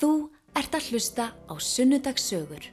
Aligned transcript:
Þú 0.00 0.30
ert 0.56 0.72
að 0.72 0.86
hlusta 0.94 1.24
á 1.36 1.54
Sunnudagssögur. 1.60 2.70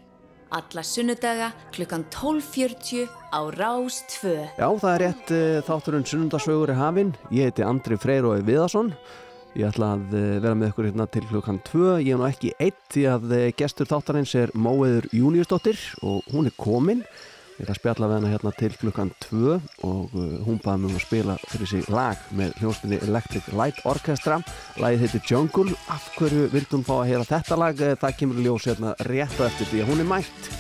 Alla 0.56 0.80
sunnudaga 0.80 1.50
klukkan 1.76 2.06
12.40 2.08 3.10
á 3.36 3.40
Rás 3.52 3.98
2. 4.22 4.32
Já, 4.56 4.68
það 4.80 4.92
er 4.94 5.02
rétt 5.04 5.34
uh, 5.36 5.58
þátturinn 5.68 6.08
Sunnundarsögur 6.08 6.72
er 6.72 6.80
hafinn. 6.80 7.12
Ég 7.36 7.50
heiti 7.50 7.66
Andri 7.68 7.98
Freyrói 8.00 8.46
Viðarsson. 8.48 8.94
Ég 9.60 9.68
ætla 9.68 9.90
að 9.98 10.16
uh, 10.16 10.24
vera 10.46 10.56
með 10.56 10.72
ykkur 10.72 10.88
hérna 10.88 11.10
til 11.12 11.26
klukkan 11.28 11.60
2. 11.68 11.84
Ég 12.06 12.14
er 12.16 12.22
nú 12.22 12.30
ekki 12.30 12.54
eitt 12.64 12.80
því 12.96 13.04
að 13.12 13.28
uh, 13.36 13.44
gestur 13.60 13.92
þáttarins 13.92 14.38
er 14.40 14.56
Móeður 14.56 15.10
Júniusdóttir 15.12 15.84
og 16.08 16.24
hún 16.32 16.48
er 16.48 16.56
komin. 16.56 17.04
Ég 17.58 17.66
er 17.66 17.72
að 17.74 17.80
spjalla 17.80 18.08
við 18.12 18.20
hana 18.20 18.30
hérna 18.30 18.52
til 18.54 18.70
klukkan 18.78 19.10
2 19.24 19.54
og 19.88 20.12
uh, 20.14 20.26
hún 20.46 20.60
baði 20.62 20.84
mig 20.84 20.92
um 20.92 21.00
að 21.00 21.06
spila 21.08 21.38
fyrir 21.50 21.72
sig 21.72 21.88
lag 21.90 22.28
með 22.38 22.54
hljóspinni 22.62 23.00
Electric 23.08 23.48
Light 23.58 23.82
Orchestra. 23.90 24.38
Lagið 24.78 25.08
heitir 25.08 25.26
Jungle. 25.32 25.74
Af 25.90 26.06
hverju 26.20 26.52
vildum 26.54 26.86
fá 26.86 27.00
að 27.00 27.08
heyra 27.10 27.26
þetta 27.32 27.58
lag? 27.58 27.82
Eh, 27.82 27.98
Það 27.98 28.18
kemur 28.20 28.44
ljós 28.46 28.70
hérna 28.70 28.94
rétt 29.10 29.42
á 29.42 29.50
eftir 29.50 29.72
því 29.72 29.82
að 29.82 29.90
hún 29.90 30.06
er 30.06 30.10
mætt. 30.14 30.52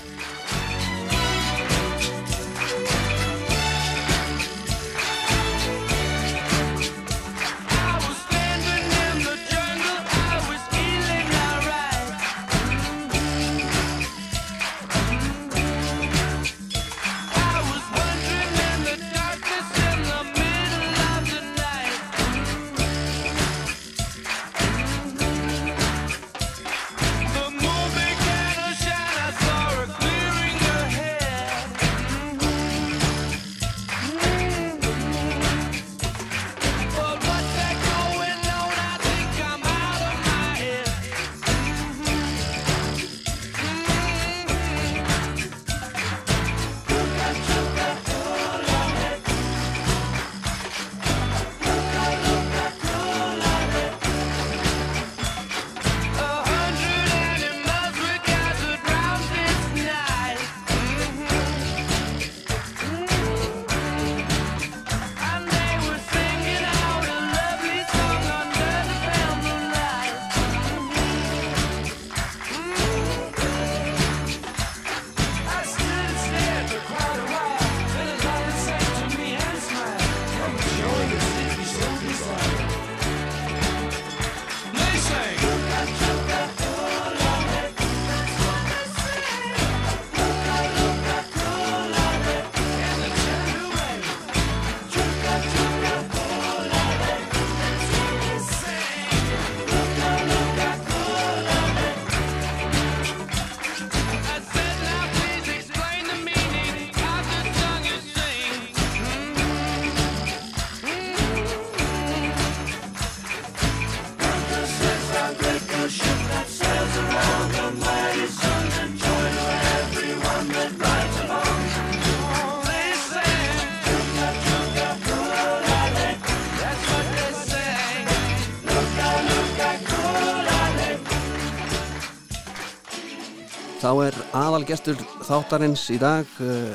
Aðalgestur 134.35 134.97
þáttarins 135.27 135.85
í 135.93 135.97
dag 136.01 136.27
uh, 136.43 136.73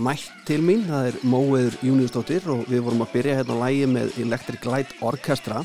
mætt 0.00 0.30
til 0.48 0.60
mín, 0.64 0.84
það 0.88 1.08
er 1.10 1.18
Móeður 1.28 1.76
Júniusdóttir 1.84 2.48
og 2.52 2.64
við 2.70 2.84
vorum 2.86 3.04
að 3.04 3.12
byrja 3.16 3.36
hérna 3.40 3.58
á 3.58 3.62
lægi 3.66 3.86
með 3.92 4.18
Electric 4.24 4.66
Light 4.68 4.94
Orchestra 5.04 5.64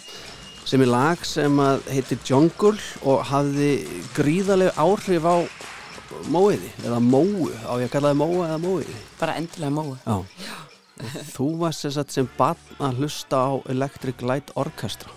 sem 0.70 0.84
er 0.86 0.92
lag 0.92 1.24
sem 1.26 1.60
að 1.64 1.88
heitir 1.90 2.20
Jungle 2.28 2.76
og 3.08 3.24
hafði 3.30 3.72
gríðaleg 4.18 4.76
áhrif 4.78 5.26
á 5.26 5.38
Móiði 6.30 6.72
eða 6.84 7.00
Móu, 7.06 7.48
á 7.64 7.74
ég 7.80 7.88
að 7.88 7.94
kalla 7.94 8.12
það 8.12 8.20
Móa 8.24 8.48
eða 8.50 8.60
Móiði. 8.66 8.98
bara 9.20 9.38
endilega 9.40 9.86
Já. 10.04 10.18
Þú 11.32 11.48
varst 11.62 11.86
sem 11.86 12.06
sem 12.12 12.30
barn 12.38 12.80
að 12.80 13.00
hlusta 13.00 13.38
á 13.40 13.52
Electric 13.72 14.22
Light 14.22 14.52
Orchestra. 14.56 15.10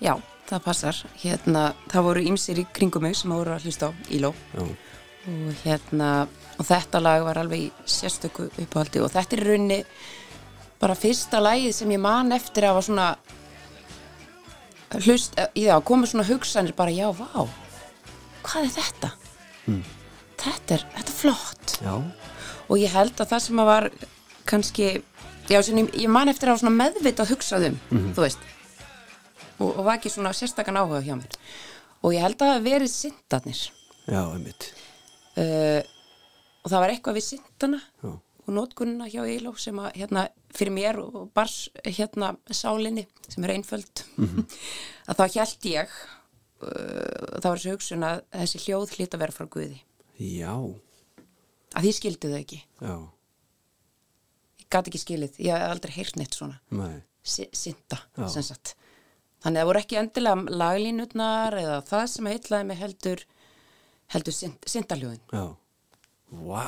já, 0.00 0.14
það 0.48 0.64
passar 0.64 1.04
hérna, 1.22 1.74
það 1.90 2.02
voru 2.02 2.20
ýmsir 2.20 2.58
í 2.60 2.66
kringum 2.72 3.02
mig 3.02 3.16
sem 3.16 3.30
voru 3.30 3.50
að 3.50 3.64
hlusta 3.64 3.88
á 3.88 3.92
Íló 4.10 4.34
Já. 4.54 4.64
Og 5.30 5.64
hérna 5.64 6.10
og 6.58 6.66
þetta 6.68 7.00
lag 7.02 7.24
var 7.26 7.40
alveg 7.40 7.66
í 7.66 7.90
sérstöku 7.90 8.46
uppáhaldi. 8.52 9.02
Og 9.02 9.10
þetta 9.12 9.36
er 9.36 9.42
í 9.42 9.48
rauninni 9.48 9.80
bara 10.80 10.96
fyrsta 10.98 11.40
lagið 11.42 11.74
sem 11.78 11.94
ég 11.94 12.02
man 12.02 12.32
eftir 12.36 12.68
að 12.68 12.78
var 12.78 12.86
svona 12.86 13.08
hlust, 15.04 15.38
já, 15.58 15.74
komið 15.82 16.12
svona 16.12 16.26
hugsanir 16.28 16.76
bara, 16.76 16.94
já, 16.94 17.08
vá 17.10 17.48
hvað 18.44 18.66
er 18.66 18.72
þetta? 18.76 19.10
Þetta 20.44 20.76
er, 20.76 20.86
þetta 20.94 21.10
er 21.10 21.16
flott. 21.16 21.76
Já. 21.80 21.94
og 22.68 22.80
ég 22.80 22.92
held 22.92 23.20
að 23.20 23.30
það 23.32 23.42
sem 23.44 23.60
að 23.60 23.70
var 23.70 23.86
kannski, 24.48 24.88
já, 25.50 25.58
sem 25.64 25.80
ég, 25.84 26.08
man 26.12 26.30
eftir 26.32 26.48
að 26.48 26.54
hafa 26.54 26.64
svona 26.64 26.78
meðvitað 26.82 27.32
hugsað 27.32 27.68
um 27.70 27.78
þú 28.16 28.24
veist. 28.24 28.50
Og, 29.54 29.70
og 29.70 29.82
var 29.86 29.98
ekki 29.98 30.12
svona 30.12 30.34
sérstakann 30.36 30.80
áhuga 30.80 31.02
hjá 31.04 31.14
mér. 31.16 31.38
Og 32.04 32.16
ég 32.16 32.24
held 32.24 32.40
að 32.42 32.52
það 32.52 32.66
verið 32.68 32.92
syndarnir 32.92 33.60
Já, 34.04 34.20
einmitt. 34.20 34.66
Uh, 35.40 35.80
og 36.64 36.70
það 36.72 36.80
var 36.84 36.92
eitthvað 36.94 37.18
við 37.18 37.26
syndana 37.28 37.80
Já. 38.02 38.10
og 38.44 38.50
nótkunna 38.58 39.08
hjá 39.12 39.22
Íló 39.28 39.54
sem 39.60 39.78
að 39.80 39.94
hérna 40.00 40.26
fyrir 40.54 40.74
mér 40.76 41.00
og 41.02 41.30
bars 41.34 41.68
hérna 41.84 42.34
sálinni 42.54 43.06
sem 43.28 43.44
er 43.46 43.54
einföld 43.56 44.04
að 45.08 45.18
þá 45.20 45.24
held 45.40 45.68
ég 45.70 45.90
uh, 45.90 47.40
það 47.40 47.48
var 47.50 47.58
þessi 47.58 47.74
hugsun 47.74 48.06
að 48.06 48.22
þessi 48.36 48.62
hljóð 48.66 48.94
hlýtt 48.96 49.16
að 49.18 49.24
vera 49.24 49.36
frá 49.36 49.48
Guði 49.50 49.80
Já. 50.20 50.54
að 51.74 51.88
því 51.88 51.92
skildi 51.98 52.30
þau 52.30 52.38
ekki 52.40 52.60
Já. 52.62 52.94
ég 54.62 54.70
gat 54.70 54.88
ekki 54.90 55.02
skilið, 55.02 55.36
ég 55.42 55.52
hef 55.54 55.74
aldrei 55.74 55.94
heyrt 55.98 56.16
neitt 56.20 56.38
svona 56.38 56.60
Nei. 56.70 57.02
Já. 57.24 58.26
sem 58.28 58.44
sagt 58.44 58.74
þannig 59.44 59.58
að 59.58 59.62
það 59.62 59.68
voru 59.70 59.80
ekki 59.82 59.98
endilega 60.00 60.56
laglínutnar 60.62 61.56
eða 61.60 61.78
það 61.88 62.04
sem 62.14 62.28
heitlaði 62.30 62.68
mig 62.70 62.80
heldur 62.80 63.24
heldur 64.14 64.32
synd, 64.36 64.58
syndaljóðin 64.70 65.20
Já. 65.34 65.44
Vá. 66.34 66.64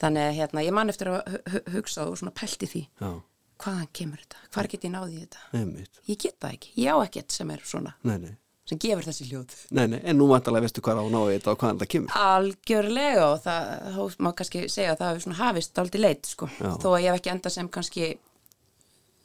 þannig 0.00 0.22
að 0.28 0.36
hérna, 0.38 0.62
ég 0.64 0.72
man 0.76 0.88
eftir 0.92 1.10
að 1.12 1.18
hu- 1.28 1.42
hu- 1.52 1.64
hugsa 1.76 2.06
og 2.08 2.16
svona 2.20 2.32
pælti 2.32 2.68
því 2.70 2.82
Já. 3.00 3.10
hvaðan 3.58 3.88
kemur 3.92 4.20
þetta, 4.22 4.36
hvar 4.54 4.68
get 4.72 4.84
ég 4.86 4.92
náði 4.94 5.16
í 5.18 5.22
þetta 5.24 5.38
Einmitt. 5.58 5.98
ég 6.08 6.18
get 6.22 6.38
það 6.40 6.52
ekki, 6.56 6.70
ég 6.76 6.92
á 6.94 6.96
ekkert 7.04 7.32
sem 7.32 7.50
er 7.50 7.64
svona 7.68 7.92
Nei, 8.04 8.16
nei. 8.22 8.36
sem 8.68 8.78
gefur 8.78 9.02
þessi 9.08 9.26
hljóð 9.28 9.56
Nei, 9.72 9.86
nei, 9.88 10.00
en 10.04 10.16
nú 10.20 10.28
vantarlega 10.30 10.64
veistu 10.68 10.80
hvað 10.84 11.00
á 11.00 11.04
að 11.04 11.10
ná 11.12 11.20
þetta 11.32 11.50
og 11.52 11.58
hvaðan 11.58 11.78
það 11.82 11.90
kemur. 11.94 12.10
algjörlega 12.22 13.26
og 13.32 13.42
það, 13.42 13.68
þá 13.98 14.16
má 14.24 14.32
kannski 14.38 14.64
segja 14.68 14.92
að 14.94 14.98
það 15.02 15.10
hefur 15.12 15.24
svona 15.26 15.40
hafist 15.42 15.74
dálítið 15.74 16.00
leit 16.06 16.26
sko. 16.26 16.46
Já. 16.60 16.70
þó 16.78 16.88
að 16.94 17.02
ég 17.02 17.10
hef 17.12 17.20
ekki 17.20 17.30
enda 17.34 17.50
sem 17.50 17.68
kannski 17.68 18.18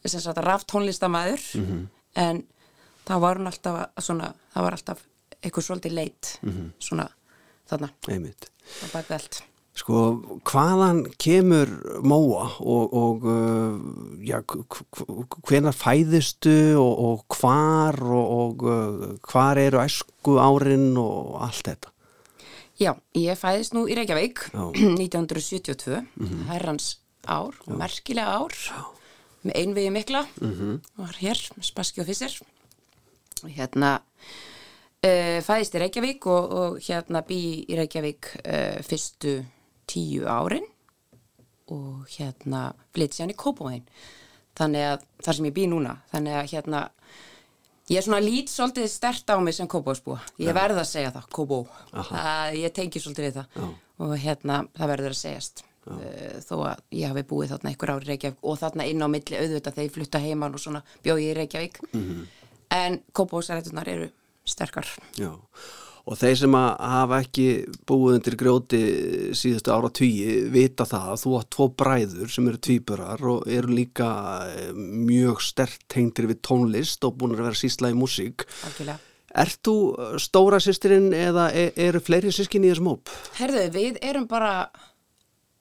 sem 0.05 0.19
sagt 0.19 0.37
raft 0.43 0.67
tónlistamæður 0.67 1.43
Mhm. 1.61 1.87
en 2.15 2.43
það 3.05 3.19
var 3.19 3.35
alltaf 3.37 3.89
svona, 4.03 4.33
það 4.55 4.63
var 4.63 4.71
alltaf 4.73 4.99
eitthvað 5.43 5.65
svolítið 5.67 5.93
leit 5.93 6.39
svona 6.79 7.07
þarna 7.69 7.91
Einmitt. 8.11 8.49
Sko, 9.73 9.99
hvaðan 10.45 10.99
kemur 11.17 11.69
Móa 12.05 12.45
og, 12.61 12.91
og 12.93 13.23
uh, 13.25 13.79
já, 14.21 14.37
hvenar 15.49 15.73
fæðistu 15.73 16.75
og, 16.77 16.93
og 17.07 17.39
hvar 17.39 17.97
og, 18.05 18.35
og 18.37 18.67
uh, 18.69 19.07
hvar 19.25 19.57
eru 19.57 19.81
æsku 19.81 20.37
árin 20.37 20.91
og 21.01 21.39
allt 21.41 21.71
þetta? 21.71 21.93
Já, 22.77 22.91
ég 23.17 23.37
fæðist 23.37 23.73
nú 23.73 23.87
í 23.89 23.97
Reykjavík 23.97 24.45
Já. 24.53 24.63
1972, 25.01 26.03
herrans 26.51 26.93
ár, 27.25 27.57
merkilega 27.65 28.37
ár, 28.43 28.55
með 29.41 29.57
einvegi 29.57 29.91
mikla, 29.93 30.25
var 30.99 31.17
hér, 31.17 31.39
spaski 31.65 32.03
og 32.03 32.09
fissir. 32.11 32.35
Og 33.43 33.49
hérna 33.51 33.97
fæðist 35.03 35.75
í 35.75 35.81
Reykjavík 35.83 36.27
og, 36.31 36.53
og 36.55 36.77
hérna 36.85 37.23
bý 37.27 37.39
í 37.67 37.75
Reykjavík 37.75 38.29
uh, 38.39 38.79
fyrstu 38.87 39.41
tíu 39.89 40.27
árin 40.31 40.67
og 41.73 42.07
hérna 42.13 42.69
flytti 42.95 43.19
sér 43.19 43.33
í 43.33 43.37
Kópavóin. 43.39 43.83
Þannig 44.55 44.85
að 44.85 45.07
þar 45.25 45.37
sem 45.37 45.47
ég 45.49 45.55
bý 45.55 45.65
núna, 45.71 45.97
þannig 46.13 46.37
að 46.39 46.51
hérna 46.53 46.83
Ég 47.91 47.99
er 47.99 48.05
svona 48.05 48.23
lít 48.23 48.47
svolítið 48.47 48.85
stert 48.87 49.27
á 49.27 49.35
mig 49.43 49.57
sem 49.57 49.67
kópásbúa. 49.67 50.21
Ég 50.39 50.55
verð 50.55 50.79
að 50.79 50.87
segja 50.87 51.11
það, 51.11 51.25
kópó. 51.35 51.57
Ég 52.55 52.71
tengi 52.71 53.01
svolítið 53.03 53.25
við 53.25 53.39
það. 53.41 53.57
Og 53.99 54.13
hérna, 54.23 54.61
það 54.77 54.91
verður 54.93 55.15
að 55.15 55.19
segjast. 55.19 55.63
Uh, 55.83 56.37
þó 56.47 56.53
að 56.69 56.79
ég 56.95 57.11
hafi 57.11 57.25
búið 57.27 57.49
þarna 57.51 57.73
einhver 57.73 57.91
ári 57.91 58.07
í 58.07 58.11
Reykjavík 58.13 58.45
og 58.47 58.55
þarna 58.61 58.85
inn 58.87 59.03
á 59.03 59.07
milli 59.11 59.35
auðvitað 59.35 59.75
þegar 59.75 59.89
ég 59.89 59.95
flutta 59.97 60.21
heimann 60.23 60.55
og 60.55 60.63
svona 60.63 60.79
bjóð 61.03 61.19
ég 61.25 61.33
í 61.33 61.37
Reykjavík. 61.41 61.81
En 62.71 62.95
kópásarættunar 63.11 63.91
eru 63.91 64.07
sterkar. 64.47 64.89
Já, 65.19 65.31
og 66.03 66.19
þeir 66.19 66.35
sem 66.41 66.55
að 66.59 66.69
hafa 66.93 67.19
ekki 67.23 67.45
búið 67.87 68.17
undir 68.17 68.35
grjóti 68.39 68.81
síðustu 69.39 69.71
ára 69.71 69.91
tugi 69.95 70.35
vita 70.51 70.87
það 70.89 71.13
að 71.13 71.21
þú 71.23 71.37
átt 71.39 71.51
tvo 71.55 71.69
bræður 71.79 72.33
sem 72.33 72.49
eru 72.51 72.59
tvíburar 72.67 73.23
og 73.31 73.47
eru 73.47 73.71
líka 73.77 74.09
eh, 74.51 74.75
mjög 74.75 75.39
stert 75.45 75.87
tengdir 75.91 76.27
við 76.33 76.41
tónlist 76.43 77.07
og 77.07 77.15
búin 77.19 77.37
að 77.37 77.45
vera 77.47 77.61
sísla 77.63 77.93
í 77.93 77.97
músík. 77.97 78.47
Algjörlega. 78.67 78.99
Ert 79.33 79.63
þú 79.65 79.75
stóra 80.21 80.59
sýstirinn 80.61 81.09
eða 81.17 81.47
e- 81.57 81.71
eru 81.87 82.01
fleiri 82.05 82.29
sískinni 82.35 82.69
í 82.69 82.73
þessum 82.73 82.91
hóp? 82.91 83.09
Herðu, 83.39 83.63
við 83.73 83.97
erum 84.05 84.27
bara, 84.29 84.67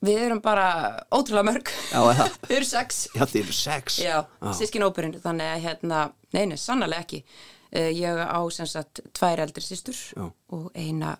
við 0.05 0.27
erum 0.27 0.43
bara 0.45 0.67
ótrúlega 1.09 1.47
mörg. 1.49 1.73
Já, 1.89 2.03
eða? 2.11 2.27
við 2.51 2.59
erum 2.59 2.69
sex. 2.69 2.99
Já, 3.15 3.23
þið 3.25 3.41
eru 3.47 3.57
sex. 3.57 3.97
Já, 4.03 4.17
sískin 4.59 4.85
óperinn, 4.85 5.17
þannig 5.23 5.55
að 5.55 5.65
hérna, 5.71 6.03
neini, 6.37 6.61
sannlega 6.61 7.01
ekki. 7.07 7.23
Uh, 7.73 7.89
ég 7.89 8.19
á 8.21 8.41
sem 8.53 8.69
sagt 8.69 9.01
tvær 9.17 9.41
eldri 9.47 9.65
systur 9.65 9.97
Já. 10.13 10.27
og 10.53 10.71
eina 10.77 11.17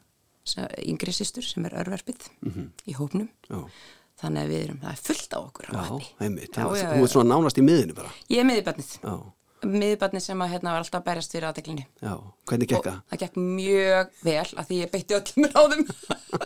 yngri 0.83 1.13
systur 1.15 1.45
sem 1.47 1.65
er 1.69 1.77
örverfið 1.81 2.27
í 2.91 2.97
hópnum. 2.99 3.29
Já, 3.49 3.61
Þannig 4.23 4.43
að 4.45 4.51
við 4.53 4.61
erum, 4.65 4.81
það 4.83 4.91
er 4.93 4.99
fullt 5.07 5.33
á 5.35 5.39
okkur 5.41 5.67
á 5.67 5.73
vatni. 5.79 6.09
Já, 6.21 6.65
já, 6.79 6.89
Þú 6.93 7.05
ert 7.07 7.13
svona 7.15 7.31
nánast 7.35 7.59
í 7.59 7.63
miðinu 7.67 7.95
bara. 7.97 8.11
Ég 8.31 8.43
er 8.43 8.47
miðjubarnið. 8.47 8.91
Já, 9.03 9.15
Miðjubarnið 9.63 10.23
sem 10.25 10.41
að 10.43 10.53
hérna 10.53 10.73
var 10.75 10.83
alltaf 10.83 11.03
berjast 11.07 11.35
fyrir 11.35 11.47
aðteklinni. 11.49 11.85
já. 12.03 12.13
Hvernig 12.51 12.69
gekk 12.71 12.87
það? 12.89 12.97
það 13.13 13.21
gekk 13.23 13.37
mjög 13.39 14.09
vel 14.27 14.47
að 14.59 14.67
því 14.69 14.79
ég 14.81 14.91
beitti 14.93 15.17
öllum 15.19 15.49
ráðum 15.53 15.85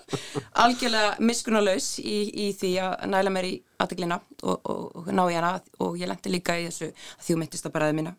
algjörlega 0.65 1.15
miskunnulegs 1.25 1.87
í, 2.05 2.17
í 2.45 2.49
því 2.61 2.73
að 2.85 3.07
næla 3.13 3.33
mér 3.33 3.49
í 3.49 3.55
aðteglina 3.81 4.19
og, 4.43 4.59
og, 4.69 4.83
og 5.01 5.09
ná 5.17 5.23
í 5.33 5.37
hana 5.39 5.55
og 5.85 5.97
ég 6.01 6.11
lendi 6.13 6.33
líka 6.35 6.59
í 6.61 6.67
þessu 6.69 6.91
að 6.93 7.25
því 7.25 7.37
hún 7.37 7.43
myndist 7.45 7.69
á 7.69 7.71
bræði 7.73 7.97
mína 8.01 8.13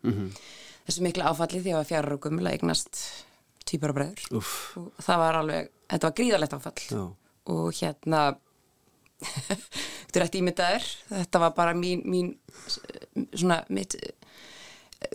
þessu 0.88 1.04
mikla 1.04 1.30
áfalli 1.30 1.62
því 1.62 1.68
að 1.68 1.74
ég 1.74 1.80
var 1.82 1.88
fjara 1.92 2.16
og 2.16 2.22
gummul 2.24 2.46
að 2.48 2.58
eignast 2.58 3.00
týpar 3.68 3.92
og 3.92 3.98
bræður 4.00 4.38
Úff, 4.40 4.52
og 4.80 5.00
það 5.04 5.22
var 5.22 5.40
alveg, 5.42 5.72
þetta 5.92 6.10
var 6.10 6.18
gríðalegt 6.20 6.56
áfall 6.56 6.84
já, 6.88 7.02
og 7.54 7.80
hérna 7.80 8.22
þetta 9.18 10.20
er 10.20 10.24
eftir 10.24 10.40
ímyndaður 10.40 10.88
þetta 11.10 11.42
var 11.44 11.56
bara 11.58 11.74
mín, 11.76 12.04
mín 12.08 12.32
svona 13.34 13.60
mitt 13.68 13.98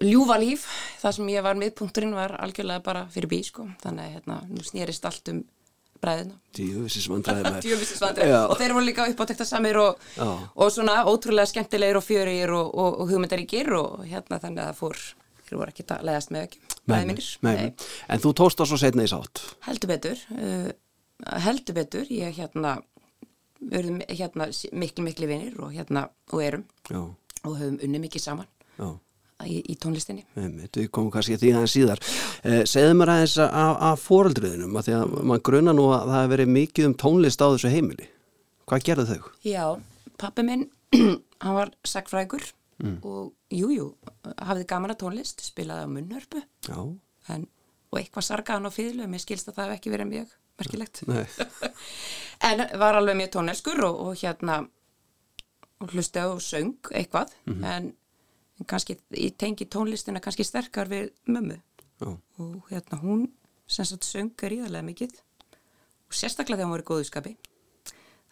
ljúfa 0.03 0.37
líf, 0.39 0.67
það 1.01 1.17
sem 1.17 1.33
ég 1.33 1.43
var 1.43 1.59
miðpunkturinn 1.59 2.15
var 2.15 2.37
algjörlega 2.39 2.83
bara 2.85 3.03
fyrir 3.11 3.31
bí 3.31 3.41
sko. 3.43 3.65
þannig 3.81 4.05
að 4.05 4.13
hérna, 4.15 4.37
nú 4.47 4.63
snýrist 4.63 5.09
allt 5.09 5.31
um 5.33 5.41
bræðina 6.03 6.37
djöfisins 6.55 7.09
vandræði 7.11 7.43
með. 7.47 7.57
Djöfisisvandri. 7.65 8.29
Já. 8.31 8.39
og 8.45 8.55
þeir 8.59 8.75
voru 8.77 8.87
líka 8.87 9.07
uppáttekta 9.11 9.47
samir 9.47 9.79
og, 9.81 10.07
og 10.23 10.71
svona 10.71 11.01
ótrúlega 11.07 11.49
skemmtilegir 11.51 11.99
og 11.99 12.05
fjörir 12.05 12.55
og, 12.55 12.71
og, 12.71 13.01
og 13.03 13.11
hugmyndaríkir 13.11 13.71
og 13.79 14.05
hérna 14.07 14.39
þannig 14.43 14.63
að 14.63 14.71
það 14.71 14.79
fór 14.79 15.03
þeir 15.47 15.59
voru 15.61 15.73
ekki 15.73 15.85
að 15.89 16.05
leiðast 16.09 16.33
með 16.33 16.47
ekki 16.47 16.61
bræði 16.87 17.09
mínir. 17.09 17.29
nei. 17.45 17.73
En 18.09 18.23
þú 18.23 18.33
tókst 18.39 18.59
það 18.61 18.71
svo 18.71 18.79
setna 18.81 19.05
í 19.05 19.11
sátt. 19.11 19.43
heldur 19.67 19.93
betur 19.93 20.23
uh, 20.37 20.71
heldur 21.45 21.77
betur 21.77 22.11
ég 22.11 22.35
hérna 22.39 22.77
verðum 23.63 24.01
hérna 24.09 24.49
miklu 24.75 25.05
miklu 25.07 25.29
vinir 25.29 25.55
og 25.63 25.71
hérna 25.75 26.07
og 26.33 26.43
erum 26.43 26.65
Já, 26.89 26.99
og 27.43 27.57
höfum 27.59 27.77
unni 27.83 28.01
mikið 28.03 28.23
saman 28.25 28.47
já. 28.79 28.89
í, 29.47 29.61
í 29.71 29.75
tónlistinni 29.79 30.25
við 30.35 30.89
komum 30.91 31.11
kannski 31.13 31.37
að 31.37 31.45
því 31.45 31.53
aðeins 31.53 31.75
síðar. 31.77 32.01
Eh, 32.43 32.63
segðu 32.67 32.97
mér 32.99 33.13
aðeins 33.13 33.37
af 33.43 34.03
foreldriðinum, 34.03 34.75
að 34.79 34.89
því 34.89 34.95
að 34.99 35.15
maður 35.31 35.45
gruna 35.49 35.75
nú 35.75 35.87
að 35.95 36.03
það 36.09 36.19
hefur 36.19 36.33
verið 36.35 36.51
mikið 36.57 36.89
um 36.89 36.95
tónlist 37.03 37.43
á 37.43 37.47
þessu 37.53 37.71
heimili. 37.71 38.09
Hvað 38.67 38.85
gerðu 38.89 39.05
þau? 39.13 39.31
Já, 39.47 39.63
pappi 40.19 40.45
minn 40.47 40.67
hann 41.43 41.55
var 41.57 41.71
sagfrækur 41.87 42.49
og 43.03 43.31
jújú, 43.53 43.73
jú, 43.77 43.87
hafði 44.41 44.67
gaman 44.69 44.93
að 44.93 45.01
tónlist 45.03 45.43
spilaði 45.45 45.87
á 45.87 45.93
munnhörpu. 45.93 46.43
Já, 46.67 46.77
en, 47.33 47.47
og 47.91 47.99
eitthvað 47.99 48.27
sargaði 48.27 48.59
hann 48.59 48.69
á 48.69 48.77
fýðlu 48.77 49.09
mér 49.09 49.23
skilst 49.23 49.49
að 49.51 49.59
það 49.59 49.69
hef 49.69 49.77
ekki 49.77 49.93
verið 49.93 50.09
mjög 50.13 50.37
merkilegt. 50.61 51.03
En 52.43 52.59
var 52.75 52.97
alveg 52.99 53.15
mjög 53.15 53.29
tónelskur 53.37 53.79
og, 53.87 53.99
og 54.03 54.17
hérna 54.19 54.57
og 55.79 55.93
hlusti 55.93 56.19
á 56.19 56.27
söng 56.43 56.89
eitthvað. 56.91 57.31
En 57.63 57.93
kannski 58.67 58.97
í 59.15 59.29
tengi 59.39 59.69
tónlistina 59.71 60.19
kannski 60.19 60.43
sterkar 60.43 60.91
við 60.91 61.13
mömmu. 61.23 61.55
Já, 62.03 62.09
og 62.43 62.67
hérna 62.67 62.99
hún 62.99 63.23
sem 63.67 63.87
sagt 63.87 64.03
söng 64.03 64.33
gríðarlega 64.35 64.83
mikið. 64.89 65.15
Og 66.09 66.19
sérstaklega 66.19 66.59
þegar 66.59 66.67
hún 66.67 66.75
var 66.75 66.83
í 66.83 66.89
góðu 66.89 67.07
skapi 67.07 67.35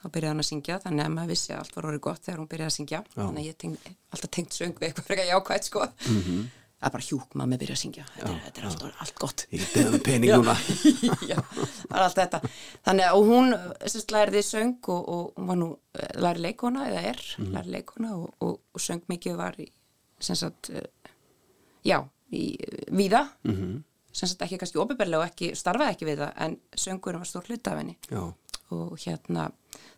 þá 0.01 0.07
byrjaði 0.11 0.31
hann 0.33 0.39
að 0.43 0.49
syngja 0.51 0.79
þannig 0.83 1.05
að 1.05 1.13
maður 1.15 1.27
vissi 1.35 1.53
að 1.53 1.59
allt 1.59 1.75
var 1.75 1.85
orðið 1.91 2.01
gott 2.07 2.23
þegar 2.25 2.39
hún 2.41 2.47
byrjaði 2.53 2.71
að 2.71 2.77
syngja 2.79 3.03
þannig 3.15 3.41
að 3.43 3.47
ég 3.51 3.57
teng, 3.57 3.77
alltaf 4.11 4.29
tengt 4.31 4.53
söng 4.57 4.73
við 4.79 4.87
eitthvað 4.89 5.05
frekar 5.11 5.29
jákvæmt 5.31 5.63
sko 5.69 5.85
það 6.81 6.87
er 6.89 6.93
bara 6.95 7.05
hjúk 7.05 7.35
maður 7.37 7.59
byrjaði 7.61 7.75
að 7.77 7.81
syngja 7.83 8.05
þetta 8.15 8.31
er, 8.31 8.39
þetta 8.45 8.61
er 8.61 8.67
allt, 8.71 8.85
allt 9.05 9.15
gott 9.21 9.45
ég 9.53 9.65
beðum 9.75 9.99
pening 10.01 10.31
núna. 10.33 10.55
Já. 11.31 11.37
Þannig 12.85 13.05
að 13.05 13.19
hún 13.29 13.53
sérst 13.85 14.11
læriði 14.15 14.41
söng 14.47 14.89
og, 14.89 15.03
og 15.13 15.37
hún 15.37 15.51
var 15.51 15.59
nú 15.61 15.67
eh, 15.99 16.09
læri 16.21 16.41
leikona 16.47 16.87
eða 16.89 17.03
er 17.11 17.21
Mhm. 17.37 17.51
læri 17.55 17.71
leikona 17.77 18.15
og, 18.17 18.33
og, 18.41 18.57
og 18.73 18.81
söng 18.81 19.03
mikið 19.11 19.37
var 19.37 19.53
í, 19.61 19.67
sem 20.19 20.35
sagt, 20.35 20.69
eh, 20.73 20.89
já, 21.85 22.01
í 22.33 22.55
eh, 22.57 22.85
víða, 22.91 23.27
Mhm. 23.43 23.53
-hmm. 23.61 23.81
sem 24.13 24.27
sagt 24.27 24.41
ekki 24.41 24.57
kannski 24.57 24.77
opiðberlega 24.81 25.21
og 25.21 25.29
ekki, 25.29 25.51
starfaði 25.55 25.93
ekki 25.95 26.05
við 26.09 26.17
það 26.25 26.33
en 26.37 26.57
söngurinn 26.75 27.19
var 27.21 27.25
stór 27.29 27.45
hluta 27.47 27.71
af 27.71 27.77
henni 27.77 27.97
Já, 28.09 28.33
og 28.75 28.93
hérna, 29.03 29.49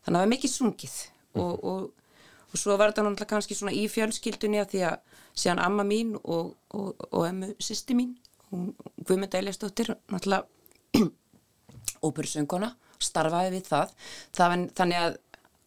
þannig 0.04 0.06
að 0.06 0.14
það 0.14 0.22
var 0.22 0.32
mikið 0.34 0.54
sungið. 0.54 0.98
Og, 1.34 1.66
og, 1.72 2.14
og 2.52 2.62
svo 2.62 2.78
var 2.78 2.92
þetta 2.92 3.08
náttúrulega 3.08 3.32
kannski 3.34 3.58
svona 3.58 3.74
í 3.78 3.88
fjölskyldunni 3.90 4.62
af 4.62 4.70
því 4.74 4.86
að 4.92 5.20
síðan 5.34 5.64
amma 5.64 5.86
mín 5.88 6.14
og, 6.22 6.54
og, 6.78 7.08
og 7.10 7.28
emmu 7.28 7.54
sýsti 7.64 7.98
mín, 7.98 8.14
hún 8.52 8.72
Guðmund 9.02 9.36
Eilistóttir, 9.40 9.96
náttúrulega 10.14 10.46
óperusönguna, 12.06 12.74
starfaði 13.02 13.56
við 13.56 13.70
það, 13.72 13.94
það 14.38 14.52
var, 14.54 14.66
þannig 14.78 15.02
að 15.02 15.22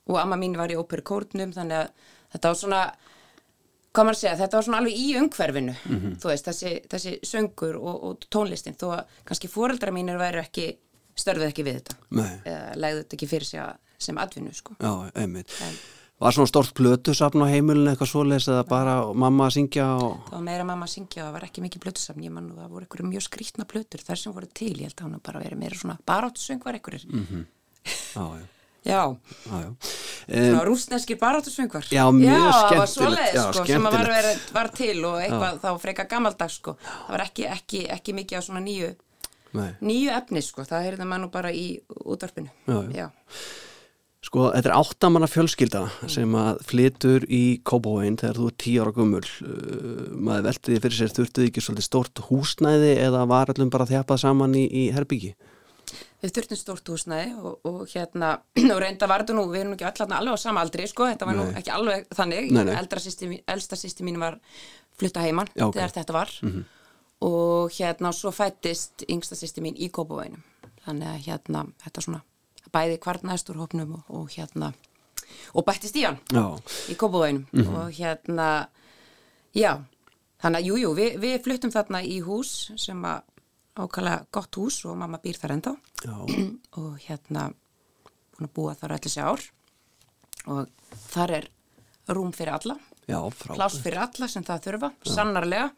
og 0.06 0.20
amma 0.20 0.38
mín 0.38 0.56
var 0.58 0.70
í 0.70 0.78
óperukórnum 0.78 1.52
þannig 1.56 1.82
að 1.82 2.08
þetta 2.34 2.50
var 2.50 2.58
svona 2.60 2.80
hvað 3.96 4.06
maður 4.06 4.16
að 4.16 4.20
segja, 4.20 4.38
þetta 4.42 4.58
var 4.58 4.66
svona 4.66 4.80
alveg 4.82 4.98
í 5.00 5.06
umhverfinu 5.18 5.74
þú 6.20 6.30
veist, 6.30 6.48
þessi, 6.50 6.72
þessi 6.92 7.14
söngur 7.26 7.78
og, 7.80 7.96
og 8.06 8.26
tónlistin, 8.30 8.76
þó 8.78 8.86
að 8.98 9.14
kannski 9.28 9.50
fóreldra 9.50 9.94
mínir 9.94 10.20
væri 10.20 10.42
ekki, 10.42 10.66
störfuð 11.16 11.50
ekki 11.50 11.66
við 11.66 11.80
þetta. 11.80 11.98
Eða 12.46 12.64
legðu 12.84 13.04
þetta 13.04 13.18
ekki 13.20 13.28
fyrir 13.34 13.50
sig 13.50 13.60
að- 13.60 13.78
sem 13.98 14.18
atvinnu 14.20 14.52
sko. 14.54 14.76
já, 14.80 15.10
einmitt. 15.16 15.52
En 15.64 15.78
Var 16.16 16.32
svona 16.32 16.48
stort 16.48 16.72
plötusafn 16.72 17.42
á 17.44 17.52
heimilinu 17.52 17.90
eitthvað 17.92 18.08
svoleiðis 18.08 18.46
eða 18.48 18.62
bara 18.64 18.92
mamma 19.12 19.50
að 19.50 19.58
syngja 19.58 19.84
og... 20.00 20.14
það 20.30 20.32
var 20.38 20.44
meira 20.46 20.64
mamma 20.64 20.86
að 20.88 20.92
syngja 20.94 21.20
og 21.20 21.26
það 21.26 21.34
var 21.34 21.44
ekki 21.44 21.64
mikið 21.66 21.82
plötusafn. 21.84 22.22
Ég 22.24 22.32
mann 22.32 22.46
og 22.54 22.56
það 22.56 22.70
voru 22.72 22.86
einhverju 22.86 23.08
mjög 23.10 23.24
skrýtna 23.26 23.66
plötur 23.68 24.00
þar 24.06 24.20
sem 24.22 24.32
voru 24.32 24.48
til, 24.48 24.70
ég 24.80 24.88
held 24.88 25.02
að 25.02 25.10
hún 25.10 25.20
bara 25.28 25.42
verið 25.44 25.60
meira 25.60 25.76
svona 25.76 25.98
baráttusöngvar 26.08 26.78
einhverjir. 26.78 27.04
Já, 28.16 28.24
já, 28.24 28.46
já, 28.88 29.02
já, 29.44 29.58
já. 29.60 29.68
svona 30.40 30.64
rústneskir 30.70 31.20
baráttusöngvar. 31.20 31.84
Já, 31.92 32.04
mjög 32.16 32.32
það 32.32 32.48
var 32.48 32.56
skemmtilegt, 32.56 32.96
svoleiðis 32.96 33.36
já, 33.36 33.44
sko, 33.52 33.66
sem 33.68 33.84
var, 33.84 33.92
skemmtilegt. 33.92 34.16
verið, 34.16 34.52
var 34.56 34.72
til 34.80 35.04
og 35.04 35.20
eitthvað 35.20 35.60
þá 35.66 35.70
freka 35.84 36.08
gamaldags 36.16 36.56
sko. 36.62 36.78
Það 36.80 37.12
var 37.12 37.26
ekki, 37.28 37.44
ekki, 37.52 37.84
ekki 37.92 38.16
mikið 38.22 38.40
á 38.40 38.42
svona 38.48 38.64
nýju. 38.64 38.94
Nýju 39.84 40.10
efni 40.16 40.42
sko, 40.44 40.66
það 40.68 40.84
heyrði 40.88 41.06
maður 41.06 41.24
nú 41.24 41.30
bara 41.34 41.54
í 41.54 41.66
útvarpinu 42.04 42.52
Já, 42.66 42.78
já. 42.94 43.08
Sko, 44.26 44.48
þetta 44.50 44.72
er 44.72 44.74
áttamanna 44.74 45.28
fjölskylda 45.30 45.84
sem 46.10 46.32
að 46.34 46.62
flytur 46.66 47.26
í 47.30 47.60
Kópavóin 47.62 48.16
þegar 48.18 48.40
þú 48.40 48.46
er 48.50 48.54
tíu 48.58 48.80
ára 48.82 48.92
gummul. 48.96 49.20
Uh, 49.44 50.08
maður 50.18 50.48
veltiði 50.48 50.80
fyrir 50.82 50.98
sér 50.98 51.12
þurftuði 51.14 51.50
ekki 51.52 51.62
svolítið 51.62 51.86
stort 51.86 52.22
húsnæði 52.26 52.96
eða 53.04 53.20
var 53.30 53.52
allum 53.52 53.70
bara 53.70 53.86
þjapað 53.86 54.24
saman 54.24 54.56
í, 54.58 54.64
í 54.66 54.88
herbyggi? 54.96 55.36
við 56.22 56.32
þurftum 56.36 56.58
stórt 56.58 56.90
húsnæði 56.90 57.34
og, 57.38 57.58
og 57.68 57.82
hérna, 57.92 58.32
og 58.74 58.80
reynda 58.82 59.08
var 59.10 59.24
þetta 59.24 59.36
nú, 59.36 59.46
við 59.52 59.62
erum 59.62 59.74
nú 59.74 59.78
ekki 59.78 59.88
öll 59.90 59.98
þarna 60.00 60.20
alveg 60.20 60.38
á 60.38 60.44
sama 60.46 60.64
aldri, 60.64 60.88
sko, 60.90 61.10
þetta 61.12 61.28
var 61.28 61.38
nú 61.38 61.44
Nei. 61.46 61.58
ekki 61.60 61.74
alveg 61.74 62.08
þannig, 62.16 62.56
elsta 63.54 63.78
sýsti 63.78 64.06
mín 64.06 64.18
var 64.22 64.40
flutta 64.96 65.24
heiman 65.24 65.50
Já, 65.52 65.66
ok. 65.68 65.70
Mhm. 65.70 65.76
þegar 65.76 65.94
þetta 66.00 66.16
var 66.16 66.34
og 67.24 67.72
hérna, 67.76 68.12
svo 68.12 68.32
fættist 68.34 69.06
yngsta 69.08 69.38
sýsti 69.38 69.64
mín 69.64 69.78
í 69.78 69.88
Kópavóinum, 69.92 70.42
þannig 70.84 71.12
að 71.12 71.26
hérna, 71.28 71.64
þetta 71.84 72.04
svona, 72.04 72.22
bæði 72.74 72.98
kvarnaðist 73.04 73.52
úr 73.52 73.60
hópnum 73.62 73.96
og, 73.98 74.10
og 74.20 74.32
hérna, 74.34 74.72
og 75.54 75.66
bættist 75.66 75.96
í 75.96 76.04
hann 76.06 76.18
Já, 76.32 76.44
í 76.92 76.98
Kópavóinum 76.98 77.46
og 77.80 77.92
hérna, 77.96 78.48
já, 79.56 79.72
þannig 80.42 80.60
að 80.60 80.70
jú, 80.70 80.80
jú, 80.84 80.94
við, 80.98 81.20
við 81.24 81.38
fluttum 81.46 81.74
þarna 81.74 82.02
í 82.04 82.20
hús 82.26 82.56
sem 82.76 83.04
að 83.08 83.24
ákala 83.76 84.18
gott 84.32 84.56
hús 84.56 84.80
og 84.88 84.96
mamma 84.96 85.20
býr 85.20 85.38
þar 85.40 85.58
já, 85.60 86.16
og 86.80 86.98
hérna 87.04 87.50
búin 88.36 88.48
að 88.50 88.54
búa 88.56 88.74
þar 88.76 88.96
allir 88.96 89.12
sér 89.12 89.30
ár. 89.32 89.44
Og 90.46 90.68
þar 91.08 91.32
er 91.40 91.48
rúm 92.12 92.32
fyrir 92.36 92.54
alla, 92.54 92.76
pláss 93.06 93.80
fyrir 93.84 94.00
alla 94.02 94.28
sem 94.28 94.44
það 94.46 94.64
þurfa, 94.66 94.92
sannarlega. 95.06 95.68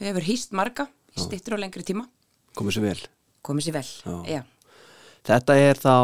Við 0.00 0.08
hefur 0.10 0.26
hýst 0.28 0.56
marga, 0.58 0.88
í 1.14 1.20
stittur 1.22 1.56
og 1.58 1.62
lengri 1.62 1.84
tíma. 1.86 2.08
Komið 2.58 2.78
sér 2.78 2.88
vel. 2.88 2.98
Komið 3.42 3.68
sér 3.68 3.78
vel, 3.78 3.86
Já. 4.06 4.16
já, 4.38 4.42
Þetta 5.22 5.54
er 5.54 5.78
þá 5.78 5.94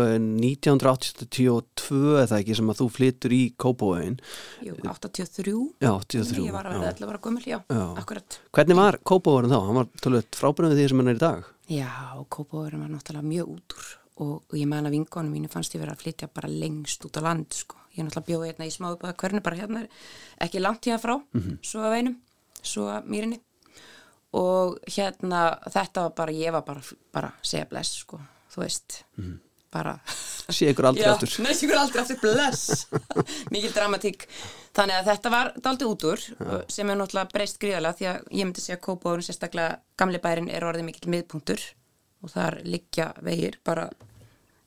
eh, 0.00 0.14
1982 0.16 1.98
eða 2.22 2.38
ekki 2.40 2.54
sem 2.56 2.70
að 2.72 2.78
þú 2.80 2.86
flyttur 2.94 3.34
í 3.36 3.40
Kópavóin 3.60 4.14
jú, 4.64 4.76
83 4.80 5.52
Já, 5.82 5.90
83 5.92 6.46
ég 6.46 6.54
var 6.54 6.68
að 6.70 6.78
verða 6.78 6.92
11 6.94 7.10
ára 7.12 7.20
gömul, 7.26 7.42
já, 7.44 7.58
Já. 7.68 7.82
akkurat. 8.00 8.38
Hvernig 8.56 8.78
var 8.80 8.98
Kópavóin 9.04 9.52
þá? 9.52 9.58
Hann 9.66 9.76
var 9.82 9.90
tölvöld 10.00 10.38
frábærið 10.40 10.76
því 10.78 10.86
sem 10.88 11.02
hann 11.02 11.12
er 11.12 11.20
í 11.20 11.22
dag. 11.22 11.50
Já, 11.68 11.90
Kópavóðurinn 12.32 12.84
var 12.86 12.94
náttúrulega 12.94 13.28
mjög 13.28 13.52
út 13.58 13.76
úr 13.76 13.90
og, 14.22 14.32
og 14.48 14.56
ég 14.56 14.68
man 14.72 14.88
að 14.88 14.96
vinkonum 14.96 15.36
mínu 15.36 15.52
fannst 15.52 15.76
ég 15.76 15.84
vera 15.84 15.92
að 15.96 16.04
flytja 16.06 16.30
bara 16.32 16.48
lengst 16.52 17.04
út 17.08 17.20
á 17.20 17.22
land 17.28 17.52
sko. 17.56 17.76
Ég 17.92 18.06
náttúrulega 18.06 18.26
bjóði 18.30 18.50
hérna 18.50 18.66
í 18.68 18.72
smáðu 18.72 18.98
búða 19.02 19.14
hvernig 19.20 19.42
bara 19.44 19.58
hérna 19.58 19.86
ekki 20.40 20.60
langt 20.62 20.86
hérna 20.88 21.00
frá, 21.02 21.16
svo 21.62 21.82
að 21.84 21.96
veinum, 21.98 22.18
svo 22.62 22.86
að 22.88 23.08
mýrinni. 23.12 23.40
Og 24.32 24.78
hérna 24.88 25.58
þetta 25.68 26.06
var 26.06 26.12
bara, 26.16 26.32
ég 26.32 26.54
var 26.54 26.62
bara, 26.64 26.80
bara 27.12 27.32
segja 27.44 27.66
bless 27.68 27.98
sko, 28.00 28.20
þú 28.54 28.62
veist, 28.64 29.02
bara. 29.72 29.98
Sé 30.52 30.70
ykkur 30.72 30.88
aldrei 30.88 31.04
Já, 31.04 31.12
aftur. 31.14 31.34
Nei, 31.44 31.52
sigur 31.56 31.76
aldrei 31.80 32.02
aftur, 32.02 32.18
bless. 32.20 32.86
Mikil 33.52 33.72
dramatík. 33.72 34.24
Þannig 34.76 34.98
að 34.98 35.10
þetta 35.10 35.32
var 35.32 35.52
daldi 35.64 35.88
út 35.88 36.06
úr 36.08 36.22
sem 36.72 36.88
er 36.88 36.96
náttúrulega 36.96 37.32
breyst 37.32 37.60
gríðalega 37.60 37.98
því 37.98 38.08
að 38.10 38.22
ég 38.38 38.48
myndi 38.48 38.64
segja 38.64 38.78
að 38.78 38.84
Kópavóðurinn 38.86 39.26
sérstaklega 39.28 39.76
gamli 40.00 40.20
bærin 40.24 40.48
er 40.48 40.64
orðið 40.64 40.88
mikill 40.88 41.12
miðpunktur. 41.12 41.64
Og 42.24 42.32
þar 42.32 42.58
liggja 42.64 43.10
vegir 43.24 43.58
bara 43.64 43.88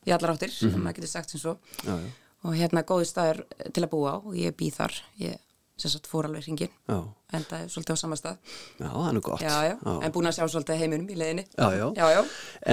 í 0.05 0.13
allar 0.13 0.35
áttir, 0.35 0.53
sem 0.53 0.73
maður 0.77 0.99
getur 0.99 1.13
sagt 1.15 1.33
sem 1.33 1.41
svo. 1.41 1.57
Já, 1.81 1.95
já. 1.97 2.24
Og 2.45 2.53
hérna 2.55 2.85
góði 2.87 3.09
staður 3.09 3.43
til 3.73 3.83
að 3.83 3.91
búa 3.91 4.15
á. 4.15 4.17
Og 4.21 4.37
ég 4.39 4.55
býð 4.57 4.79
þar. 4.79 4.99
Ég 5.21 5.41
sem 5.75 5.91
sagt 5.91 6.07
fór 6.07 6.29
alveg 6.29 6.45
hringin 6.45 6.71
Já, 6.87 6.97
endaði 7.35 7.67
svolítið 7.73 7.97
á 7.97 7.99
sama 7.99 8.15
stað. 8.19 8.37
Já, 8.79 8.87
það 8.87 9.07
er 9.09 9.15
nú 9.17 9.23
gott. 9.25 9.43
Já, 9.43 9.55
já, 9.67 9.73
en 9.91 10.13
búin 10.15 10.29
að 10.29 10.37
sjá 10.37 10.45
svolítið 10.47 10.79
heiminum 10.79 11.09
í 11.11 11.17
Já, 11.19 11.67
já. 11.75 11.87
já, 11.99 12.05
já. 12.15 12.21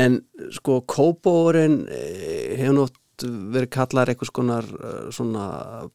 En 0.04 0.20
sko 0.54 0.76
Kópavóin 0.86 1.80
hefur 1.90 2.76
nátt 2.78 3.01
verið 3.24 3.70
kallar 3.74 4.10
eitthvað 4.12 4.30
skonar 4.30 4.68
eh, 4.68 5.08
svona 5.14 5.44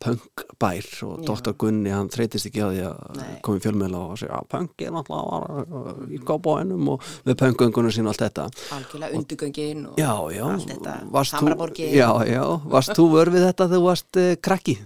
punkbær 0.03 0.87
og 1.07 1.23
Dr. 1.27 1.53
Gunni 1.59 1.93
hann 1.93 2.09
þreytist 2.13 2.49
ekki 2.49 2.63
á 2.63 2.69
því 2.71 2.83
að 2.87 3.21
komi 3.45 3.63
fjölmiðla 3.63 4.01
og 4.11 4.19
segja 4.21 4.39
að 4.41 4.49
punk 4.53 4.85
er 4.87 4.93
náttúrulega 4.95 5.39
var 5.47 6.03
í 6.13 6.19
Kópavóinum 6.27 6.91
og 6.95 7.09
með 7.27 7.39
punkgöngunum 7.43 7.93
sín 7.95 8.07
og 8.09 8.13
allt 8.15 8.25
þetta 8.25 8.47
algjörlega 8.77 9.21
undugöngin 9.21 9.85
og 9.91 9.99
Já, 10.01 10.13
já, 10.35 10.45
allt 10.51 10.71
þetta, 10.73 10.95
Hamraborgin 11.37 11.91
já, 11.95 12.09
já, 12.29 12.43
varst 12.71 12.95
þú 12.97 13.09
vör 13.15 13.33
við 13.33 13.47
þetta 13.49 13.67
þegar 13.67 13.77
þú 13.77 13.83
varst 13.87 14.21
uh, 14.21 14.29
krakki? 14.47 14.77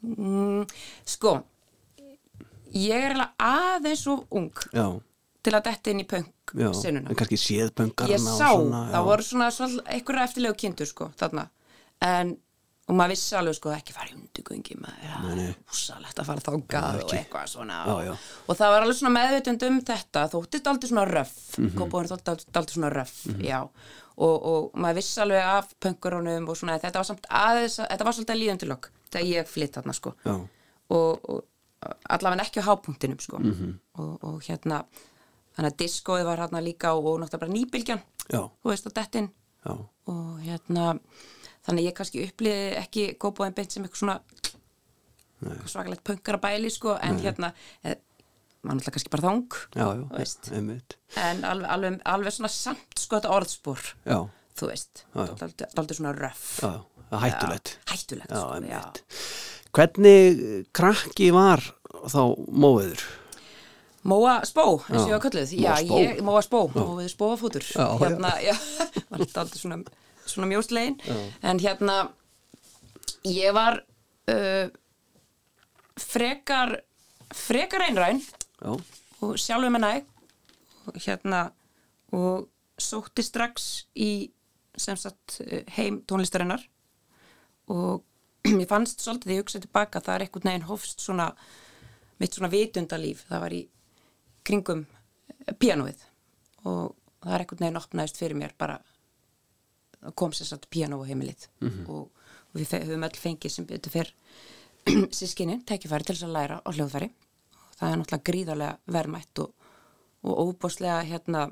Mm, 0.00 0.64
sko, 1.04 1.36
ég 2.72 3.06
er 3.10 3.14
alveg 3.16 3.46
aðeins 3.50 4.04
svo 4.06 4.20
ung 4.32 4.52
Já, 4.72 4.86
til 5.44 5.56
að 5.56 5.66
detta 5.70 5.92
inn 5.92 6.02
í 6.02 6.06
punk 6.08 6.54
já, 6.56 6.70
sinnuna. 6.74 7.10
en 7.12 7.18
kannski 7.18 7.38
séð 7.40 7.72
punkarna 7.76 8.14
Ég 8.14 8.20
og 8.24 8.38
sá, 8.38 8.48
svona, 8.48 8.82
það 8.94 9.08
voru 9.10 9.26
svona, 9.26 9.48
svona 9.54 9.84
einhverja 9.94 10.26
eftirlegu 10.28 10.56
kindur 10.64 10.88
sko, 10.88 11.10
þarna. 11.20 11.46
En, 12.06 12.32
og 12.90 12.96
maður 12.98 13.12
vissi 13.14 13.36
alveg 13.38 13.56
sko, 13.58 13.72
ekki 13.74 13.94
fara 13.94 14.10
í 14.10 14.16
undugöngi, 14.18 14.76
maður, 14.80 15.40
er 15.44 15.56
úsalegt 15.70 16.20
að 16.22 16.30
fara 16.30 16.44
þángað 16.46 17.00
og 17.04 17.14
eitthvað 17.16 17.50
svona. 17.52 17.80
Já, 17.86 18.08
já. 18.08 18.12
Og 18.46 18.60
það 18.60 18.74
var 18.74 18.86
alveg 18.86 18.98
svona 19.00 19.14
meðvitund 19.16 19.66
um 19.68 19.80
þetta, 19.90 20.24
þóttist 20.34 20.70
aldrei 20.72 20.92
svona 20.92 21.04
röff, 21.10 21.36
mm. 21.56 21.66
-hmm. 21.66 21.74
kópáðurinn 21.78 22.14
þóttist 22.14 22.62
aldrei 22.62 22.78
svona 22.78 22.94
röff, 22.94 23.18
já. 23.44 23.60
Og, 24.20 24.48
og 24.52 24.72
maður 24.74 24.98
vissi 25.00 25.20
alveg 25.22 25.44
af 25.44 25.70
punkurunum 25.80 26.48
og 26.48 26.56
svona, 26.56 26.80
þetta 26.80 27.00
var 27.00 27.08
samt 27.08 27.28
aðeins, 27.28 27.78
þetta 27.80 28.08
var 28.08 28.16
svolítið 28.16 28.40
líðundilokk, 28.40 28.90
þegar 29.12 29.30
ég 29.30 29.48
flytt 29.48 29.78
þarna 29.78 29.94
sko 29.96 30.12
og, 30.90 31.30
og 31.30 31.46
allavega 32.10 32.44
ekki 32.44 32.60
á 32.60 32.68
hápunktinum 32.68 33.20
sko. 33.22 33.38
Mhm. 33.38 33.72
og, 33.98 34.24
og 34.24 34.42
hérna 34.44 34.84
þannig 35.56 35.72
að 35.72 35.78
diskoið 35.82 36.24
var 36.28 36.42
hérna 36.44 36.62
líka 36.64 36.94
og, 36.94 37.20
náttúrulega 37.20 37.42
bara 37.42 37.54
nýbylgjan 37.54 38.02
já, 38.30 38.42
þú 38.62 38.72
veist 38.72 38.88
að 38.88 38.96
dettin 39.00 39.30
og 39.66 40.40
hérna 40.44 40.94
þannig 41.66 41.88
ég 41.90 41.96
kannski 41.96 42.24
uppliði 42.26 42.68
ekki 42.80 43.06
góðbóðin 43.20 43.56
beint 43.56 43.74
sem 43.74 43.86
eitthvað 43.86 44.02
svona 44.04 44.20
svakalegt 45.70 46.04
punkara 46.04 46.40
bæli 46.42 46.70
sko 46.72 46.96
en 47.00 47.20
hérna 47.22 47.52
eh, 47.82 47.96
maður 48.60 48.80
náttúrulega 48.80 48.94
kannski 48.96 49.12
bara 49.14 49.26
þang 49.28 49.58
já, 49.74 49.86
já, 49.86 50.04
en 51.24 51.44
alveg, 51.48 51.70
alveg, 51.76 52.00
alveg 52.14 52.36
svona 52.36 52.52
samt 52.52 53.00
sko 53.00 53.20
þetta 53.20 53.34
orðspor 53.38 53.86
já, 54.04 54.18
þú 54.60 54.72
veist, 54.72 55.04
daldið 55.72 56.00
svona 56.00 56.12
er 56.12 56.34
hættulegt. 57.18 57.78
Hættulegt 57.90 58.30
sko. 58.30 59.00
Hvernig 59.74 60.66
krakki 60.76 61.30
var 61.34 61.62
þá 62.10 62.22
móður? 62.50 63.02
Móa 64.10 64.38
spó, 64.48 64.80
eins 64.88 65.02
og 65.04 65.10
ég 65.10 65.16
var 65.18 65.24
kölluð. 65.26 65.50
Móa 65.60 65.80
spó. 65.82 65.98
Móa 66.24 66.42
spó, 66.46 66.60
Móa 66.72 67.08
spóafútur 67.12 67.66
Já, 67.66 67.84
Hérna, 68.00 68.30
já, 68.40 68.54
þetta 69.18 69.42
aldrei 69.42 69.60
svona 69.60 69.82
svona 70.30 70.50
mjóslegin, 70.50 70.98
en 71.42 71.62
hérna 71.62 71.96
ég 73.26 73.54
var 73.56 73.82
uh, 74.32 74.70
frekar 76.00 76.78
frekar 77.30 77.84
einræn 77.86 78.22
Já, 78.60 78.72
og 79.20 79.36
sjálfum 79.38 79.76
með 79.76 79.84
næg 79.86 80.08
hérna 81.04 81.50
og 82.16 82.48
sótti 82.80 83.22
strax 83.22 83.86
í 83.94 84.30
sem 84.80 84.96
sagt 84.98 85.40
heim 85.76 86.00
tónlistarinnar. 86.08 86.62
Og 87.70 88.02
mér 88.56 88.68
fannst 88.70 89.02
svolítið 89.04 89.28
þegar 89.28 89.36
ég 89.36 89.44
hugsaði 89.44 89.66
tilbaka 89.66 90.00
það 90.04 90.14
er 90.14 90.24
einhvern 90.24 90.48
veginn 90.50 90.68
hófst 90.70 91.04
svona 91.04 91.26
mitt 92.20 92.36
svona 92.36 92.52
vitundalíf 92.52 93.26
það 93.28 93.42
var 93.44 93.56
í 93.56 93.60
kringum 94.48 94.86
píanóið 95.60 96.06
og 96.64 96.96
það 97.20 97.34
er 97.34 97.44
einhvern 97.44 97.64
veginn 97.64 97.80
opnaðist 97.80 98.20
fyrir 98.20 98.40
mér 98.40 98.54
bara 98.58 98.78
kom 100.14 100.32
sér 100.32 100.48
satt 100.48 100.68
píanó 100.72 101.00
á 101.02 101.08
heimilið 101.08 101.46
og, 101.86 102.08
og 102.08 102.56
við 102.56 102.74
höfum 102.78 103.06
öll 103.08 103.18
fengið 103.20 103.54
sem 103.54 103.66
betur 103.68 103.92
fyrr 103.94 104.12
sískinni, 105.12 105.60
tækifæri 105.68 106.06
til 106.06 106.16
þess 106.16 106.28
að 106.28 106.36
læra 106.36 106.60
á 106.64 106.68
hljóðfæri. 106.72 107.10
Og 107.10 107.74
það 107.76 107.90
er 107.90 108.00
náttúrulega 108.00 108.28
gríðarlega 108.30 108.94
verðmætt 108.96 109.42
og, 109.44 109.68
og 110.24 110.40
óbúslega 110.46 111.02
hérna 111.08 111.44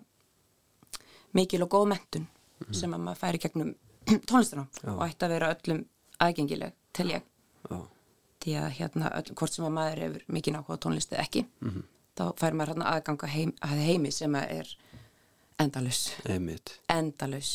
mikil 1.36 1.62
og 1.66 1.72
góð 1.74 1.86
mentun 1.92 2.26
sem 2.74 2.94
að 2.94 3.04
maður 3.04 3.20
færi 3.20 3.42
gegnum 3.44 3.74
tónlistina 4.28 4.64
og 4.94 5.04
ætti 5.04 5.28
að 5.28 5.34
vera 5.36 5.52
öllum 5.54 5.84
aðgengileg 6.24 6.74
til 6.96 7.10
ég. 7.12 7.28
Já, 7.68 7.78
því 8.42 8.56
að 8.62 8.74
hérna 8.78 9.12
öll, 9.18 9.30
hvort 9.36 9.54
sem 9.54 9.68
að 9.68 9.76
maður 9.76 10.02
hefur 10.04 10.26
mikið 10.38 10.56
nákvæða 10.56 10.82
tónlist 10.84 11.12
eða 11.12 11.24
ekki 11.26 11.44
þá 12.18 12.24
fær 12.38 12.56
maður 12.56 12.72
hérna 12.72 12.92
aðganga 12.94 13.30
heim, 13.30 13.52
að 13.62 13.82
heimi 13.86 14.12
sem 14.14 14.34
að 14.38 14.54
er 14.56 14.72
endalus 15.62 16.00
endalus 16.94 17.52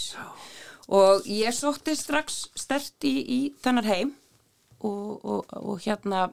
og 0.90 1.28
ég 1.30 1.54
sótti 1.56 1.96
strax 1.96 2.50
stert 2.60 3.06
í, 3.08 3.13
í 3.24 3.40
þennar 3.63 3.88
heim 3.88 4.12
og, 4.84 5.24
og, 5.24 5.46
og 5.56 5.80
hérna 5.86 6.25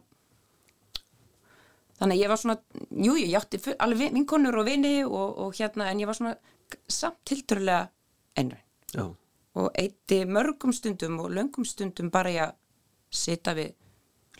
þannig 2.00 2.16
að 2.16 2.22
ég 2.22 2.30
var 2.32 2.40
svona 2.40 2.56
jú, 2.90 3.14
jú, 3.14 3.26
ég 3.28 3.36
átti 3.38 3.60
alveg 3.76 4.00
vin- 4.06 4.16
vinkonur 4.18 4.58
og 4.62 4.66
vini 4.68 4.94
og, 5.04 5.38
og 5.44 5.54
hérna, 5.58 5.90
en 5.92 6.00
ég 6.02 6.08
var 6.08 6.16
svona 6.18 6.34
samt 6.90 7.18
tiltörulega 7.28 7.88
einræn. 8.38 8.62
Og 9.60 9.70
eitti 9.78 10.20
mörgum 10.30 10.72
stundum 10.74 11.18
og 11.20 11.30
löngum 11.34 11.66
stundum 11.66 12.10
bara 12.10 12.30
ég 12.30 12.44
að 12.48 12.56
sita 13.10 13.54
við 13.58 13.72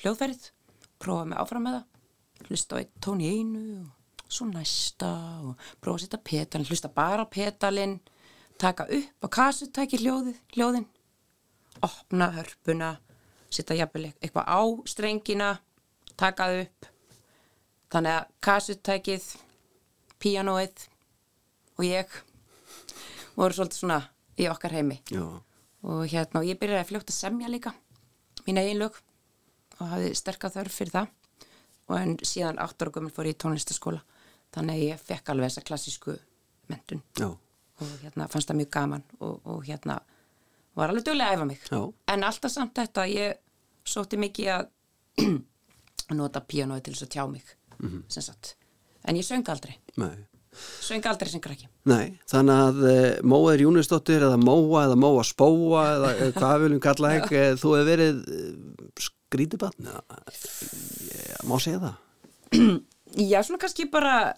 hljóðfærið 0.03 0.51
prófa 1.03 1.25
mig 1.27 1.39
áfram 1.43 1.65
með 1.67 1.81
það 1.81 2.47
hlusta 2.49 2.77
á 2.79 2.81
eitt 2.81 2.93
tón 3.03 3.21
í 3.21 3.31
einu 3.35 3.63
og 3.83 4.31
svo 4.31 4.47
næsta 4.47 5.11
og 5.43 5.65
prófa 5.83 5.99
að 5.99 6.05
setja 6.07 6.21
petalinn 6.31 6.69
hlusta 6.71 6.91
bara 6.95 7.27
petalinn 7.27 7.97
taka 8.61 8.87
upp 8.93 9.25
á 9.25 9.29
kassutæki 9.33 10.01
hljóðið, 10.03 10.39
hljóðin. 10.55 10.87
Opna 11.85 12.31
hörpuna 12.35 12.91
setja 13.51 13.79
jafnvel 13.79 14.11
eitthvað 14.13 14.47
á 14.47 14.61
strengina 14.91 15.51
taka 16.21 16.49
það 16.51 16.63
upp. 16.65 16.89
Þannig 17.91 18.17
að 18.17 18.33
kassutækið 18.47 19.29
píanóið 20.21 20.87
og 21.79 21.87
ég 21.89 22.19
voru 23.35 23.57
svolítið 23.57 23.81
svona 23.81 24.01
í 24.37 24.49
okkar 24.51 24.77
heimi. 24.77 25.01
Já, 25.11 25.25
og 25.83 26.03
hérna, 26.13 26.43
og 26.43 26.49
ég 26.49 26.61
byrjaði 26.61 27.01
að 27.01 27.15
semja 27.17 27.49
líka 27.49 27.73
mín 28.47 28.61
eigin 28.61 28.81
lög 28.81 28.97
og 29.81 29.89
hafði 29.89 30.15
sterka 30.19 30.53
þörf 30.53 30.77
fyrir 30.77 30.97
það. 30.99 31.13
Og 31.91 31.99
en 31.99 32.17
síðan 32.23 32.61
8 32.63 32.85
ára 32.85 32.93
gömul 32.95 33.11
fór 33.11 33.27
ég 33.27 33.35
í 33.35 33.41
tónlistaskóla 33.41 34.05
þannig 34.55 34.77
að 34.77 34.85
ég 34.85 35.07
fekk 35.09 35.33
alveg 35.33 35.51
þessa 35.51 35.67
klassísku 35.67 36.17
mentun 36.71 37.03
já, 37.19 37.29
og 37.81 37.93
hérna 38.05 38.29
fannst 38.33 38.51
það 38.51 38.61
mjög 38.63 38.71
gaman 38.77 39.03
og, 39.21 39.41
og 39.45 39.63
hérna 39.69 39.99
var 40.77 40.89
alveg 40.93 41.05
duglega 41.09 41.31
að 41.33 41.37
æfa 41.39 41.47
mig. 41.51 41.61
Já. 41.71 41.81
en 42.15 42.25
alltaf 42.29 42.53
samt 42.55 42.75
þetta 42.79 43.07
ég 43.11 43.39
sótti 43.91 44.19
mikið 44.21 44.51
að 44.55 44.69
nota 46.21 46.41
píanóið 46.41 46.83
til 46.87 46.95
þess 46.95 47.07
að 47.09 47.15
tjá 47.17 47.25
mig 47.31 47.57
Mhm. 47.81 48.03
sem 48.13 48.23
sagt. 48.23 48.57
En 49.09 49.17
ég 49.17 49.25
söng 49.25 49.47
aldrei, 49.49 49.79
nei. 49.97 50.27
Söng 50.85 51.07
aldrei 51.09 51.31
sem 51.31 51.41
krakki. 51.41 51.69
Nei, 51.89 52.19
þannig 52.29 52.59
að 52.67 52.81
e, 52.91 52.97
Móa 53.25 53.55
Júnisdóttir 53.57 54.21
eða 54.27 54.37
Móa 54.37 54.83
eða 54.85 54.99
Móa 55.01 55.23
Spóa 55.25 55.85
eða 55.95 56.11
e, 56.27 56.27
hvað 56.37 56.65
viljum 56.67 56.81
kalla 56.85 57.13
ekki, 57.17 57.39
e, 57.41 57.55
þú 57.57 57.73
hefur 57.79 57.89
verið 57.89 58.19
skrítibann 59.01 59.89
má 61.49 61.57
segja 61.63 61.81
það? 61.87 61.97
Já, 63.31 63.41
svona 63.47 63.59
kannski 63.63 63.89
bara 63.91 64.35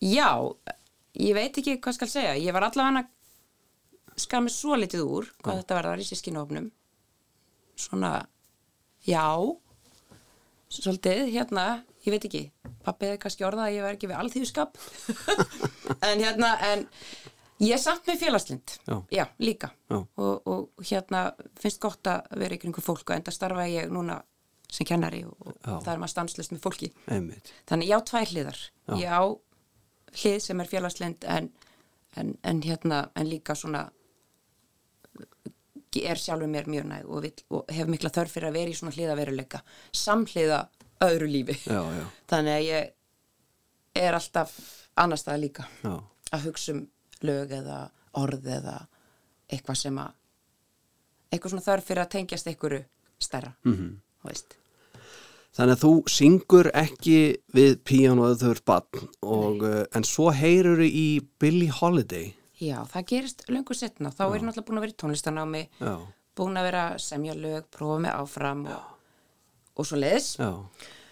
já, 0.00 0.30
ég 1.18 1.34
veit 1.34 1.56
ekki 1.58 1.78
hvað 1.82 1.96
skal 1.98 2.10
segja, 2.10 2.36
ég 2.38 2.54
var 2.54 2.68
allavega 2.68 3.04
að 3.04 4.20
skar 4.20 4.44
mig 4.44 4.52
svo 4.54 4.76
litið 4.76 5.02
úr 5.06 5.30
hvað 5.40 5.62
þetta 5.62 5.78
verðar 5.78 6.02
í 6.02 6.06
sískinahofnum 6.08 6.70
svona 7.80 8.12
já 9.08 9.24
svolítið, 10.70 11.24
hérna 11.32 11.64
ég 12.04 12.14
veit 12.14 12.26
ekki, 12.28 12.44
pappið 12.84 13.14
er 13.14 13.20
kannski 13.22 13.46
orðað 13.48 13.66
að 13.68 13.76
ég 13.76 13.86
var 13.86 13.96
ekki 13.96 14.10
við 14.10 14.20
alþýðuskap 14.20 14.80
en 16.08 16.22
hérna, 16.22 16.52
en 16.70 16.84
ég 17.60 17.74
er 17.76 17.82
samt 17.82 18.06
með 18.08 18.22
félagslind 18.22 18.76
Já. 19.12 19.26
líka 19.42 19.72
Já. 19.90 19.98
og, 20.00 20.48
og 20.48 20.84
hérna 20.86 21.30
finnst 21.60 21.80
gott 21.82 22.08
að 22.10 22.28
vera 22.40 22.56
ykkur 22.56 22.70
einhver 22.70 22.86
fólk 22.86 23.04
og 23.10 23.16
enda 23.18 23.34
starfa 23.34 23.66
ég 23.68 23.90
núna 23.92 24.20
sem 24.70 24.86
kennari 24.86 25.24
og, 25.26 25.34
og 25.42 25.54
Já. 25.58 25.74
það 25.84 25.92
er 25.92 26.02
maður 26.04 26.14
stanslust 26.14 26.54
með 26.54 26.62
fólki 26.64 26.90
einmitt, 27.10 27.52
Þannig 27.68 27.90
ég 27.90 27.98
á 27.98 28.06
tvær 28.06 28.32
hliðar. 28.32 28.60
Já. 28.86 28.94
Ég 29.00 29.10
á 29.10 29.22
hlið 30.16 30.38
sem 30.44 30.60
er 30.60 30.70
félagslind 30.70 31.24
en, 31.24 31.50
en, 32.16 32.36
en 32.42 32.62
hérna, 32.62 33.08
en 33.14 33.28
líka 33.30 33.54
svona 33.54 33.88
er 36.00 36.18
sjálfur 36.18 36.46
mér 36.46 36.68
mjög 36.70 36.86
næg 36.86 37.08
og, 37.08 37.22
vill, 37.22 37.44
og 37.50 37.72
hef 37.74 37.88
mikla 37.90 38.12
þörf 38.14 38.36
fyrir 38.36 38.50
að 38.50 38.58
vera 38.60 38.70
í 38.70 38.76
svona 38.78 38.94
hliðaveruleika 38.94 39.62
samhliða 39.92 40.60
öðru 41.02 41.26
lífi. 41.26 41.56
já, 41.66 41.80
já, 41.82 42.04
Þannig 42.30 42.54
að 42.54 42.66
ég 42.68 44.04
er 44.04 44.14
alltaf 44.14 44.54
annars 45.00 45.24
staðar 45.24 45.42
líka 45.42 45.66
já 45.82 45.98
að 46.34 46.46
hugsa 46.46 46.74
um 46.74 46.86
lög 47.26 47.52
eða 47.54 47.80
orð 48.20 48.48
eða 48.58 48.76
eitthvað 49.50 49.78
sem 49.82 49.98
að 50.00 50.16
eitthvað 51.30 51.52
svona 51.54 51.66
þörf 51.66 51.86
fyrir 51.86 52.02
að 52.04 52.12
tengjast 52.14 52.50
einhverju 52.50 52.80
stærra, 53.20 53.52
mm. 53.64 53.74
-hmm. 53.74 53.90
veist. 54.26 54.56
Þannig 55.56 55.74
að 55.74 55.80
þú 55.82 55.92
syngur 56.14 56.68
ekki 56.78 57.16
við 57.56 57.72
píjánu 57.88 58.22
að 58.28 58.36
þau 58.42 58.50
eru 58.52 58.62
bann 58.70 59.00
og, 59.26 59.64
uh, 59.66 59.80
en 59.98 60.06
svo 60.06 60.28
heyrur 60.30 60.82
í 60.86 61.06
Billie 61.42 61.72
Holiday. 61.74 62.30
Já, 62.60 62.78
það 62.92 63.06
gerist 63.10 63.42
löngu 63.50 63.74
setna. 63.74 64.12
Þá 64.14 64.22
er 64.28 64.36
ég 64.38 64.46
náttúrulega 64.46 64.68
búin 64.68 64.78
að 64.78 64.84
vera 64.86 64.94
í 64.94 64.98
tónlistanámi, 65.02 65.62
Já, 65.80 65.94
búin 66.38 66.60
að 66.60 66.66
vera 66.68 66.84
semja 67.02 67.34
lög, 67.34 67.66
prófa 67.72 67.98
mig 68.04 68.12
áfram 68.14 68.62
og, 68.70 68.96
og 69.74 69.88
svo 69.88 69.98
leiðis. 69.98 70.34
já. 70.38 70.52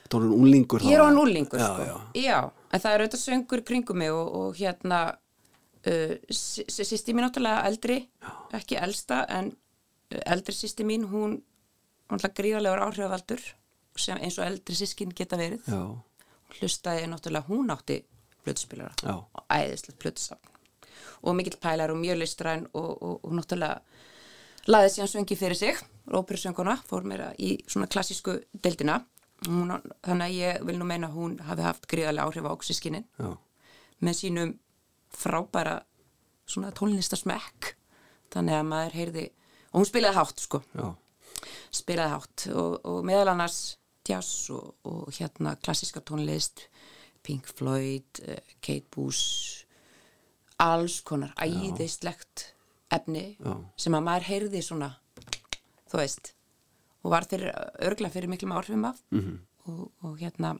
Þú 0.08 0.18
erum 0.22 0.38
unlingur 0.40 0.84
Ég 0.88 0.94
er 0.96 1.02
á 1.04 1.12
núlingur, 1.12 1.60
já, 1.60 1.66
sko. 1.68 1.96
Já, 2.16 2.36
en 2.72 2.80
það 2.80 2.94
er 2.94 3.02
auðvitað 3.02 3.20
söngur 3.26 3.62
kringum 3.68 3.98
mig 4.00 4.12
og, 4.14 4.28
og 4.38 4.54
hérna, 4.56 5.00
uh, 5.84 6.14
sýsti 6.32 7.12
mín 7.12 7.26
náttúrulega 7.26 7.66
eldri, 7.68 7.98
ekki 8.56 8.78
elsta, 8.80 9.24
en 9.28 9.50
uh, 9.52 10.22
eldri 10.32 10.54
sýsti 10.56 10.86
mín, 10.88 11.04
hún 11.10 11.40
náttúrulega 12.08 12.38
gríðalegur 12.40 12.84
áhrifavaldur, 12.86 13.42
sem 13.98 14.20
eins 14.22 14.38
og 14.38 14.46
eldri 14.46 14.76
sískin 14.78 15.14
geta 15.14 15.38
verið. 15.40 15.66
já, 15.66 15.82
hlustaði 16.58 17.08
náttúrulega, 17.10 17.48
hún 17.48 17.70
átti 17.74 18.02
plötuspilara 18.44 18.94
Já. 19.02 19.14
og 19.16 19.44
æðislegt 19.52 19.98
plötusafn. 19.98 20.54
Og 21.22 21.34
mikill 21.36 21.58
pælar 21.60 21.90
og 21.90 21.98
mjög 22.00 22.18
listræn 22.18 22.66
og, 22.72 23.02
og, 23.02 23.24
og 23.24 23.32
náttúrulega 23.32 23.80
laði 24.68 24.92
síðan 24.94 25.12
söngi 25.12 25.36
fyrir 25.36 25.56
sig, 25.56 25.76
óperusönguna 26.08 26.78
fór 26.88 27.06
meira 27.08 27.32
í 27.38 27.58
svona 27.68 27.88
klassísku 27.90 28.38
deildina. 28.52 29.00
Hún, 29.46 29.70
þannig 30.02 30.24
að 30.24 30.36
ég 30.36 30.64
vil 30.66 30.78
nú 30.80 30.86
meina 30.88 31.08
að 31.08 31.18
hún 31.18 31.36
hafi 31.46 31.62
haft 31.62 31.86
gríðarlega 31.90 32.26
áhrif 32.26 32.48
á 32.48 32.54
já, 32.58 33.36
með 34.00 34.14
sínum 34.18 34.54
frábæra 35.14 35.82
svona 36.48 36.72
tónlistasmekk 36.74 37.74
þannig 38.34 38.56
að 38.58 38.66
maður 38.66 38.96
heyrði 38.98 39.26
og 39.70 39.78
hún 39.78 39.88
spilaði 39.88 40.18
hátt 40.18 40.42
sko. 40.42 40.62
Já, 40.74 40.88
spilaði 41.70 42.14
hátt 42.16 42.46
og, 42.50 42.80
og 42.84 43.04
meðal 43.06 43.32
annars 43.34 43.78
jazz 44.08 44.50
og, 44.54 44.74
og 44.88 45.08
hérna 45.18 45.56
klassiska 45.62 46.00
tónlist 46.00 46.66
Pink 47.22 47.46
Floyd, 47.46 48.22
uh, 48.24 48.38
Kate 48.60 48.86
Bush 48.94 49.64
alls 50.58 51.00
konar 51.06 51.34
æðislegt 51.38 52.52
efni 52.90 53.36
Já. 53.38 53.54
sem 53.78 53.94
að 53.94 54.06
maður 54.06 54.28
heyrði 54.30 54.62
svona 54.64 54.90
þú 55.88 56.00
veist 56.00 56.32
og 57.04 57.12
var 57.12 57.26
fyrir, 57.30 57.52
örgla 57.84 58.10
fyrir 58.12 58.30
miklum 58.30 58.56
áhrifum 58.56 58.84
af 58.88 58.98
-hmm. 59.10 59.38
og, 59.66 59.90
og 60.02 60.18
hérna 60.18 60.58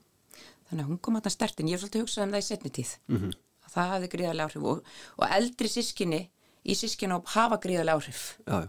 þannig 0.68 0.84
að 0.84 0.88
hún 0.88 1.00
kom 1.00 1.16
að 1.16 1.24
það 1.26 1.36
stertin, 1.36 1.68
ég 1.68 1.72
hef 1.72 1.80
svolítið 1.80 2.02
hugsað 2.02 2.24
um 2.24 2.32
það 2.32 2.44
í 2.44 2.48
setni 2.48 2.70
tíð 2.70 2.90
-hmm. 3.08 3.32
að 3.64 3.72
það 3.74 3.90
hafði 3.92 4.08
gríðarlega 4.08 4.48
áhrif 4.48 4.62
og, 4.62 4.84
og 5.16 5.26
eldri 5.30 5.68
sískinni 5.68 6.30
í 6.64 6.74
sískina 6.74 7.22
hafa 7.24 7.56
gríðarlega 7.56 7.96
áhrif 7.96 8.38
já, 8.46 8.68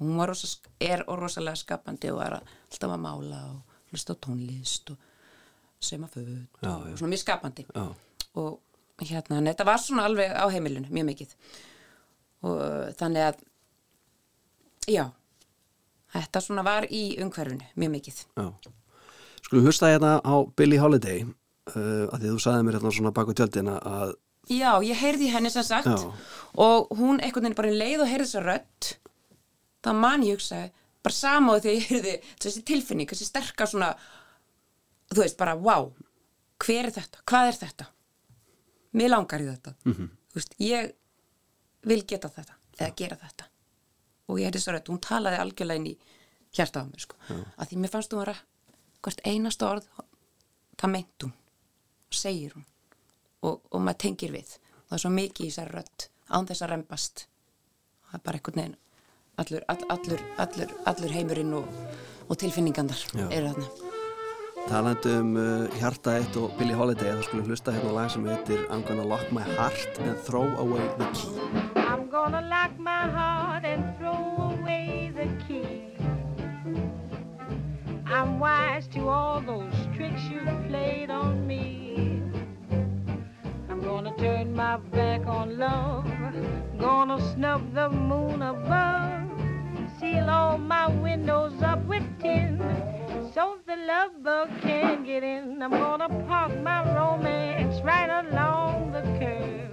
hún 0.00 0.26
rosa, 0.26 0.58
er 0.80 1.04
og 1.08 1.18
rosalega 1.18 1.56
skapandi 1.56 2.10
og 2.10 2.22
er 2.22 2.32
alltaf 2.40 2.90
að 2.90 3.00
mála 3.00 3.40
og 3.52 3.73
hlusta 3.94 4.16
tónlist 4.26 4.92
og 4.94 5.10
sema 5.84 6.08
Já, 6.62 6.70
og, 6.74 6.86
svona 6.98 7.12
mjög 7.14 7.22
skapandi. 7.22 7.66
Já. 7.70 7.86
og 8.34 9.04
hérna, 9.04 9.38
en 9.40 9.50
þetta 9.50 9.66
var 9.66 9.80
svona 9.82 10.06
alveg 10.08 10.32
á 10.34 10.44
heimilinu, 10.52 10.90
mjög 10.90 11.10
mikið. 11.10 11.34
Og 12.44 12.94
þannig 12.98 13.28
að 13.30 13.44
já 14.90 15.04
þetta 16.14 16.42
svona 16.44 16.64
var 16.66 16.86
í 16.90 17.04
umhverfinu 17.22 17.70
mjög 17.80 17.94
mikið. 17.96 18.20
Skulum 19.44 19.66
hlusta 19.66 19.90
hérna 19.92 20.18
á 20.22 20.34
Billie 20.56 20.80
Holiday 20.80 21.24
uh, 21.24 22.06
að 22.12 22.20
því 22.20 22.30
þú 22.34 22.42
sagði 22.44 22.66
mér 22.66 22.78
hérna 22.78 22.94
svona 22.94 23.14
baku 23.16 23.34
tjöldina 23.36 23.78
að 23.80 24.14
já, 24.52 24.70
ég 24.84 25.00
heyrði 25.00 25.30
henni 25.32 25.52
sem 25.52 25.64
sagt 25.64 25.88
Já. 25.88 26.12
og 26.60 26.92
hún 26.98 27.20
veginn 27.24 27.56
bara 27.56 27.72
leið 27.72 28.04
og 28.04 28.10
heyrði 28.10 28.26
þessa 28.28 28.44
rödd 28.44 28.90
það 29.84 30.00
man 30.02 30.26
ég 30.26 30.38
hugsaði 30.38 30.72
bara 31.04 31.14
sama 31.14 31.54
og 31.54 31.62
þegar 31.62 31.76
ég 31.76 31.88
heyrði 31.90 32.14
þessi 32.40 32.64
tilfinning, 32.66 33.10
þessi 33.10 33.28
sterka 33.28 33.68
svona 33.68 33.92
þú 35.12 35.20
veist 35.20 35.38
bara, 35.38 35.54
wow 35.60 35.92
hver 36.62 36.88
er 36.88 36.94
þetta, 36.94 37.22
hvað 37.28 37.50
er 37.50 37.58
þetta? 37.60 37.86
Mér 38.94 39.10
langar 39.10 39.42
í 39.42 39.48
þetta. 39.48 39.74
-hmm. 39.84 40.10
veist, 40.34 40.54
ég 40.58 40.92
vil 41.82 42.02
geta 42.06 42.28
þetta 42.28 42.54
eða 42.78 42.94
gera 42.96 43.16
þetta. 43.16 43.48
Og 44.28 44.38
ég 44.38 44.46
heyrði 44.46 44.58
þessa 44.58 44.72
rödd, 44.72 44.88
hún 44.88 45.00
talaði 45.00 45.38
algjörlega 45.38 45.80
inn 45.80 45.86
í 45.86 45.98
hjarta 46.54 46.80
á 46.80 46.84
mér 46.86 47.00
sko, 47.00 47.16
að 47.58 47.68
því 47.68 47.76
mér 47.76 47.90
fannst 47.90 48.12
hún 48.12 48.24
vera 48.24 48.36
hvert 49.02 49.20
einasta 49.24 49.68
orð 49.68 49.88
það 50.78 50.90
meint 50.90 51.22
hún, 51.22 51.32
segir 52.10 52.54
hún 52.54 52.64
og, 53.42 53.60
og 53.70 53.80
maður 53.80 53.98
tengir 53.98 54.32
við. 54.32 54.56
Það 54.88 54.96
er 54.96 55.02
svo 55.02 55.10
mikið 55.10 55.46
í 55.46 55.50
þessar 55.50 55.74
rödd 55.74 56.08
án 56.30 56.46
þess 56.46 56.62
að 56.62 56.70
rembast. 56.70 57.26
Það 58.08 58.14
er 58.14 58.24
bara 58.24 58.38
einhvern 58.38 58.60
veginn 58.60 58.78
allur, 59.42 59.64
all, 59.68 59.82
allur, 59.96 60.20
allur, 60.38 60.76
allur 60.90 61.16
heimurinn 61.16 61.52
og, 61.58 61.66
og 62.28 62.38
tilfinningandar 62.38 63.00
Já. 63.14 63.26
eru 63.30 63.52
þarna 63.52 63.68
talandi 64.64 65.10
um 65.20 65.34
uh, 65.36 65.66
hjarta 65.76 66.16
eitt 66.20 66.36
og 66.40 66.54
Billie 66.58 66.76
Holiday 66.78 67.12
þá 67.18 67.26
skulum 67.26 67.50
hlusta 67.50 67.74
hérna 67.74 67.92
á 67.92 67.96
lag 67.98 68.12
sem 68.14 68.24
heitir 68.30 68.64
I'm 68.70 68.86
gonna 68.88 69.04
lock 69.04 69.28
my 69.32 69.44
heart 69.58 70.00
and 70.00 70.16
throw 70.24 70.48
away 70.56 70.86
the 70.98 71.10
key 71.12 71.82
I'm 71.94 72.08
gonna 72.10 72.40
lock 72.40 72.78
my 72.78 73.04
heart 73.16 73.64
and 73.64 73.96
throw 73.98 74.56
away 74.58 75.12
the 75.14 75.28
key. 75.46 75.94
I'm 78.06 78.38
wise 78.38 78.86
to 78.94 79.08
all 79.08 79.40
those 79.40 79.74
tricks 79.94 80.22
you 80.30 80.40
played 80.68 81.10
on 81.10 81.46
me. 81.46 81.83
Gonna 83.94 84.16
turn 84.16 84.56
my 84.56 84.76
back 84.76 85.24
on 85.28 85.56
love, 85.56 86.04
gonna 86.80 87.20
snub 87.32 87.72
the 87.74 87.88
moon 87.88 88.42
above, 88.42 89.30
seal 90.00 90.28
all 90.28 90.58
my 90.58 90.88
windows 90.88 91.62
up 91.62 91.78
with 91.84 92.02
tin, 92.18 92.58
so 93.32 93.58
the 93.68 93.76
love 93.76 94.20
bug 94.24 94.50
can't 94.62 95.06
get 95.06 95.22
in. 95.22 95.62
I'm 95.62 95.70
gonna 95.70 96.08
park 96.26 96.60
my 96.60 96.82
romance 96.92 97.80
right 97.82 98.10
along 98.26 98.90
the 98.90 99.02
curb 99.20 99.64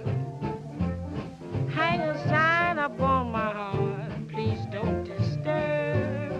hang 1.74 2.00
a 2.00 2.16
sign 2.28 2.78
up 2.78 3.00
on 3.00 3.32
my 3.32 3.52
heart, 3.52 4.28
please 4.28 4.60
don't 4.70 5.02
disturb. 5.02 6.32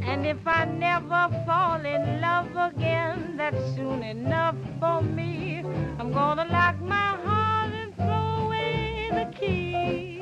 And 0.00 0.26
if 0.26 0.46
I 0.46 0.64
never 0.64 1.28
fall 1.44 1.84
in 1.84 2.22
love 2.22 2.56
again, 2.56 3.34
that's 3.36 3.62
soon 3.76 4.02
enough 4.02 4.56
for 4.80 5.02
me. 5.02 5.62
I'm 5.98 6.12
gonna 6.12 6.33
lock 6.54 6.80
my 6.80 7.10
heart 7.24 7.72
and 7.74 7.96
throw 7.96 8.46
away 8.46 9.10
the 9.10 9.26
key. 9.38 10.20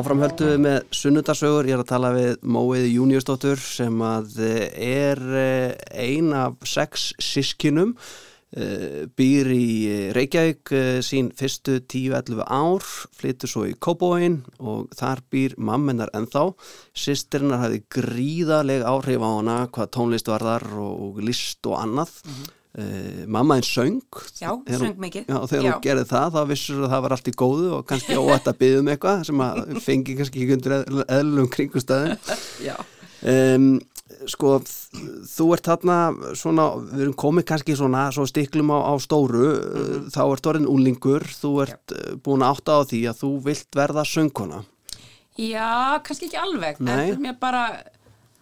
Key. 0.00 0.10
Áfram 0.10 0.22
höldum 0.24 0.48
við 0.48 0.60
með 0.64 0.80
sunnudasögur, 0.96 1.68
ég 1.68 1.76
er 1.76 1.84
að 1.84 1.90
tala 1.90 2.10
við 2.14 2.32
Móiði 2.42 2.90
Júniusdóttur 2.94 3.60
sem 3.60 4.00
að 4.02 4.40
eh, 4.46 4.66
er 5.06 5.22
eh, 5.36 5.74
ein 5.92 6.32
af 6.32 6.56
sex 6.64 7.10
sískinum, 7.20 7.92
eh, 8.56 9.06
býr 9.16 9.50
í 9.52 9.66
Reykjavík 10.16 10.72
sín 11.04 11.30
fyrstu 11.36 11.80
10-11 11.84 12.44
ár, 12.46 12.86
flytur 13.12 13.52
svo 13.52 13.66
í 13.68 13.74
Kóbóin 13.76 14.40
og 14.58 14.88
þar 14.96 15.20
býr 15.30 15.58
mammenar 15.58 16.12
ennþá. 16.16 16.48
Sistirnar 16.96 17.60
hafði 17.66 17.84
gríðaleg 17.92 18.86
áhrif 18.88 19.20
á 19.20 19.30
hana 19.30 19.58
hvað 19.68 19.92
tónlist 19.98 20.32
var 20.32 20.46
þar 20.46 20.66
og 20.80 21.20
list 21.24 21.66
og 21.68 21.76
annað. 21.82 22.16
Mm 22.24 22.56
mamma 23.26 23.56
einn 23.58 23.66
söng 23.66 23.96
Já, 24.38 24.52
söng 24.78 24.94
mikið. 25.02 25.24
Já, 25.26 25.36
og 25.42 25.48
þegar 25.50 25.64
Já. 25.64 25.72
hún 25.74 25.82
gerði 25.82 26.04
það, 26.06 26.32
þá 26.36 26.40
vissur 26.52 26.82
að 26.86 26.92
það 26.92 27.02
var 27.02 27.14
allt 27.16 27.30
í 27.30 27.34
góðu 27.42 27.70
og 27.78 27.86
kannski 27.90 28.14
óætt 28.20 28.46
að 28.52 28.58
byggja 28.60 28.78
um 28.84 28.90
eitthvað 28.92 29.24
sem 29.26 29.42
að 29.46 29.80
fengi 29.82 30.14
kannski 30.20 30.44
ekki 30.44 30.54
undir 30.58 30.76
eðl- 30.78 31.06
eðlum 31.16 31.48
kringustæðin. 31.50 32.18
Um, 33.26 33.80
sko, 34.30 34.52
þú 35.30 35.46
ert 35.56 35.66
þarna 35.66 35.96
svona, 36.38 36.64
við 36.92 37.02
erum 37.06 37.16
komið 37.20 37.46
kannski 37.50 37.76
svona 37.78 38.06
svo 38.14 38.24
stiklum 38.28 38.70
á, 38.70 38.78
á 38.86 38.94
stóru, 39.02 39.50
Mhm. 39.60 40.10
þá 40.14 40.20
ert 40.30 40.46
orðin 40.52 40.68
úlingur, 40.70 41.24
þú 41.26 41.52
ert 41.66 41.94
Já. 41.94 42.16
búin 42.22 42.44
að 42.44 42.54
átta 42.54 42.78
á 42.78 42.80
því 42.86 43.00
að 43.10 43.20
þú 43.24 43.30
vilt 43.50 43.70
verða 43.80 44.04
söngkona. 44.06 44.62
Já, 45.40 45.98
kannski 46.04 46.28
ekki 46.28 46.38
alveg. 46.38 46.80
En 46.86 47.18
mér 47.22 47.38
bara, 47.40 47.82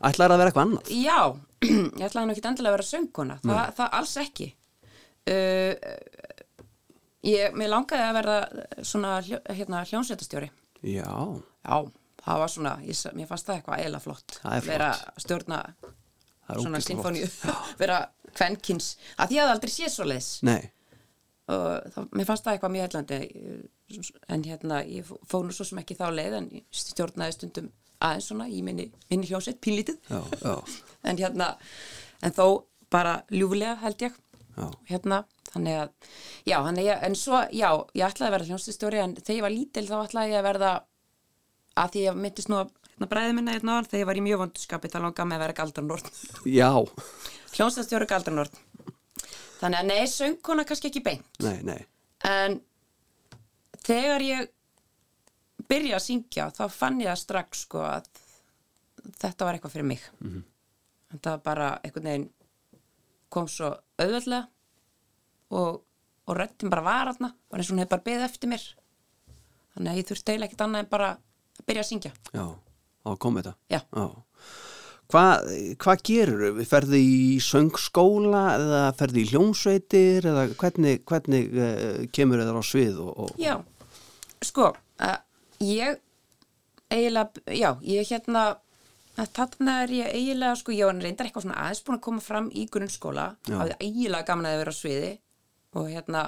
Ætlar 0.03 0.31
að 0.31 0.39
vera 0.39 0.51
eitthvað 0.51 0.67
annað? 0.69 0.91
já, 0.95 1.37
ég 1.67 2.05
ætlaði 2.07 2.29
nú 2.29 2.35
ekki 2.35 2.45
endilega 2.51 2.73
að 2.73 2.77
vera 2.79 2.89
söngkona. 2.89 3.39
Þa, 3.45 3.63
það 3.79 3.97
alls 3.99 4.15
ekki. 4.23 4.49
Uh, 5.29 5.75
ég, 7.27 7.57
mér 7.59 7.73
langaði 7.75 8.07
að 8.07 8.17
verða 8.21 8.37
svona 8.87 9.17
hljó, 9.27 9.41
hérna, 9.59 9.83
hljónsveitastjóri. 9.91 10.51
Já, 10.87 11.11
Já, 11.69 11.79
það 12.25 12.43
var 12.45 12.53
svona, 12.55 12.75
ég, 12.87 13.03
mér 13.19 13.29
fannst 13.31 13.49
það 13.49 13.59
eitthvað 13.59 13.85
eila 13.85 14.03
flott. 14.03 14.39
Er. 14.47 14.65
Vera 14.69 14.91
stjórna 15.21 15.63
svona 16.49 16.81
flott. 16.81 17.53
vera 17.83 18.01
kvenkins. 18.39 18.93
Að 19.19 19.33
því 19.35 19.41
að 19.43 19.55
aldrei 19.57 19.73
sé 19.75 19.91
svo 19.93 20.07
leiðis. 20.09 20.31
Nei, 20.47 20.61
og 21.49 21.91
það, 21.95 22.09
mér 22.13 22.29
fannst 22.29 22.47
það 22.47 22.57
eitthvað 22.57 22.75
mjög 22.77 22.87
heillandi 22.89 23.21
en 24.29 24.43
hérna 24.45 24.81
ég 24.85 25.07
fó- 25.09 25.21
fór 25.29 25.47
nú 25.49 25.55
svo 25.57 25.65
sem 25.65 25.81
ekki 25.81 25.97
þá 25.97 26.09
leið 26.13 26.35
en 26.39 26.49
ég 26.59 26.65
stjórnaði 26.77 27.37
stundum 27.39 27.71
aðeins 28.05 28.29
svona 28.31 28.47
í 28.53 28.61
minni, 28.63 28.85
minni 29.11 29.27
hljósett, 29.31 29.59
pínlítið 29.65 29.97
já, 30.13 30.21
já, 30.45 30.53
en 31.05 31.19
hérna, 31.21 31.53
en 32.23 32.33
þó 32.35 32.47
bara 32.91 33.23
ljúflega 33.31 33.77
held 33.83 34.03
ég 34.03 34.15
já. 34.57 34.67
hérna, 34.91 35.23
þannig 35.53 35.77
að 35.83 35.91
já, 36.49 36.57
þannig 36.65 36.89
að 36.95 37.05
en 37.09 37.15
svo, 37.17 37.43
já, 37.53 37.69
ég 37.95 38.07
ætlaði 38.09 38.29
að 38.29 38.35
verða 38.37 38.49
hljómsveitstjóri 38.51 39.03
en 39.05 39.15
þegar 39.21 39.37
ég 39.39 39.47
var 39.47 39.55
lítil 39.55 39.87
þá 39.89 39.97
ætlaði 40.07 40.33
ég 40.35 40.41
að 40.43 40.49
verða 40.49 40.73
að 41.79 41.93
því 41.95 42.05
ég 42.09 42.19
myndist 42.25 42.49
nú 42.51 42.59
að 42.63 42.73
hérna, 42.89 43.09
bræði 43.13 43.35
minna 43.39 43.55
hérna 43.55 43.77
áðan, 43.77 43.89
þegar 43.93 44.03
ég 44.03 44.09
var 44.11 44.19
í 44.21 44.25
mjög 44.27 44.43
vondurskapi 44.43 44.91
þá 44.93 44.99
langaði 45.05 45.29
mig 45.31 45.39
að 45.39 45.45
vera 45.47 45.59
galdranort 45.61 46.11
Já, 46.51 46.71
hljómsveitstjóri 47.55 48.09
galdranort 48.11 48.59
þannig 49.61 49.79
að 49.83 49.89
nei, 49.93 50.03
söngkona 50.11 50.65
kannski 50.69 50.91
ekki 50.91 51.05
beint 51.07 51.43
nei, 51.45 51.59
nei. 51.67 51.81
en 52.27 52.59
þegar 53.87 54.25
ég 54.27 54.49
byrja 55.69 55.99
að 55.99 56.05
syngja 56.09 56.49
þá 56.57 56.63
fann 56.73 57.01
ég 57.03 57.11
það 57.13 57.23
strax 57.23 57.65
sko 57.67 57.83
að 57.85 58.07
þetta 59.21 59.45
var 59.49 59.59
eitthvað 59.59 59.75
fyrir 59.77 59.89
mig 59.95 60.05
Mhm. 60.23 60.45
Þetta 61.13 61.35
var 61.35 61.45
bara 61.45 61.69
einhvern 61.83 62.11
veginn 62.11 62.29
kom 63.33 63.49
svo 63.51 63.73
auðvöldlega 64.01 64.47
og, 65.53 65.81
og 66.29 66.37
röddin 66.39 66.73
bara 66.73 66.85
var 66.87 67.13
aðna 67.13 67.33
var 67.49 67.61
eins 67.61 67.69
og 67.71 67.77
hún 67.77 67.83
hefði 67.83 67.95
bara 67.95 68.07
beðið 68.09 68.29
eftir 68.29 68.53
mér 68.53 68.65
þannig 69.75 69.93
að 69.93 70.01
ég 70.01 70.09
þurfti 70.09 70.33
eiginlega 70.33 70.51
ekkert 70.51 70.65
annað 70.67 70.85
en 70.85 70.91
bara 70.93 71.11
að 71.15 71.69
byrja 71.69 71.85
að 71.85 71.91
syngja 71.93 72.13
Já, 72.33 72.45
á 73.05 73.11
komið 73.21 73.51
þetta. 73.51 74.09
Hvað 75.09 75.47
hva 75.81 75.95
gerur 76.05 76.43
þau? 76.59 76.65
Ferðu 76.69 76.99
í 77.01 77.21
söngskóla 77.41 78.43
eða 78.59 78.81
ferðu 78.99 79.23
í 79.23 79.29
hljómsveitir 79.31 80.27
eða 80.29 80.43
hvernig, 80.61 81.01
hvernig 81.09 81.55
uh, 81.57 82.03
kemur 82.13 82.43
þau 82.45 82.61
á 82.61 82.65
svið? 82.69 82.99
Og, 83.07 83.15
og, 83.25 83.31
Já, 83.41 83.55
sko, 84.45 84.75
uh, 85.01 85.17
ég 85.65 85.97
eiginlega, 86.93 87.45
já, 87.57 87.71
ég 87.89 88.13
hérna, 88.13 88.43
að 89.19 89.31
þarna 89.37 89.77
er 89.83 89.95
ég 89.97 90.11
eiginlega, 90.15 90.57
sko, 90.61 90.75
ég 90.75 90.89
var 90.89 90.99
reyndar 91.03 91.29
eitthvað 91.29 91.47
svona 91.47 91.61
aðeins 91.63 91.85
búin 91.87 91.99
að 91.99 92.05
koma 92.07 92.25
fram 92.25 92.51
í 92.55 92.67
grunnskóla, 92.73 93.29
hafði 93.51 93.79
eiginlega 93.83 94.29
gaman 94.29 94.51
að 94.51 94.61
vera 94.63 94.75
á 94.75 94.79
sviði 94.79 95.13
og 95.79 95.89
hérna, 95.93 96.25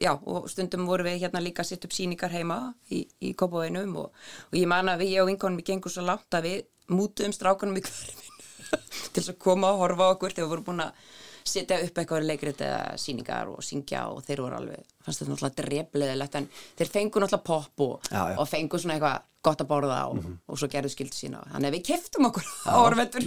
já, 0.00 0.12
og 0.14 0.48
stundum 0.50 0.86
voru 0.88 1.06
við 1.06 1.20
hérna 1.24 1.42
líka 1.44 1.64
að 1.64 1.72
setja 1.72 1.90
upp 1.90 1.96
síningar 1.96 2.32
heima 2.34 2.58
í, 2.90 3.04
í 3.20 3.34
kópaveinum 3.38 3.96
og, 4.02 4.24
og 4.50 4.56
ég 4.58 4.70
man 4.70 4.92
að 4.92 5.04
við, 5.04 5.16
ég 5.16 5.24
og 5.24 5.30
vinkonum, 5.32 5.60
við 5.60 5.70
gengum 5.72 5.94
svo 5.94 6.06
langt 6.06 6.38
að 6.38 6.48
við 6.48 6.62
mútuðum 6.94 7.36
strákunum 7.36 7.78
í 7.80 7.84
hverfinu 7.84 8.32
til 9.12 9.20
þess 9.20 9.34
að 9.34 9.42
koma 9.44 9.74
og 9.74 9.84
horfa 9.84 10.10
okkur 10.14 10.34
þegar 10.34 10.46
við 10.46 10.54
vorum 10.54 10.68
búin 10.70 10.86
að 10.88 11.04
setja 11.44 11.76
upp 11.84 11.98
eitthvað 12.00 12.24
leikrið 12.28 12.62
eða 12.64 12.96
síningar 13.00 13.50
og 13.52 13.62
syngja 13.64 14.06
og 14.12 14.22
þeir 14.24 14.40
voru 14.44 14.56
alveg, 14.58 14.84
fannst 15.04 15.20
þetta 15.20 15.32
náttúrulega 15.34 15.58
drefleðilegt 15.60 16.38
en 16.40 16.46
þeir 16.78 16.90
fengu 16.94 17.20
náttúrulega 17.22 17.46
popp 17.48 17.84
og, 17.84 18.08
Já, 18.10 18.22
já. 18.32 18.36
og 18.40 18.48
fengu 18.48 18.80
svona 18.80 18.96
eitthvað 18.96 19.26
gott 19.44 19.60
að 19.60 19.68
borða 19.68 19.98
og, 20.08 20.24
og 20.48 20.56
svo 20.56 20.70
gerðu 20.72 20.90
skildu 20.94 21.18
sína. 21.18 21.42
Þannig 21.52 21.68
að 21.68 21.74
við 21.76 21.82
keftum 21.90 22.28
okkur 22.30 22.46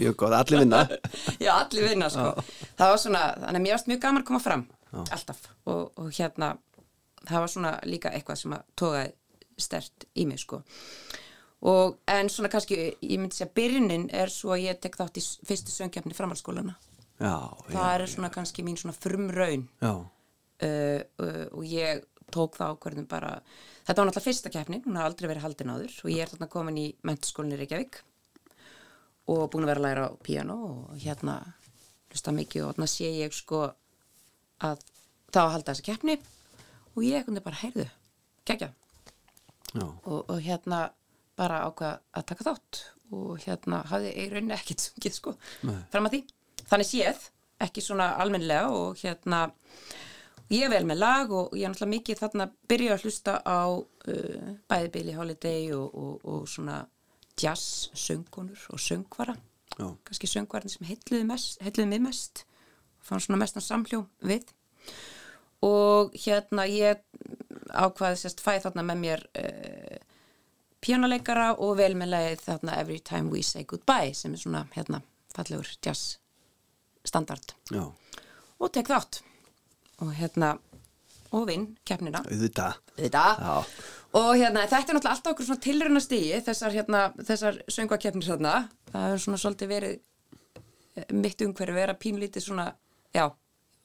Mjög 0.01 0.15
góð, 0.23 0.33
allir 0.39 0.63
vinna. 0.63 0.79
Já, 1.45 1.51
allir 1.59 1.85
vinna 1.91 2.09
sko. 2.09 2.31
Það 2.79 2.93
var 2.93 3.01
svona, 3.03 3.21
þannig 3.43 3.59
að 3.59 3.65
mér 3.67 3.75
varst 3.75 3.91
mjög 3.91 4.01
gaman 4.07 4.23
að 4.23 4.27
koma 4.31 4.41
fram 4.41 4.65
alltaf. 5.03 5.43
Og, 5.69 5.83
og 6.01 6.09
hérna 6.17 6.49
það 7.27 7.43
var 7.43 7.53
svona 7.53 7.75
líka 7.85 8.09
eitthvað 8.17 8.41
sem 8.41 8.57
að 8.57 8.65
togaði 8.81 9.13
stert 9.61 10.07
í 10.17 10.25
mig 10.29 10.41
sko. 10.41 10.63
Og 11.69 11.99
en 12.09 12.29
svona 12.33 12.49
kannski 12.53 12.77
ég 12.97 13.17
myndi 13.21 13.37
segja 13.37 13.51
byrjunin 13.57 14.09
er 14.13 14.33
svo 14.33 14.55
að 14.57 14.65
ég 14.67 14.81
tek 14.81 14.97
þátt 14.97 15.21
í 15.21 15.25
fyrstu 15.45 15.73
söngkefni 15.73 16.17
framhaldsskólana 16.17 16.75
Já, 17.17 17.35
það 17.71 17.87
er 17.93 18.05
svona 18.11 18.29
kannski 18.33 18.65
mín 18.65 18.77
svona 18.77 18.95
frumraun. 18.97 19.65
Uh, 19.81 20.05
uh, 20.61 21.45
og 21.53 21.65
ég 21.69 22.03
tók 22.33 22.57
það 22.57 22.75
ákvörðum 22.75 23.07
bara 23.09 23.31
þetta 23.87 24.01
var 24.01 24.09
náttúrulega 24.09 24.25
fyrsta 24.25 24.51
keppnin, 24.51 24.83
hún 24.85 24.97
har 24.99 25.07
aldrei 25.07 25.29
verið 25.29 25.45
haldin 25.45 25.71
áður 25.71 25.93
og 26.03 26.11
ég 26.11 26.23
er 26.23 26.31
þarna 26.33 26.49
komin 26.51 26.79
í 26.81 26.87
mentaskólinni 27.07 27.59
Reykjavík 27.61 28.01
og 29.31 29.45
búin 29.53 29.67
að 29.67 29.71
vera 29.71 29.81
að 29.81 29.85
læra 29.85 30.07
á 30.11 30.11
píano 30.23 30.57
og 30.67 30.97
hérna 31.03 31.37
hlusta 32.11 32.33
mikið 32.35 32.65
og 32.65 32.73
þarna 32.73 32.89
sé 32.91 33.11
ég 33.21 33.35
sko 33.35 33.63
að 34.63 34.83
það 35.31 35.39
á 35.39 35.45
að 35.45 35.53
halda 35.55 35.71
þessa 35.73 35.87
keppni 35.87 36.17
og 36.97 37.01
égekundi 37.05 37.43
bara 37.45 37.61
heyrðu, 37.61 37.87
kekja 38.47 38.71
og, 39.77 40.21
og 40.25 40.37
hérna 40.43 40.87
bara 41.37 41.63
ákvað 41.67 41.99
að 42.17 42.27
taka 42.31 42.47
þátt 42.49 42.83
og 43.15 43.43
hérna 43.45 43.83
hafði 43.87 44.13
í 44.19 44.27
rauninni 44.31 44.55
ekkert 44.57 44.83
sungið 44.83 45.15
sko 45.15 45.35
Nei. 45.67 45.77
fram 45.93 46.09
að 46.09 46.17
því, 46.17 46.21
þannig 46.69 46.89
séð 46.89 47.29
ekki 47.63 47.81
svona 47.81 48.11
almennlega 48.21 48.69
og 48.73 48.99
hérna 49.01 49.47
ég 50.53 50.67
er 50.67 50.71
vel 50.71 50.85
með 50.87 51.01
lag 51.01 51.31
og 51.33 51.55
ég 51.57 51.65
er 51.65 51.73
náttúrulega 51.73 51.95
mikið 51.95 52.21
þarna 52.21 52.47
að 52.47 52.57
byrja 52.71 52.93
að 52.95 53.05
hlusta 53.05 53.37
á 53.43 53.61
uh, 53.73 54.51
bæði 54.69 54.91
Billie 54.93 55.17
Holiday 55.17 55.71
og, 55.75 55.95
og, 55.97 56.27
og 56.27 56.45
svona 56.49 56.83
jazz 57.37 57.89
söngunur 57.93 58.61
og 58.73 58.81
söngvara. 58.81 59.35
Já, 59.77 59.87
kannski 60.07 60.29
söngvarinn 60.29 60.73
sem 60.73 60.87
heitluði, 60.87 61.85
mig 61.85 62.01
mest 62.01 62.45
fann 63.03 63.21
svona 63.21 63.39
mestan 63.41 63.63
samhljó 63.63 64.05
við. 64.25 64.47
Og 65.65 66.13
hérna 66.17 66.67
ég 66.69 67.01
ákvaði 67.73 68.21
sérst 68.21 68.41
fæði 68.43 68.67
þarna 68.67 68.85
með 68.87 69.03
mér 69.03 69.25
uh, 69.41 69.97
píjónuleikara 70.85 71.49
og 71.57 71.75
vel 71.81 71.93
með 71.97 72.13
leið 72.13 72.45
þarna 72.45 72.79
Every 72.81 73.01
Time 73.01 73.33
We 73.33 73.43
Say 73.45 73.67
Goodbye 73.67 74.13
sem 74.15 74.37
er 74.37 74.43
svona 74.43 74.65
hérna 74.75 75.01
fallegur 75.35 75.69
jazz 75.83 76.17
standard. 77.07 77.55
Já, 77.73 77.83
og 78.57 78.73
tek 78.75 78.89
þátt. 78.91 79.21
Og 80.05 80.11
hérna 80.13 80.57
og 81.35 81.47
vinn 81.49 81.69
keppnina. 81.87 82.21
Þetta 82.97 83.23
Já. 83.41 83.55
og 84.17 84.29
hérna 84.37 84.63
þetta 84.65 84.77
er 84.77 84.97
náttúrulega 84.97 85.13
alltaf 85.13 85.33
okkur 85.33 85.47
svona 85.49 85.63
tilruna 85.63 86.01
stigi 86.03 86.41
þessar 86.45 86.75
hérna 86.75 87.01
þessar 87.17 87.59
söngvakeppnir 87.73 88.29
þarna. 88.29 88.53
Það 88.91 89.15
er 89.15 89.23
svona 89.23 89.41
svolítið 89.41 89.71
verið 89.73 89.97
eh, 90.95 91.09
mitt 91.13 91.43
umhverfi 91.43 91.77
vera 91.77 91.97
pínlítið 91.99 92.47
svona 92.47 92.69
já, 93.15 93.25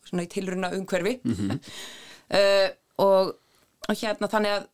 svona 0.06 0.26
í 0.26 0.30
tilruna 0.30 0.72
umhverfi 0.76 1.18
uh, 1.24 2.68
og, 3.06 3.35
og 3.88 3.98
hérna 3.98 4.30
þannig 4.30 4.56
að 4.56 4.70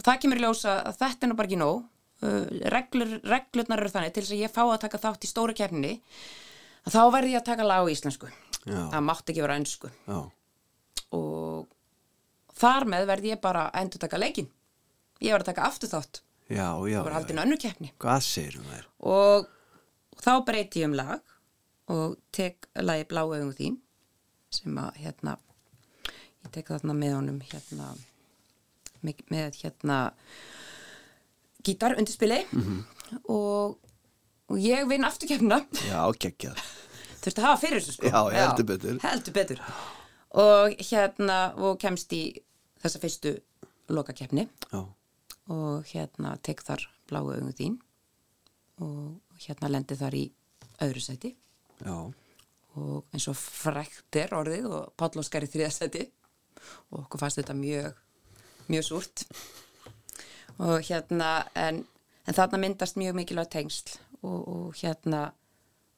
það 0.00 0.20
kemur 0.24 0.40
í 0.40 0.44
ljósa 0.46 0.76
að 0.90 1.00
þetta 1.04 1.26
er 1.26 1.30
nú 1.32 1.38
bara 1.38 1.50
ekki 1.50 1.62
nóg. 1.62 1.82
Uh, 2.20 2.44
reglur, 2.74 3.16
reglurnar 3.24 3.80
eru 3.80 3.92
þannig 3.94 4.12
til 4.12 4.26
þess 4.26 4.36
að 4.36 4.42
ég 4.42 4.52
fá 4.52 4.64
að 4.66 4.80
taka 4.82 5.00
þátt 5.00 5.24
í 5.24 5.30
stóra 5.30 5.56
keppninni 5.56 5.94
þá 6.88 7.00
verði 7.12 7.34
ég 7.34 7.40
að 7.42 7.48
taka 7.50 7.66
lag 7.66 7.84
á 7.84 7.92
íslensku. 7.92 8.30
Já. 8.68 8.76
það 8.92 9.04
mátti 9.08 9.32
ekki 9.32 9.40
vera 9.40 9.54
ennsku 9.56 9.88
Já, 10.04 10.18
og 11.16 11.68
þar 12.60 12.84
með 12.92 13.06
verði 13.08 13.30
ég 13.32 13.40
bara 13.40 13.62
að 13.70 13.78
endur 13.80 14.02
taka 14.02 14.18
leikin 14.20 14.50
ég 15.24 15.32
var 15.32 15.40
að 15.44 15.48
taka 15.52 15.64
aftur 15.68 15.88
þátt 15.92 16.20
Já, 16.50 16.66
já, 16.90 16.98
það 16.98 17.04
var 17.06 17.12
já, 17.12 17.16
haldin 17.16 17.38
já. 17.38 17.42
önnur 17.46 17.60
keppni. 17.62 17.88
Og, 19.06 19.46
þá 20.20 20.32
breyti 20.44 20.82
ég 20.82 20.90
um 20.90 20.96
lag 20.98 21.34
og 21.94 22.16
tek 22.34 22.66
lagi 22.82 23.06
blá 23.08 23.22
augum 23.22 23.52
þín 23.56 23.76
sem 24.50 24.76
að 24.82 24.98
hérna 25.04 25.36
ég 26.44 26.50
tek 26.56 26.72
þarna 26.74 26.96
með 26.98 27.14
honum 27.16 27.38
hérna 27.46 27.92
með, 29.00 29.22
með 29.30 29.60
hérna 29.62 30.00
gítar 31.64 31.94
undirspili 31.96 32.42
og, 33.24 33.78
og 34.50 34.58
ég 34.62 34.86
vinn 34.90 35.06
afturkeppna 35.06 35.60
Já, 35.86 36.00
geggjað. 36.20 36.60
þurfti 37.22 37.40
að 37.42 37.46
hafa 37.46 37.60
fyrir 37.62 37.80
þessu 37.82 37.96
sko. 37.96 38.10
Já, 38.10 38.20
heldur 38.34 38.66
betur. 38.70 38.98
heldur 39.04 39.36
betur. 39.36 39.62
Og 40.40 40.74
hérna 40.90 41.38
og 41.58 41.78
kemst 41.82 42.12
í 42.16 42.22
þessa 42.82 43.00
fyrstu 43.02 43.34
lokakeppni. 43.90 44.46
Já, 44.72 44.82
og 45.50 45.86
hérna 45.90 46.36
tek 46.42 46.62
þar 46.66 46.86
bláu 47.10 47.24
augum 47.32 47.52
þín. 47.56 47.78
Og 48.80 49.40
hérna 49.44 49.70
lendi 49.70 49.98
þar 49.98 50.16
í 50.16 50.24
öðru 50.80 51.02
sæti. 51.04 51.34
Já, 51.84 51.96
og 52.78 53.10
eins 53.12 53.26
og 53.28 53.36
frækt 53.36 54.16
er 54.16 54.32
orðið 54.36 54.68
og 54.70 54.92
Páll 54.96 55.20
Óskar 55.20 55.44
í 55.44 55.50
þriða 55.50 55.72
sæti. 55.74 56.06
Og 56.92 57.02
okkur 57.04 57.20
fannst 57.24 57.40
þetta 57.40 57.56
mjög 57.58 57.98
mjög 58.70 58.86
súrt. 58.86 59.24
Og 60.60 60.78
hérna 60.86 61.46
en, 61.58 61.82
en 62.28 62.36
þarna 62.36 62.60
myndast 62.62 62.98
mjög 63.00 63.16
mikilvæg 63.18 63.50
tengsl 63.52 63.98
og, 64.22 64.38
og 64.48 64.78
hérna 64.80 65.30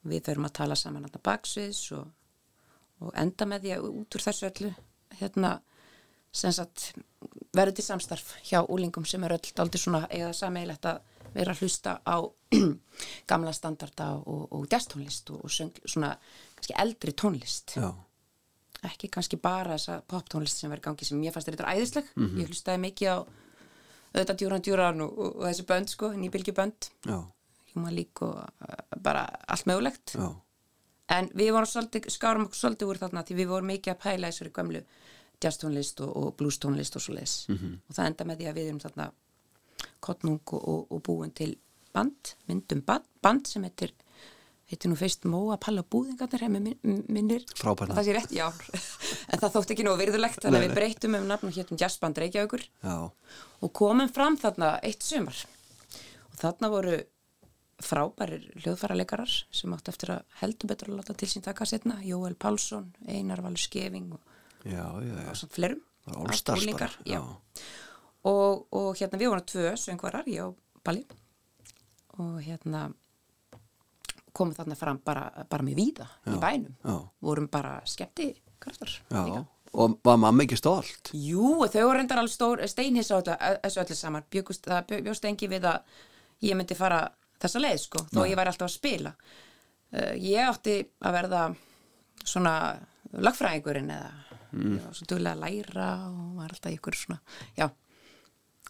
við 0.07 0.25
förum 0.27 0.47
að 0.47 0.57
tala 0.59 0.77
saman 0.79 1.05
hérna 1.07 1.21
baksviðs 1.23 1.83
og, 1.97 2.07
og 3.03 3.13
enda 3.19 3.47
með 3.49 3.65
því 3.65 3.75
að 3.75 3.87
út 3.91 4.17
úr 4.17 4.25
þessu 4.27 4.49
öllu 4.49 4.73
hérna 5.19 5.57
verður 7.53 7.75
til 7.77 7.85
samstarf 7.85 8.33
hjá 8.47 8.63
úlingum 8.63 9.05
sem 9.05 9.23
er 9.23 9.35
öll 9.35 9.51
aldrei 9.61 9.81
svona 9.81 10.07
eða 10.09 10.31
sameigilegt 10.33 10.87
að 10.89 11.03
vera 11.33 11.53
að 11.53 11.61
hlusta 11.61 11.99
á 12.05 12.17
gamla 13.29 13.53
standarda 13.53 14.09
og, 14.17 14.47
og 14.53 14.65
jazztónlist 14.71 15.29
og, 15.33 15.43
og 15.45 15.53
söng, 15.53 15.77
svona 15.85 16.13
kannski 16.57 16.75
eldri 16.81 17.13
tónlist. 17.17 17.75
Já, 17.77 17.89
ekki 18.89 19.09
kannski 19.13 19.39
bara 19.41 19.77
þessa 19.77 20.01
poptónlist 20.09 20.61
sem 20.61 20.73
verður 20.73 20.89
gangi 20.89 21.07
sem 21.07 21.23
ég 21.25 21.33
fannst 21.33 21.49
þetta 21.49 21.73
æðisleg. 21.73 22.11
Ég 22.41 22.51
hlustaði 22.51 22.83
mikið 22.87 23.13
á 23.13 23.17
auðvitað 24.13 24.41
djúran 24.41 24.65
djúran 24.65 25.05
og, 25.05 25.13
og, 25.17 25.31
og 25.39 25.47
þessi 25.49 25.65
bönd 25.69 25.93
sko, 25.93 26.11
nýbylgi 26.17 26.53
bönd 26.53 26.89
já, 27.09 27.17
League 27.93 28.27
og 28.27 28.37
uh, 28.43 28.99
bara 29.01 29.25
allt 29.47 29.65
mögulegt. 29.69 30.15
Já, 30.17 30.29
en 31.17 31.29
við 31.35 31.51
vorum 31.55 31.69
svolítið, 31.69 32.07
skárum 32.13 32.47
okkur 32.47 32.59
svolítið 32.59 32.93
úr 32.93 33.01
þarna 33.01 33.25
því 33.27 33.39
við 33.41 33.51
vorum 33.51 33.71
mikið 33.73 33.93
að 33.93 34.03
pæla 34.05 34.31
þessari 34.31 34.53
gömlu 34.55 34.83
jazztónlist 35.43 35.99
og, 36.05 36.13
og 36.15 36.35
bluestónlist 36.39 36.95
og 36.95 37.03
svo 37.03 37.17
leis 37.17 37.33
og 37.49 37.91
það 37.95 38.05
enda 38.05 38.27
með 38.29 38.39
því 38.39 38.47
að 38.47 38.57
við 38.59 38.69
erum 38.69 38.79
þarna 38.79 39.09
kottnung 40.03 40.53
og, 40.55 40.61
og, 40.63 40.85
og 40.93 41.03
búin 41.03 41.33
til 41.35 41.57
band, 41.93 42.35
myndum 42.47 42.81
band, 42.87 43.09
band 43.21 43.49
sem 43.49 43.65
heitir 43.67 43.91
heitir 44.71 44.89
nú 44.89 44.97
fyrst 44.97 45.27
Móa 45.29 45.57
Palla 45.61 45.83
Búðingarnir 45.83 46.45
hefði 46.45 46.61
min, 46.63 47.01
minnir. 47.11 47.43
Frábært 47.59 47.91
nafn. 47.91 47.97
það 47.99 48.07
sé 48.07 48.15
rétt, 48.15 48.33
já. 48.33 48.47
En 49.31 49.41
það 49.41 49.55
þótti 49.57 49.75
ekki 49.75 49.85
nú 49.85 49.95
virðulegt 49.99 50.41
þannig 50.41 50.59
að 50.59 50.65
við 50.65 50.75
breytum 50.79 51.17
um 51.19 51.27
nafn 51.29 51.49
og 51.49 51.57
hétum 51.57 51.79
jazzband 51.79 52.21
Reykjavíkur. 52.23 52.63
Já, 52.83 52.95
og 53.59 53.73
komum 53.75 54.09
fram 54.13 54.37
þarna 54.39 54.77
eitt 54.87 55.03
sumar. 55.05 55.43
Og 56.31 56.39
þarna 56.41 56.71
voru 56.73 56.97
frábærir 57.85 58.45
hljóðfæraleikarar 58.63 59.31
sem 59.53 59.73
átt 59.75 59.91
eftir 59.91 60.13
að 60.15 60.37
heldur 60.41 60.71
betur 60.71 60.91
að 60.91 60.99
láta 61.01 61.15
til 61.17 61.29
sín 61.31 61.45
taka 61.45 61.67
setna 61.69 61.99
Jóel 62.05 62.35
Pálsson, 62.39 62.91
Einar 63.07 63.43
Valur 63.43 63.61
Skeving 63.61 64.13
og, 64.15 64.21
já, 64.63 64.85
já, 65.03 65.13
já. 65.13 65.29
og 65.29 65.37
svona 65.39 65.55
flerum 65.57 65.81
já. 66.07 67.13
já. 67.13 67.21
Og, 68.23 68.67
og 68.71 68.95
hérna 68.95 69.19
við 69.19 69.33
vorum 69.33 69.47
tvö 69.47 69.73
söngvarar, 69.79 70.27
ég 70.31 70.43
og 70.45 70.57
Balli 70.83 71.03
og 72.19 72.37
hérna 72.43 72.89
komum 74.33 74.55
þarna 74.55 74.77
fram 74.77 74.99
bara, 75.05 75.27
bara 75.49 75.65
með 75.65 75.79
víða 75.79 76.07
í 76.27 76.37
bænum 76.41 76.75
já. 76.79 76.95
vorum 77.21 77.49
bara 77.51 77.81
skemmti 77.85 78.31
kraftar 78.63 78.95
Já, 79.11 79.43
og 79.73 79.99
var 80.05 80.19
mamma 80.21 80.45
ekki 80.45 80.57
stolt? 80.57 81.11
Jú, 81.13 81.65
þau 81.65 81.87
voru 81.87 81.97
reyndar 81.97 82.21
alveg 82.21 82.67
steinhins 82.69 83.11
á 83.13 83.17
öllu, 83.19 83.37
þessu 83.65 83.83
öllu 83.83 83.97
saman 83.97 84.27
bjóst 84.31 85.29
engi 85.29 85.49
við 85.51 85.67
að 85.69 85.99
ég 86.45 86.57
myndi 86.57 86.77
fara 86.77 87.05
þessa 87.43 87.61
leið 87.63 87.79
sko 87.83 88.05
þó 88.13 88.19
ég 88.29 88.37
væri 88.39 88.53
alltaf 88.53 88.69
að 88.69 88.75
spila. 88.77 89.13
Uh, 89.93 90.13
ég 90.17 90.49
átti 90.49 90.77
að 91.05 91.17
verða 91.19 91.43
svona 92.23 92.55
lagfræðingurinn 93.13 93.91
eða 93.93 94.11
Mm. 94.53 94.75
var 94.85 94.93
svo 94.93 95.05
duglega 95.09 95.33
að 95.33 95.39
læra 95.41 95.85
og 96.13 96.35
var 96.37 96.51
alltaf 96.53 96.73
ykkur 96.75 96.93
svona 96.93 97.15
já, 97.57 97.65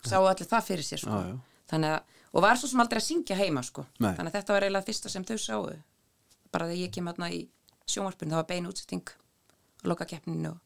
sáu 0.07 0.23
allir 0.29 0.47
það 0.47 0.61
fyrir 0.63 0.85
sér 0.87 1.01
sko. 1.01 1.17
Já, 1.19 1.33
já. 1.33 1.39
þannig 1.73 1.89
að, 1.91 2.13
og 2.31 2.41
var 2.45 2.55
svo 2.55 2.69
sem 2.71 2.79
aldrei 2.79 3.01
að 3.01 3.07
syngja 3.09 3.35
heima 3.35 3.63
sko. 3.67 3.83
Nei. 3.99 4.13
þannig 4.15 4.29
að 4.31 4.37
þetta 4.37 4.53
var 4.55 4.63
eiginlega 4.63 4.87
fyrsta 4.87 5.11
sem 5.11 5.25
þau 5.27 5.37
sáu. 5.43 5.65
Bara 6.55 6.69
þegar 6.69 6.79
ég 6.85 6.93
kem 6.95 7.09
aðna 7.11 7.29
í 7.35 7.41
sjónvarpinu 7.83 8.31
það 8.31 8.39
var 8.39 8.47
bein 8.53 8.69
útsetting 8.71 9.11
að 9.83 9.91
loka 9.91 10.07
keppninu 10.07 10.53
og, 10.53 10.59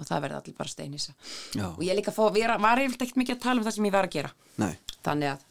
og 0.00 0.08
það 0.08 0.24
verði 0.24 0.40
allir 0.40 0.56
bara 0.62 0.72
steinisa 0.72 1.12
Já. 1.52 1.66
og 1.68 1.84
ég 1.84 1.98
líka 2.00 2.16
fó, 2.16 2.24
vera, 2.32 2.56
var 2.56 2.80
eiginlega 2.80 3.04
ekkert 3.04 3.20
mikið 3.20 3.36
að 3.36 3.42
tala 3.44 3.60
um 3.60 3.66
það 3.68 3.76
sem 3.76 3.90
ég 3.90 3.92
var 3.98 4.08
að 4.08 4.16
gera. 4.16 4.32
Nei, 4.56 4.72
þannig 5.04 5.34
að 5.34 5.44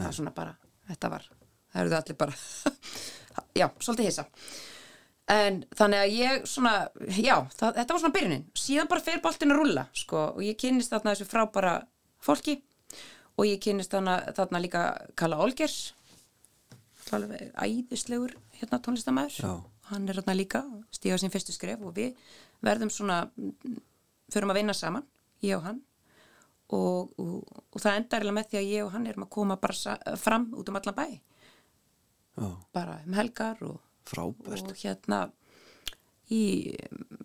það 0.00 0.06
var 0.08 0.16
svona 0.22 0.32
bara 0.40 0.56
þetta 0.90 1.12
var, 1.14 1.28
það 1.70 1.84
eruðu 1.84 1.98
allir 2.00 2.18
bara 2.20 2.36
já, 3.60 3.66
svolítið 3.78 4.10
hissa. 4.10 4.26
En 5.30 5.60
þannig 5.78 6.02
að 6.02 6.16
ég 6.16 6.48
svona 6.50 6.74
já, 7.14 7.36
það, 7.54 7.76
þetta 7.78 7.94
var 7.94 8.02
svona 8.02 8.16
byrjunin. 8.16 8.48
Síðan 8.58 8.90
bara 8.90 9.06
fer 9.06 9.22
boltin 9.22 9.54
að 9.54 9.60
rúlla 9.60 9.86
sko, 9.94 10.24
og 10.34 10.42
ég 10.42 10.58
kynnist 10.58 10.90
þarna 10.90 11.14
þessu 11.14 11.30
frábara 11.30 11.76
fólki 12.20 12.58
og 13.38 13.46
ég 13.48 13.60
kynnist 13.62 13.94
þarna, 13.94 14.18
þarna 14.36 14.62
líka 14.62 14.84
Kalla 15.18 15.38
Olgers 15.40 15.94
æðislegur 17.10 18.36
hérna 18.60 18.78
tónlistamæður 18.84 19.38
Já. 19.42 19.52
hann 19.90 20.08
er 20.08 20.20
þarna 20.20 20.36
líka, 20.36 20.60
stíga 20.94 21.18
sín 21.18 21.32
fyrstu 21.32 21.54
skref 21.54 21.80
og 21.82 21.94
við 21.96 22.18
verðum 22.62 22.92
svona 22.92 23.24
förum 24.30 24.52
að 24.52 24.60
vinna 24.60 24.76
saman, 24.76 25.06
ég 25.42 25.56
og 25.56 25.64
hann 25.66 25.80
og, 26.76 27.12
og, 27.18 27.60
og 27.70 27.82
það 27.82 27.98
endar 28.00 28.26
með 28.36 28.50
því 28.50 28.60
að 28.60 28.70
ég 28.70 28.86
og 28.86 28.92
hann 28.94 29.08
erum 29.10 29.26
að 29.26 29.32
koma 29.36 29.58
bara 29.60 30.16
fram 30.20 30.48
út 30.58 30.70
um 30.70 30.78
allan 30.80 30.96
bæ. 30.96 31.06
Já, 32.40 32.48
bara 32.72 32.98
um 33.06 33.16
helgar 33.18 33.62
og, 33.66 33.80
og 34.70 34.76
hérna 34.80 35.24
í 36.30 36.42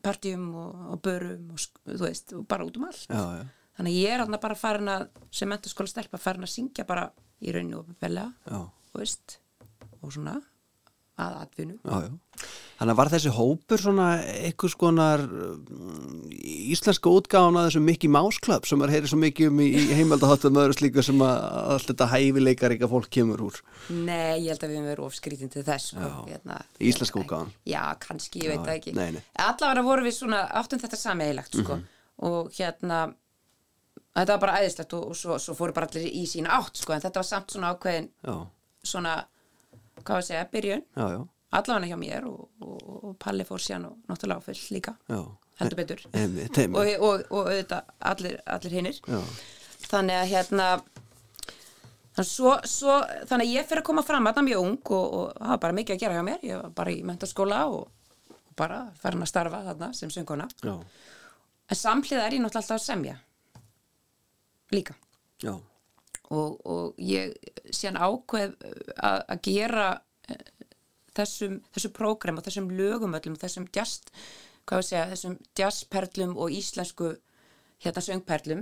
partjum 0.03 0.47
og, 0.57 0.81
og 0.95 1.03
börum 1.05 1.53
og 1.53 1.61
þú 1.85 2.01
veist, 2.01 2.33
bara 2.49 2.65
út 2.65 2.79
um 2.79 2.87
allt. 2.89 3.05
Já, 3.05 3.21
já, 3.39 3.45
þannig 3.77 3.99
ég 3.99 4.15
er 4.15 4.23
hann 4.23 4.39
bara 4.41 4.57
farin 4.57 4.91
að 4.91 5.07
sem 5.35 5.51
mentaskóla 5.51 5.91
stelpa 5.91 6.21
farin 6.21 6.47
að 6.47 6.55
syngja 6.55 6.87
bara 6.89 7.09
í 7.43 7.53
rauninu 7.53 7.83
og 7.83 7.95
veist, 8.95 9.39
og 10.01 10.13
svona 10.15 10.39
að 11.21 11.41
atvinnu 11.45 11.77
já, 11.79 12.07
já 12.07 12.13
Þannig 12.75 12.91
að 12.91 12.97
var 12.99 13.09
þessi 13.13 13.31
hópur 13.31 13.79
svona 13.79 14.05
einhvers 14.19 14.73
konar 14.75 15.21
mm, 15.23 16.25
íslenska 16.75 17.07
útgáðan 17.07 17.59
að 17.61 17.77
Mickey 17.79 18.09
Mouse 18.11 18.41
Club 18.43 18.65
sem 18.67 18.81
er 18.83 18.91
heyrið 18.91 19.13
svo 19.13 19.19
mikið 19.21 19.47
um 19.47 19.61
í, 19.63 19.69
heimaldaháttum 19.95 20.59
öðru 20.59 20.75
slíka 20.75 21.05
sem 21.07 21.21
að 21.23 21.45
allt 21.77 21.87
þetta 21.87 22.09
hæfileikar 22.11 22.75
eitthvað 22.75 22.91
fólk 22.91 23.07
kemur 23.15 23.45
úr 23.47 23.61
Nei, 23.95 24.43
ég 24.43 24.49
held 24.51 24.65
að 24.67 24.73
við 24.73 24.75
höfum 24.81 24.89
verið 24.91 25.05
ofskrítin 25.07 25.53
til 25.53 25.63
þess 25.63 25.93
sko, 25.93 26.03
Já. 26.03 26.17
hérna, 26.33 26.57
Íslenska 26.83 27.21
útgáfan. 27.21 27.53
ekki. 27.55 27.71
Já, 27.71 27.83
kannski, 28.03 28.41
ég 28.43 28.51
veit 28.51 28.65
það 28.67 28.73
ekki 28.75 28.95
nei, 28.99 29.07
nei. 29.15 29.21
Allavega 29.45 29.85
vorum 29.87 30.09
við 30.09 30.17
svona, 30.17 30.41
áttum 30.59 30.83
þetta 30.83 30.99
sameigilegt 30.99 31.55
sko, 31.61 31.79
og 32.27 32.51
hérna 32.59 32.99
þetta 34.15 34.35
var 34.35 34.43
bara 34.43 34.59
æðislegt 34.59 34.97
og, 34.99 35.07
og 35.13 35.19
svo, 35.19 35.39
svo 35.39 35.55
fóru 35.55 35.75
bara 35.75 35.87
allir 35.87 36.11
í 36.11 36.25
sína 36.29 36.59
átt 36.59 36.83
sko, 36.83 36.95
en 36.95 37.03
þetta 37.03 37.23
var 37.23 37.29
samt 37.31 37.55
svona 37.55 37.71
ákveðin 37.75 38.11
svona, 38.85 39.15
hvað 40.03 40.17
að 40.19 40.27
segja, 40.27 40.45
byrjun. 40.51 40.83
Allavega 41.55 41.87
hjá 41.93 41.97
mér 42.01 42.25
og, 42.27 42.49
og, 42.61 42.85
og 43.09 43.17
Palli 43.21 43.45
fór 43.47 43.61
síðan 43.63 43.85
og 43.87 44.09
náttúrulega 44.09 44.43
á 44.43 44.45
full 44.47 44.61
líka. 44.75 44.95
Já. 45.07 45.21
Heldur 45.61 45.77
betur. 45.79 46.01
Og, 46.81 46.89
og, 46.99 47.21
og 47.31 47.47
auðvitað 47.47 47.93
allir, 48.11 48.39
allir 48.57 48.73
hinnir 48.75 48.97
þannig 49.85 50.17
að 50.19 50.31
hérna 50.33 50.65
þannig, 52.15 52.27
svo, 52.27 52.55
svo, 52.67 52.97
þannig 53.29 53.45
að 53.45 53.53
ég 53.53 53.67
fyrir 53.69 53.83
að 53.83 53.87
koma 53.87 54.03
fram 54.03 54.27
að 54.27 54.39
það 54.39 54.47
mjög 54.49 54.65
ung 54.65 54.91
og, 54.97 55.05
og 55.19 55.29
það 55.37 55.53
var 55.53 55.61
bara 55.63 55.77
mikið 55.79 55.95
að 55.95 56.01
gera 56.03 56.17
hjá 56.17 56.25
mér. 56.27 56.43
Ég 56.43 56.59
var 56.59 56.73
bara 56.81 56.91
í 56.91 57.03
mentaskóla 57.07 57.61
og, 57.71 57.85
bara 58.55 58.81
farin 59.01 59.23
að 59.23 59.31
starfa 59.31 59.61
þarna 59.65 59.89
sem 59.95 60.11
söngkona. 60.11 60.47
Já, 60.63 60.75
en 61.69 61.79
samhliða 61.79 62.25
er 62.27 62.37
ég 62.37 62.43
náttúrulega 62.43 62.63
alltaf 62.63 62.79
að 62.79 62.85
semja 62.85 63.15
líka. 64.75 64.95
Já, 65.43 65.55
og, 66.33 66.57
og 66.65 67.01
ég 67.01 67.35
síðan 67.69 68.01
ákveð 68.01 68.55
að, 68.95 69.19
að 69.19 69.43
gera 69.45 69.87
eh, 70.29 70.47
þessum, 71.15 71.59
þessu 71.75 71.91
prógram 71.95 72.39
og 72.39 72.47
þessum 72.47 72.71
lögum 72.75 73.15
öllum, 73.17 73.37
þessum 73.39 73.69
jazz, 73.75 74.01
segja, 74.65 75.05
þessum 75.11 75.37
jazzperlum 75.57 76.35
og 76.37 76.53
íslensku 76.53 77.13
hérna 77.83 78.01
söngperlum, 78.01 78.61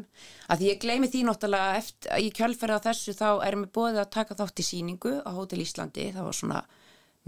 að 0.52 0.62
því 0.62 0.70
ég 0.72 0.80
gleymi 0.82 1.10
því 1.12 1.26
náttúrulega 1.28 1.76
eftir, 1.80 2.14
í 2.18 2.32
kjölferði 2.34 2.80
á 2.82 2.86
þessu 2.88 3.14
þá 3.16 3.28
erum 3.46 3.66
við 3.66 3.74
bóðið 3.78 4.00
að 4.02 4.14
taka 4.16 4.38
þátt 4.40 4.64
í 4.64 4.66
síningu 4.68 5.14
á 5.22 5.30
Hótel 5.36 5.62
Íslandi, 5.64 6.08
það 6.16 6.28
var 6.28 6.38
svona 6.40 6.62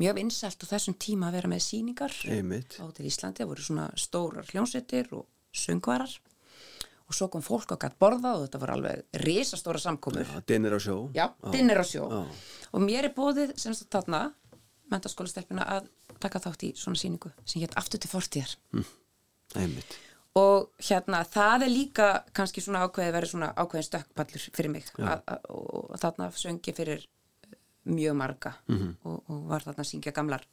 mjög 0.01 0.17
vinsælt 0.17 0.65
á 0.65 0.71
þessum 0.73 0.97
tíma 0.99 1.29
að 1.29 1.37
vera 1.37 1.51
með 1.53 1.61
síningar 1.67 2.15
einmitt. 2.25 2.79
á 2.81 2.83
Hótel 2.83 3.07
Íslandi, 3.07 3.43
það 3.43 3.51
voru 3.53 3.67
svona 3.67 3.85
stórar 4.01 4.49
hljónsettir 4.49 5.13
og 5.15 5.27
söngvarar 5.55 6.17
og 7.07 7.13
svo 7.13 7.27
kom 7.29 7.41
fólk 7.45 7.71
og 7.75 7.79
gætt 7.83 7.97
borðað 8.01 8.39
og 8.39 8.45
þetta 8.47 8.59
var 8.63 8.71
alveg 8.75 9.03
risastóra 9.25 9.79
samkomur. 9.81 10.25
Já, 10.25 10.41
Dinner 10.47 10.73
á 10.73 10.79
sjó 10.81 10.95
Já, 11.15 11.27
dinner 11.51 11.77
á 11.81 11.85
sjó 11.85 12.07
Já. 12.09 12.23
og 12.73 12.81
mér 12.81 13.05
er 13.09 13.13
bóðið 13.13 13.53
sem 13.61 13.73
sagt 13.77 13.91
þarna 13.93 14.23
mentaskólastelpina 14.91 15.65
að 15.77 15.87
taka 16.21 16.39
þátt 16.39 16.63
í 16.67 16.73
svona 16.77 16.97
sýningu 16.99 17.31
sem 17.45 17.61
hétt 17.61 17.75
aftur 17.77 17.99
til 18.01 18.09
fortíðar. 18.11 18.55
Einmitt. 19.55 19.95
Og 20.35 20.67
hérna 20.83 21.21
það 21.31 21.63
er 21.67 21.71
líka 21.71 22.07
kannski 22.35 22.61
svona 22.63 22.81
ákveðið 22.87 23.13
verið 23.15 23.31
svona 23.31 23.53
ákveðin 23.55 23.87
stökkpallur 23.87 24.45
fyrir 24.55 24.71
mig. 24.73 24.89
Að, 24.99 25.21
að, 25.31 25.45
og, 25.53 25.91
og 25.95 26.01
þarna 26.01 26.27
söngi 26.35 26.73
fyrir 26.75 27.05
mjög 27.85 28.15
marga 28.17 28.55
Mhm. 28.67 28.95
og, 29.05 29.21
og 29.29 29.45
var 29.51 29.61
þarna 29.63 29.83
að 29.85 29.89
syngja 29.91 30.11
gamlar 30.15 30.43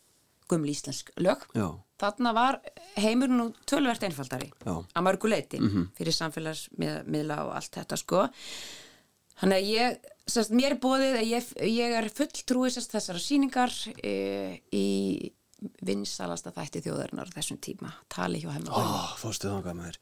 guml 0.52 0.70
íslensk 0.72 1.10
lög. 1.24 1.42
Já. 1.56 1.66
þarna 2.02 2.32
var 2.36 2.60
heimurinn 2.98 3.38
nú 3.38 3.48
tölvert 3.68 4.02
einfaldari 4.06 4.48
Já. 4.66 4.74
Að 4.94 5.04
mörgu 5.06 5.30
leiti 5.32 5.60
fyrir 5.98 6.16
samfélagsmiðla 6.16 7.42
og 7.46 7.52
allt 7.58 7.76
þetta 7.78 7.98
sko. 8.00 8.24
Þannig 9.42 9.58
að 9.58 9.68
ég, 9.72 10.00
sérst, 10.30 10.52
mér 10.54 10.76
bóðið 10.82 11.20
að 11.20 11.30
ég, 11.30 11.46
ég 11.72 11.94
er 11.98 12.08
fulltrúið 12.14 12.74
sérst 12.76 12.92
þessara 12.94 13.22
sýningar 13.22 13.72
e, 14.02 14.60
í 14.74 14.86
vinsalasta 15.82 16.50
þætti 16.54 16.82
þjóðarinnar 16.82 17.30
þessum 17.34 17.58
tíma, 17.62 17.92
tali 18.10 18.40
hjá 18.42 18.50
þér 18.50 18.66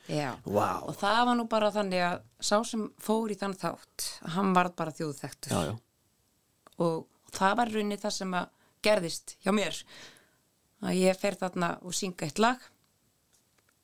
Já, 0.09 0.31
Vá. 0.45 0.81
og 0.89 0.97
það 0.97 1.21
var 1.29 1.37
nú 1.37 1.45
bara 1.53 1.71
þannig 1.75 2.05
að 2.07 2.23
sá 2.41 2.57
sem 2.65 2.87
fór 3.01 3.33
í 3.33 3.37
þann 3.41 3.57
þátt, 3.61 4.07
hann 4.37 4.55
varð 4.57 4.77
bara 4.81 4.95
þjóðþektur 4.97 5.53
já 5.53 5.75
og 6.81 7.05
það 7.37 7.57
var 7.61 7.73
rauninni 7.75 8.01
það 8.01 8.17
sem 8.17 8.35
að 8.41 8.49
gerðist 8.87 9.37
hjá 9.45 9.53
mér 9.55 9.77
að 10.83 10.97
ég 11.01 11.19
fer 11.21 11.37
þarna 11.41 11.75
og 11.85 11.95
synga 11.97 12.27
eitt 12.29 12.39
lag 12.43 12.63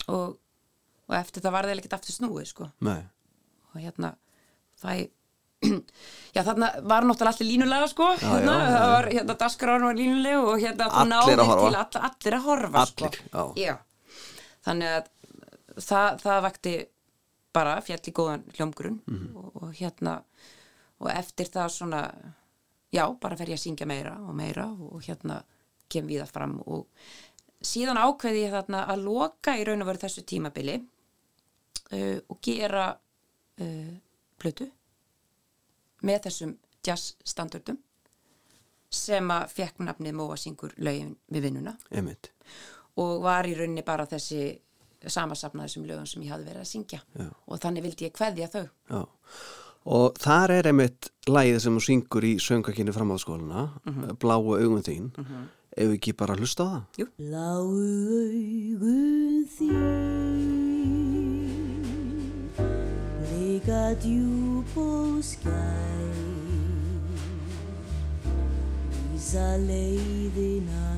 og, 0.08 0.36
og 1.08 1.14
eftir 1.18 1.44
það 1.44 1.54
var 1.56 1.68
það 1.68 1.80
ekkert 1.82 1.96
aftur 1.98 2.16
snúið 2.16 2.48
sko 2.52 2.70
Nei 2.86 3.02
og 3.76 3.82
hérna 3.82 4.14
það 4.80 5.02
já 6.36 6.40
þarna 6.44 6.68
var 6.88 7.04
náttúrulega 7.08 7.32
allir 7.34 7.48
línulega 7.50 7.88
sko 7.92 8.06
hérna, 8.20 8.54
já, 8.56 8.64
já. 8.64 8.76
það 8.76 8.90
var 8.94 9.08
hérna 9.16 9.36
dasgráðan 9.42 9.86
var 9.88 9.98
línulega 9.98 10.40
og 10.46 10.60
hérna 10.62 10.88
þú 10.94 11.04
náðir 11.10 11.42
til 11.42 11.78
all, 11.80 12.00
allir 12.08 12.36
að 12.38 12.44
horfa 12.46 12.82
Allir, 12.84 13.18
sko. 13.20 13.44
já. 13.60 13.74
þannig 14.68 14.94
að 14.96 15.10
það, 15.86 16.20
það 16.24 16.42
vakti 16.46 16.74
bara 17.56 17.74
fjall 17.84 18.00
í 18.04 18.12
góðan 18.20 18.46
hljómgrunn 18.56 18.98
Mhm. 19.06 19.28
og, 19.40 19.50
og 19.62 19.74
hérna 19.80 20.16
og 21.00 21.10
eftir 21.12 21.48
það 21.52 21.72
svona 21.72 22.02
já, 22.92 23.04
bara 23.20 23.36
fer 23.36 23.48
ég 23.52 23.58
að 23.58 23.64
syngja 23.66 23.88
meira 23.88 24.16
og 24.24 24.34
meira 24.36 24.68
og 24.72 25.00
hérna 25.04 25.42
kem 25.92 26.06
við 26.08 26.22
það 26.24 26.34
fram 26.34 26.54
og 26.66 26.86
síðan 27.66 27.98
ákveði 28.02 28.44
ég 28.46 28.54
þarna 28.54 28.84
að 28.92 29.04
loka 29.06 29.56
í 29.58 29.64
raun 29.66 29.82
og 29.82 29.88
veru 29.90 30.02
þessu 30.04 30.24
tímabili 30.28 30.76
uh, 30.80 32.18
og 32.28 32.38
gera 32.44 32.88
uh, 32.94 33.94
plötu 34.38 34.68
með 36.06 36.26
þessum 36.28 36.56
jazz 36.86 37.16
standardum 37.26 37.78
sem 38.96 39.30
að 39.34 39.50
fekk 39.56 39.80
nafnið 39.82 40.14
Móa 40.14 40.36
syngur 40.38 40.72
lögin 40.78 41.16
við 41.32 41.48
vinnuna. 41.48 41.72
Einmitt. 41.90 42.30
Og 43.02 43.18
var 43.24 43.44
í 43.48 43.56
rauninni 43.58 43.82
bara 43.84 44.06
þessi 44.08 44.54
samasafnaði 45.06 45.68
þessum 45.68 45.86
lögum 45.88 46.06
sem 46.08 46.22
ég 46.24 46.32
hafði 46.32 46.46
verið 46.52 46.62
að 46.62 46.70
syngja. 46.70 47.00
Já. 47.18 47.26
og 47.46 47.60
þannig 47.62 47.84
vildi 47.86 48.06
ég 48.06 48.14
kveðja 48.16 48.48
þau. 48.52 48.62
Já. 48.90 49.02
Og 49.96 50.16
þar 50.18 50.50
er 50.56 50.68
einmitt 50.70 51.10
lægið 51.30 51.58
sem 51.62 51.76
þú 51.76 51.82
syngur 51.84 52.24
í 52.26 52.32
söngakinni 52.42 52.94
framháðskóluna 52.94 53.66
Mhm. 53.86 54.16
Bláu 54.22 54.54
augun 54.56 54.82
þín 54.86 55.10
Ef 55.76 55.90
við 55.90 55.98
ekki 55.98 56.12
bara 56.16 56.32
hlusta 56.40 56.64
á 56.64 56.68
það? 56.72 56.84
Jú. 56.96 57.06
Bláu 57.20 57.68
augun 58.16 59.42
þín 59.52 60.46
Blika 63.20 63.82
djúb 64.00 64.72
og 64.80 65.20
skæ 65.20 65.52
Vísa 69.12 69.60
leiðina 69.68 70.95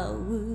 Bláu 0.00 0.49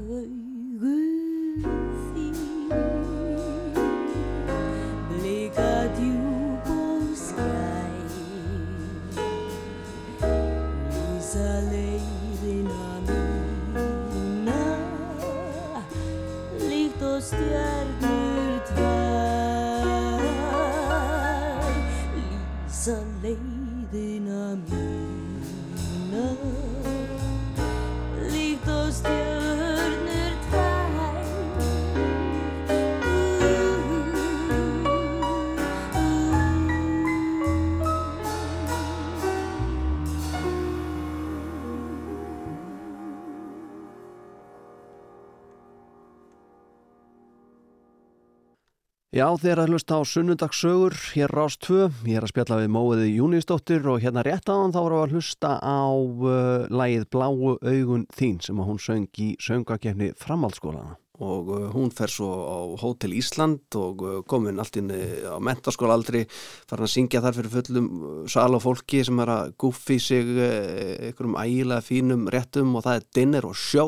Já, 49.15 49.29
þið 49.39 49.51
er 49.53 49.59
að 49.61 49.69
hlusta 49.71 49.95
á 49.95 50.01
sunnudagssögur 50.11 50.95
hér 51.13 51.31
Rás 51.31 51.55
2, 51.63 51.85
ég 52.03 52.17
er 52.19 52.25
að 52.25 52.33
spjalla 52.33 52.57
við 52.59 52.73
Móiði 52.75 53.05
Júniusdóttir 53.13 53.87
og 53.87 54.01
hérna 54.03 54.25
rétt 54.27 54.51
hann 54.51 54.75
þá 54.75 54.79
vorum 54.81 54.99
við 54.99 55.05
að 55.05 55.13
hlusta 55.15 55.51
á 55.63 55.87
uh, 55.87 56.65
lægið 56.67 57.07
Bláu 57.15 57.55
augun 57.63 58.03
þín 58.11 58.43
sem 58.43 58.59
að 58.59 58.67
hún 58.73 58.83
söng 58.83 59.23
í 59.23 59.29
söngakefni 59.39 60.11
framhaldsskólana 60.19 60.97
og 61.23 61.51
uh, 61.53 61.67
hún 61.71 61.91
fer 61.95 62.11
svo 62.11 62.27
á 62.43 62.57
Hótel 62.81 63.15
Ísland 63.15 63.77
og 63.79 64.03
uh, 64.03 64.17
komin 64.27 64.59
allt 64.59 64.79
inn 64.81 64.91
á 64.91 65.39
mentaskóla 65.39 65.95
aldrei 65.95 66.25
farin 66.67 66.87
að 66.87 66.93
syngja 66.95 67.21
þar 67.23 67.37
fyrir 67.37 67.53
fullum 67.53 67.87
uh, 67.93 68.19
sal 68.31 68.57
og 68.57 68.63
fólki 68.65 69.03
sem 69.05 69.21
er 69.23 69.31
að 69.31 69.53
guffi 69.61 69.99
sig 70.01 70.33
einhverjum 70.35 71.39
ægilega 71.39 71.85
fínum 71.85 72.27
réttum 72.33 72.75
og 72.75 72.85
það 72.87 72.99
er 72.99 73.07
dinner 73.15 73.47
og 73.47 73.55
sjó 73.59 73.87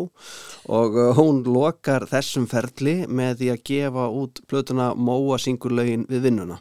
og 0.71 0.97
hún 1.19 1.43
lokar 1.47 2.07
þessum 2.07 2.47
ferli 2.49 2.99
með 3.07 3.41
því 3.41 3.53
að 3.53 3.63
gefa 3.71 4.09
út 4.23 4.43
plötuna 4.47 4.91
Móa 4.97 5.38
syngur 5.41 5.75
lögin 5.75 6.05
við 6.09 6.28
vinnuna. 6.28 6.57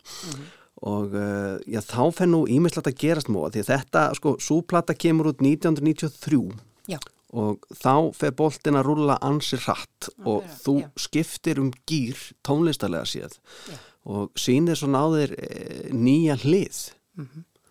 Og 0.86 1.14
uh, 1.16 1.56
já, 1.64 1.80
þá 1.80 2.12
fer 2.12 2.28
nú 2.28 2.42
ímislegt 2.52 2.90
að 2.90 2.98
gerast 3.00 3.30
Móa 3.32 3.48
því 3.54 3.64
þetta, 3.70 4.10
sko, 4.18 4.34
súplata 4.42 4.96
kemur 4.98 5.30
út 5.32 5.40
1993 5.40 6.42
Já, 6.86 6.98
og 7.32 7.64
þá 7.74 8.12
fer 8.14 8.30
boltin 8.38 8.76
að 8.78 8.86
rúlla 8.86 9.16
ansi 9.26 9.56
hratt 9.64 10.08
og 10.24 10.42
fer 10.44 10.50
það, 10.52 10.60
þú 10.64 10.74
já. 10.80 10.88
skiptir 11.06 11.58
um 11.60 11.70
gýr 11.90 12.20
tónlistarlega 12.46 13.28
Já. 13.66 13.78
og 14.06 14.30
sýnir 14.38 14.76
svo 14.78 14.88
náðir 14.92 15.32
e, 15.34 15.90
nýja 15.92 16.36
hlið. 16.44 16.78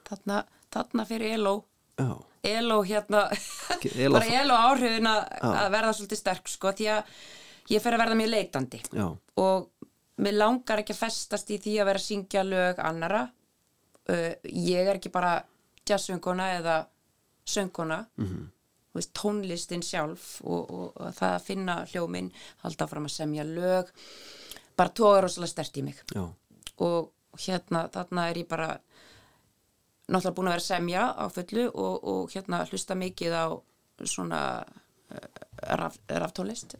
Þarna, 0.09 0.41
þarna 0.73 1.05
fyrir 1.07 1.33
ELO 1.37 1.53
já, 1.97 2.09
ELO 2.43 2.81
hérna 2.83 3.29
ELO 3.95 4.17
bara 4.19 4.41
ELO 4.41 4.57
áhrifin 4.69 5.07
að 5.07 5.69
verða 5.71 5.93
svolítið 5.95 6.19
sterk 6.19 6.47
sko 6.51 6.73
því 6.75 6.89
að 6.97 7.15
ég 7.71 7.81
fer 7.81 7.95
að 7.95 8.03
verða 8.03 8.17
mjög 8.19 8.29
leitandi. 8.35 8.81
Já, 8.93 9.07
og 9.41 9.69
mér 10.21 10.37
langar 10.37 10.83
ekki 10.83 10.93
að 10.95 10.99
festast 11.05 11.49
í 11.51 11.57
því 11.63 11.77
að 11.81 11.87
vera 11.89 11.99
að 12.01 12.05
syngja 12.09 12.43
lög 12.45 12.77
annara 12.83 13.23
uh, 14.09 14.33
ég 14.43 14.83
er 14.87 14.99
ekki 14.99 15.09
bara 15.15 15.37
jazzsönguna 15.87 16.51
eða 16.59 16.75
sönguna 17.45 18.03
Mhm. 18.17 18.43
þú 18.49 18.54
veist, 18.95 19.13
tónlistin 19.17 19.83
sjálf 19.85 20.39
og, 20.43 20.71
og, 20.71 20.87
og 20.95 21.13
það 21.17 21.35
að 21.35 21.45
finna 21.49 21.77
hljóminn 21.91 22.31
halda 22.63 22.87
fram 22.91 23.09
að 23.09 23.15
semja 23.17 23.45
lög 23.47 23.91
bara 24.75 24.95
tóga 24.95 25.23
rosalega 25.25 25.51
stert 25.53 25.77
í 25.79 25.85
mig. 25.85 26.01
Já, 26.15 26.25
og 26.83 27.39
hérna 27.45 27.85
þarna 27.91 28.29
er 28.31 28.41
ég 28.41 28.49
bara 28.49 28.69
náttúrulega 30.05 30.35
búin 30.37 30.49
að 30.49 30.57
vera 30.57 30.65
semja 30.65 31.05
á 31.17 31.25
fullu 31.33 31.67
og, 31.71 31.95
og 32.11 32.35
hérna 32.35 32.63
hlusta 32.69 32.97
mikið 32.97 33.35
á 33.35 33.45
svona 34.05 34.41
uh, 34.61 35.29
raf, 35.79 35.97
raftónlist 36.09 36.75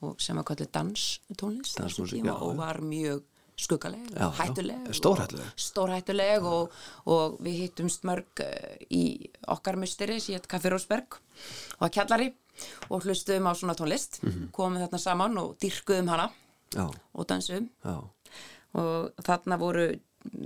og 0.00 0.22
sem 0.22 0.38
að 0.38 0.48
kalli 0.52 0.68
þessum 0.70 1.84
Dansmúsík, 1.84 2.14
tíma 2.16 2.32
já, 2.32 2.38
og 2.46 2.56
var 2.56 2.80
mjög 2.80 3.26
skuggaleg, 3.58 4.06
hættuleg 4.38 4.92
Stórhættuleg. 4.96 5.50
stórhættuleg 5.60 6.46
og, 6.48 6.72
og 7.06 7.36
við 7.44 7.58
hittumst 7.66 8.06
mörg 8.08 8.44
uh, 8.44 8.76
í 8.90 9.28
okkar 9.52 9.76
musteri 9.80 10.18
síðan 10.22 10.48
Kaffi 10.48 10.72
Rósberg 10.72 11.18
og 11.78 11.86
að 11.88 11.92
kjallari 11.98 12.30
og 12.88 13.04
hlustuðum 13.04 13.48
á 13.48 13.52
svona 13.56 13.76
tónlist 13.76 14.20
komum 14.52 14.80
þarna 14.80 15.00
saman 15.00 15.38
og 15.40 15.54
dyrkuðum 15.62 16.10
hana 16.12 16.30
já, 16.74 16.86
og 16.88 17.28
dansuðum 17.28 17.68
já, 17.84 17.96
og 18.80 19.24
þarna 19.24 19.60
voru 19.60 19.86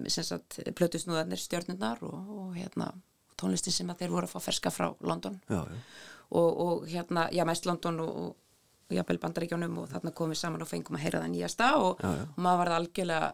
sagt 0.09 0.61
plötusnúðarnir 0.79 1.41
stjörnurnar 1.41 2.03
og, 2.07 2.31
og 2.33 2.55
hérna 2.57 2.93
tónlistin 3.41 3.75
sem 3.75 3.91
að 3.93 4.03
þeir 4.03 4.15
voru 4.15 4.29
að 4.29 4.35
fá 4.35 4.45
ferska 4.49 4.73
frá 4.73 4.87
London. 5.05 5.39
Já. 5.51 5.63
og, 6.31 6.61
og 6.67 6.87
hérna, 6.89 7.29
já 7.33 7.45
mest 7.47 7.67
London 7.69 8.01
og, 8.01 8.37
og, 8.87 8.95
jafnvel 8.97 9.19
bandaríkjónum 9.23 9.79
og 9.83 9.89
þarna 9.91 10.13
komum 10.15 10.35
við 10.35 10.43
saman 10.43 10.63
og 10.63 10.71
fengum 10.71 10.97
að 10.99 11.05
heyra 11.07 11.25
það 11.25 11.33
nýjasta 11.35 11.73
og, 11.83 12.01
Já, 12.01 12.13
já. 12.21 12.25
og 12.37 12.39
maður 12.47 12.63
var 12.63 12.73
algjörlega 12.77 13.33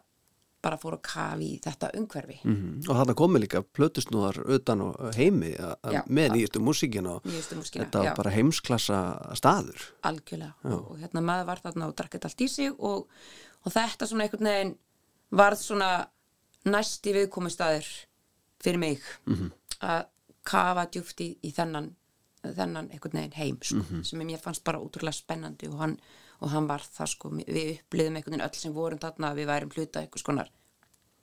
bara 0.63 0.79
fór 0.79 0.95
að 0.95 1.01
kafi 1.03 1.47
í 1.57 1.59
þetta 1.59 1.89
umhverfi. 1.99 2.37
Mm 2.47 2.85
og 2.87 2.99
þarna 2.99 3.15
komið 3.19 3.43
líka 3.43 3.63
plötusnúðar 3.77 4.37
utan 4.57 4.81
og 4.85 5.17
heimi 5.17 5.51
Já, 5.57 6.03
með 6.07 6.37
nýjustu 6.37 6.63
músíkin 6.63 7.09
og 7.11 7.25
músíkina, 7.27 7.89
þetta 7.89 8.05
var 8.05 8.17
bara 8.17 8.31
heimsklassa 8.31 8.99
staður. 9.35 9.83
Algjörlega. 10.07 10.55
Og, 10.71 10.91
og 10.93 11.01
hérna 11.03 11.21
maður 11.21 11.47
var 11.51 11.63
þarna 11.65 11.89
og 11.91 11.97
drakk 11.99 12.15
þetta 12.15 12.31
allt 12.31 12.45
í 12.47 12.49
sig 12.49 12.71
og, 12.79 13.09
og 13.65 13.75
þetta 13.75 14.07
svona 14.07 14.25
einhvern 14.29 14.51
veginn 14.53 14.75
varð 15.33 15.59
svona 15.59 15.91
næsti 16.65 17.13
viðkomi 17.17 17.51
staður 17.51 17.89
fyrir 18.63 18.79
mig 18.79 19.03
að 19.83 20.07
kafa 20.47 20.87
djúft 20.95 21.21
í, 21.21 21.33
í 21.43 21.51
þennan 21.51 21.91
þennan 22.43 22.90
einhvern 22.90 23.20
veginn 23.20 23.38
heim 23.38 23.61
sko, 23.62 24.03
sem 24.07 24.24
mér 24.26 24.43
fannst 24.43 24.64
bara 24.66 24.82
útrúlega 24.82 25.16
spennandi 25.16 25.70
og 25.70 25.78
hann, 25.78 25.97
og 26.43 26.51
hann 26.51 26.66
var 26.70 26.82
það 26.82 27.12
sko, 27.14 27.30
við 27.38 27.70
uppliðum 27.76 28.18
einhvern 28.18 28.36
veginn 28.36 28.49
öll 28.49 28.59
sem 28.59 28.74
vorum 28.74 29.03
þarna 29.03 29.30
að 29.30 29.43
við 29.43 29.51
værum 29.53 29.74
hluta 29.76 30.03
einhvers 30.03 30.26
konar 30.26 30.51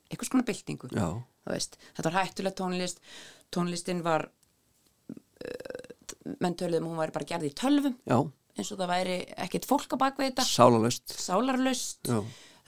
einhvers 0.09 0.31
konar 0.31 0.47
byltingu 0.47 0.89
þetta 0.89 2.09
var 2.09 2.19
hættuleg 2.21 2.57
tónlist 2.57 3.03
tónlistin 3.51 4.03
var 4.05 4.29
uh, 4.29 6.35
menn 6.39 6.55
töluðum 6.55 6.87
að 6.87 6.93
hún 6.93 7.01
væri 7.03 7.17
bara 7.17 7.31
gerð 7.33 7.49
í 7.49 7.57
tölvum 7.57 7.97
já, 8.05 8.19
eins 8.59 8.73
og 8.73 8.81
það 8.81 8.93
væri 8.93 9.17
ekkert 9.45 9.67
fólk 9.69 9.95
á 9.95 9.97
bakvið 10.03 10.31
þetta. 10.31 10.45
Sálalöst 10.47 11.15
sálarlaust. 11.15 12.09
Já. 12.09 12.19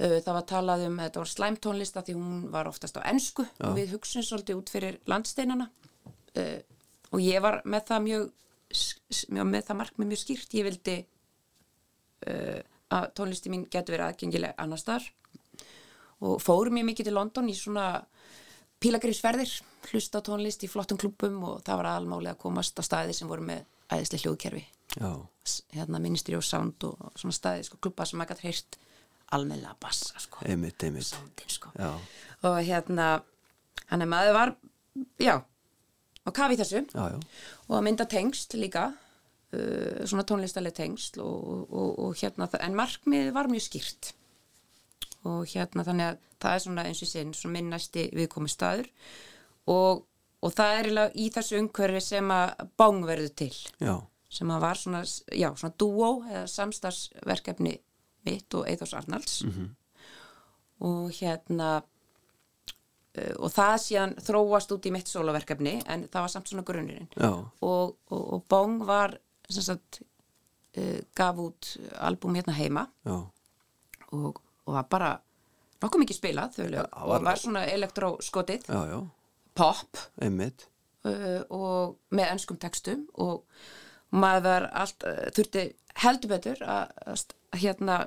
Uh, 0.01 0.17
það 0.23 0.35
var 0.37 0.45
talað 0.49 0.85
um 0.87 0.97
að 0.97 1.09
þetta 1.09 1.23
var 1.23 1.31
slæmtónlista 1.31 2.03
því 2.07 2.17
hún 2.17 2.43
var 2.53 2.69
oftast 2.71 2.97
á 2.97 3.01
ensku 3.11 3.45
og 3.45 3.77
við 3.77 3.95
hugsun 3.95 4.25
svolítið 4.25 4.61
út 4.61 4.73
fyrir 4.73 4.99
landsteinana. 5.11 5.69
Uh, 6.31 6.59
og 7.12 7.22
ég 7.24 7.41
var 7.43 7.62
með 7.66 7.88
það 7.89 8.03
mjög, 8.07 8.28
með 9.36 9.66
það 9.68 9.80
markmið 9.82 10.12
mjög 10.12 10.22
skýrt. 10.24 10.53
Ég 10.59 10.68
vildi 10.70 10.97
uh, 12.28 12.59
að 12.91 13.09
tónlisti 13.20 13.51
mín 13.51 13.66
getur 13.72 13.95
verið 13.97 14.07
aðgengileg 14.09 14.55
annars 14.62 14.86
þar 14.88 15.09
og 16.22 16.38
fórum 16.43 16.78
ég 16.78 16.86
mikið 16.86 17.07
til 17.09 17.16
London 17.18 17.47
í 17.49 17.55
svona 17.57 17.86
pílagriðsferðir, 18.82 19.51
hlusta 19.91 20.22
tónlist 20.26 20.64
í 20.66 20.70
flottum 20.70 20.97
klúbbum 21.01 21.39
og 21.45 21.62
það 21.66 21.80
var 21.82 21.89
almáli 21.95 22.30
að 22.32 22.39
komast 22.41 22.78
á 22.78 22.84
staði 22.86 23.16
sem 23.18 23.30
voru 23.30 23.45
með 23.45 23.64
æðislega 23.93 24.24
hljóðkerfi. 24.28 24.64
S- 25.47 25.62
hérna 25.74 25.99
Ministry 26.03 26.36
of 26.38 26.45
Sound 26.45 26.84
og 26.86 27.12
svona 27.18 27.34
staði 27.36 27.66
sko, 27.68 27.78
klubba 27.82 28.05
sem 28.05 28.20
maður 28.22 28.36
gætt 28.36 28.45
heyrt 28.47 28.78
almennilega 29.32 29.76
bassa 29.82 30.20
sko, 30.20 30.41
einmitt, 30.45 30.84
einmitt. 30.84 31.07
Soundin 31.09 31.49
sko. 31.53 31.72
Og 32.49 32.57
hérna 32.68 33.07
hann 33.91 34.01
er 34.05 34.09
maður 34.12 34.36
var, 34.38 34.53
já 35.22 35.36
og 36.28 36.36
kafi 36.38 36.59
þessu. 36.59 36.84
Já, 36.93 37.05
já, 37.13 37.19
og 37.67 37.78
að 37.78 37.86
mynda 37.88 38.07
tengst 38.09 38.55
líka 38.59 38.89
uh, 38.91 40.03
svona 40.05 40.26
tónlistaleg 40.28 40.76
tengst 40.78 41.19
og, 41.22 41.65
og, 41.69 41.89
og 42.05 42.15
hérna, 42.22 42.49
en 42.61 42.78
markmið 42.78 43.32
var 43.36 43.51
mjög 43.51 43.67
skýrt. 43.67 44.13
Og 45.30 45.45
hérna 45.51 45.86
þannig 45.86 46.11
að 46.11 46.22
það 46.41 46.55
er 46.55 46.63
svona 46.63 46.86
eins 46.89 47.03
og 47.05 47.11
sinn 47.11 47.36
svona 47.38 47.57
minn 47.57 47.69
næsti 47.74 48.07
viðkomi 48.17 48.49
staður. 48.49 48.89
Og, 49.69 50.05
og 50.41 50.55
það 50.57 50.80
er 50.80 50.89
í 51.13 51.28
þessu 51.34 51.59
umhverfi 51.61 52.01
sem 52.05 52.34
að 52.34 52.65
báng 52.82 53.03
verður 53.05 53.36
til. 53.43 53.53
Já, 53.82 53.95
sem 54.32 54.51
að 54.53 54.63
var 54.63 54.80
svona, 54.80 55.03
svona 55.05 55.74
dúó 55.78 56.11
eða 56.30 56.47
samstagsverkefni 56.49 57.76
mitt 58.26 58.57
og 58.57 58.67
Eithors 58.69 58.95
Arnalds. 58.97 59.41
Og 60.82 61.11
hérna 61.19 61.82
og 63.12 63.51
það 63.51 63.74
síðan 63.84 64.14
þróast 64.24 64.72
út 64.72 64.86
í 64.88 64.91
mitt 64.95 65.09
sólaverkefni 65.12 65.74
en 65.91 66.05
það 66.12 66.24
var 66.26 66.32
samt 66.32 66.51
svona 66.51 66.64
grunnurinn. 66.68 67.09
Og, 67.20 67.97
og, 68.07 68.22
og 68.22 68.45
Bong 68.51 68.86
var 68.88 69.18
sem 69.51 69.66
sagt 69.66 69.99
uh, 70.78 70.99
gaf 71.18 71.41
út 71.43 71.74
albúm 71.99 72.38
hérna 72.39 72.55
heima. 72.55 72.86
Og, 73.12 74.39
og 74.68 74.76
var 74.78 74.88
bara 74.91 75.12
nokkuð 75.82 76.05
mikið 76.05 76.20
spilað 76.22 76.55
þau 76.55 76.66
lög. 76.70 76.88
Var- 76.88 77.12
og 77.18 77.28
var 77.28 77.41
svona 77.41 77.66
elektróskotið. 77.68 78.72
Pop. 79.59 80.01
Einmitt. 80.24 80.68
Uh, 81.03 81.41
og 81.51 82.16
með 82.16 82.36
ennskum 82.36 82.59
textum. 82.62 83.05
Og 83.20 83.43
maður 84.16 84.70
allt, 84.72 85.03
þurfti 85.36 85.68
heldur 86.03 86.32
betur 86.32 86.64
að 86.64 87.26
hérna 87.59 88.05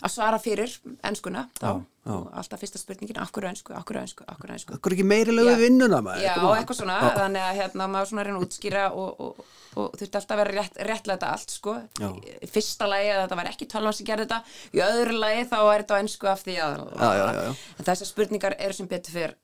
að 0.00 0.12
svara 0.14 0.38
fyrir 0.40 0.72
ennskuna 1.06 1.46
þá 1.58 1.66
Já, 1.70 1.72
já. 2.08 2.14
alltaf 2.40 2.62
fyrsta 2.62 2.80
spurningin 2.80 3.18
akkur 3.20 3.44
ensku, 3.50 3.74
akkur 3.76 3.98
ensku, 4.00 4.24
akkur 4.28 4.52
ensku 4.54 4.76
Akkur 4.76 4.94
ekki 4.96 5.04
meiri 5.04 5.34
lögu 5.34 5.52
Já. 5.52 5.58
vinnuna 5.60 6.00
maður 6.04 6.24
Já, 6.24 6.34
eitthvað 6.56 6.78
svona, 6.78 6.96
þannig 7.18 7.44
að 7.44 7.58
hérna 7.60 7.88
maður 7.92 8.10
svona 8.12 8.24
reyna 8.26 8.40
að 8.40 8.46
útskýra 8.46 8.86
og, 8.96 9.20
og, 9.26 9.42
og 9.76 9.98
þurfti 10.00 10.20
alltaf 10.20 10.34
að 10.36 10.40
vera 10.42 10.56
rétt, 10.56 10.80
réttlega 10.88 11.32
allt, 11.34 11.52
sko. 11.52 11.76
Já. 12.00 12.08
Í 12.40 12.48
fyrsta 12.50 12.88
lagi 12.88 13.12
að 13.12 13.20
þetta 13.26 13.38
var 13.42 13.50
ekki 13.52 13.68
tölvan 13.74 13.96
sem 13.98 14.08
gerði 14.08 14.26
þetta, 14.30 14.56
í 14.72 14.82
öðru 14.86 15.20
lagi 15.20 15.44
þá 15.52 15.58
er 15.60 15.84
þetta 15.84 16.00
á 16.00 16.00
ennsku 16.00 16.30
af 16.32 16.42
því 16.46 16.56
að... 16.64 16.80
Já, 16.80 17.10
já, 17.20 17.26
já, 17.28 17.44
já. 17.50 17.54
En 17.76 17.88
þessar 17.90 18.10
spurningar 18.14 18.56
eru 18.58 18.78
sem 18.80 18.90
betur 18.90 19.16
fyrir 19.18 19.36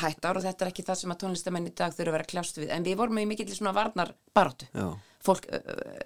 hættar 0.00 0.38
og 0.38 0.44
þetta 0.44 0.66
er 0.66 0.70
ekki 0.70 0.84
það 0.86 0.98
sem 1.00 1.14
að 1.14 1.22
tónlistamenn 1.24 1.70
í 1.70 1.72
dag 1.74 1.94
þurfa 1.94 2.10
að 2.12 2.16
vera 2.18 2.28
kljást 2.34 2.60
við. 2.60 2.68
En 2.74 2.84
við 2.86 2.98
vorum 3.00 3.18
í 3.18 3.24
mikill 3.26 3.48
svona 3.50 3.72
varnar 3.74 4.12
baróttu, 4.36 4.68
Já. 4.70 4.86
fólk, 5.26 5.48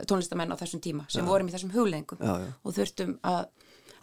tónlistamenn 0.08 0.54
á 0.54 0.60
þessum 0.60 0.80
tíma, 0.84 1.04
sem 1.12 1.26
vorum 1.28 1.50
í 1.50 1.52
þessum 1.52 1.72
hugleggingum 1.74 2.22
Já, 2.24 2.32
já. 2.46 2.48
og 2.64 2.76
þurftum 2.78 3.18
að 3.28 3.42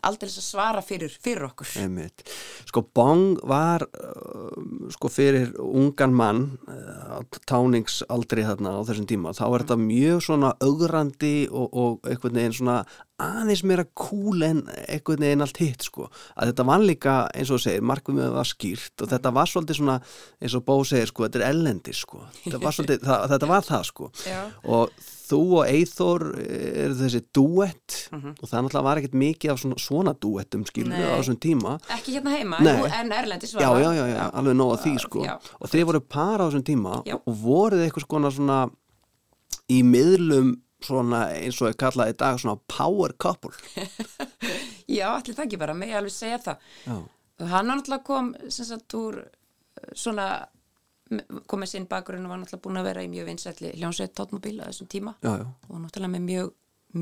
aldrei 0.08 0.30
að 0.30 0.46
svara 0.46 0.82
fyrir, 0.86 1.14
fyrir 1.24 1.48
okkur. 1.50 1.70
Einmitt. 1.82 2.24
Sko 2.70 2.84
Bong 2.96 3.38
var 3.48 3.86
uh, 3.86 4.90
sko 4.94 5.12
fyrir 5.12 5.54
ungan 5.62 6.16
mann 6.16 6.44
uh, 6.68 7.22
táningsaldri 7.50 8.46
þarna 8.48 8.78
á 8.78 8.82
þessum 8.88 9.10
tíma 9.10 9.36
þá 9.38 9.46
er 9.50 9.66
þetta 9.66 9.80
mjög 9.82 10.26
svona 10.28 10.54
augrandi 10.64 11.36
og, 11.50 11.70
og 11.72 12.10
einhvern 12.10 12.40
veginn 12.40 12.58
svona 12.62 12.82
aðeins 13.22 13.64
meira 13.68 13.86
cool 13.98 14.44
en 14.46 14.64
einhvern 14.88 15.26
veginn 15.26 15.46
allt 15.46 15.62
hitt 15.62 15.88
sko. 15.88 16.10
Að 16.36 16.52
þetta 16.52 16.68
var 16.72 16.84
líka 16.86 17.16
eins 17.36 17.52
og 17.52 17.60
þú 17.60 17.64
segir 17.68 17.88
það 18.12 18.36
var 18.36 18.52
skýrt 18.52 19.06
og 19.06 19.14
þetta 19.14 19.34
var 19.38 19.52
svolítið 19.52 19.80
svona 19.82 19.98
eins 20.42 20.58
og 20.58 20.66
Bó 20.68 20.76
segir 20.88 21.10
sko 21.12 21.26
þetta 21.28 21.42
er 21.42 21.48
ellendi 21.52 21.96
sko. 21.96 22.26
Þetta 22.44 22.62
var, 22.62 22.78
svolítið, 22.78 23.02
það, 23.10 23.26
þetta 23.34 23.52
var 23.54 23.68
það 23.70 23.90
sko. 23.92 24.12
Já. 24.28 24.40
og 24.78 25.02
þú 25.32 25.40
og 25.62 25.70
Eithor 25.72 26.26
eru 26.44 26.96
þessi 27.00 27.22
duett 27.32 27.98
og 28.12 28.44
það 28.50 28.66
náttúrulega 28.66 28.84
var 28.88 29.00
ekkert 29.00 29.16
mikið 29.22 29.54
af 29.54 29.62
svona, 29.62 29.78
svona 29.80 30.14
duettum 30.20 30.66
skilur 30.68 30.98
á 30.98 31.16
þessum 31.22 31.40
tíma. 31.40 31.78
Ekki 31.96 32.18
hérna 32.18 32.36
heima, 32.36 32.60
Nei. 32.66 32.76
en 33.00 33.14
Erlendis 33.16 33.56
já, 33.56 33.70
já, 33.80 33.90
já, 33.96 34.04
já, 34.12 34.22
alveg 34.28 34.58
nóg 34.60 34.76
að 34.76 34.84
því 34.86 34.94
sko. 35.06 35.24
Já. 35.28 35.38
og 35.40 35.72
þið 35.72 35.88
voru 35.88 36.04
par 36.04 36.44
á 36.44 36.46
þessum 36.50 36.66
tíma 36.68 37.00
Já. 37.08 37.16
og 37.20 37.40
voruð 37.46 37.86
eitthvað 37.86 38.28
svona 38.36 38.60
í 39.72 39.82
miðlum 39.88 40.56
svona 40.86 41.24
eins 41.36 41.60
og 41.62 41.70
er 41.72 41.78
kallað 41.80 42.14
í 42.14 42.18
dag 42.22 42.40
svona 42.42 42.58
power 42.72 43.14
couple. 43.22 43.52
Já, 44.92 45.08
allir 45.14 45.36
það 45.38 45.46
ekki 45.46 45.60
bara, 45.62 45.76
mig 45.78 45.94
alveg 45.96 46.14
segja 46.16 46.40
það. 46.46 46.66
já, 46.86 46.96
Hann 47.52 47.70
náttúrulega 47.72 48.04
kom 48.06 48.34
sem 48.54 48.68
sagt 48.68 48.94
úr 48.98 49.22
uh, 49.24 49.86
svona 49.98 50.26
kom 51.50 51.60
með 51.64 51.72
sinn 51.74 51.88
bakgrunn 51.92 52.26
og 52.28 52.32
var 52.32 52.40
náttúrulega 52.42 52.64
búin 52.66 52.80
að 52.82 52.88
vera 52.88 53.04
í 53.04 53.10
mjög 53.12 53.26
vinsætli 53.32 53.72
hljónsveit 53.80 54.14
tóttmóbíl 54.16 54.62
á 54.64 54.70
þessum 54.70 54.90
tíma. 54.92 55.16
Já, 55.24 55.34
já, 55.42 55.48
og 55.68 55.82
náttúrulega 55.84 56.14
með 56.14 56.26
mjög, 56.28 56.52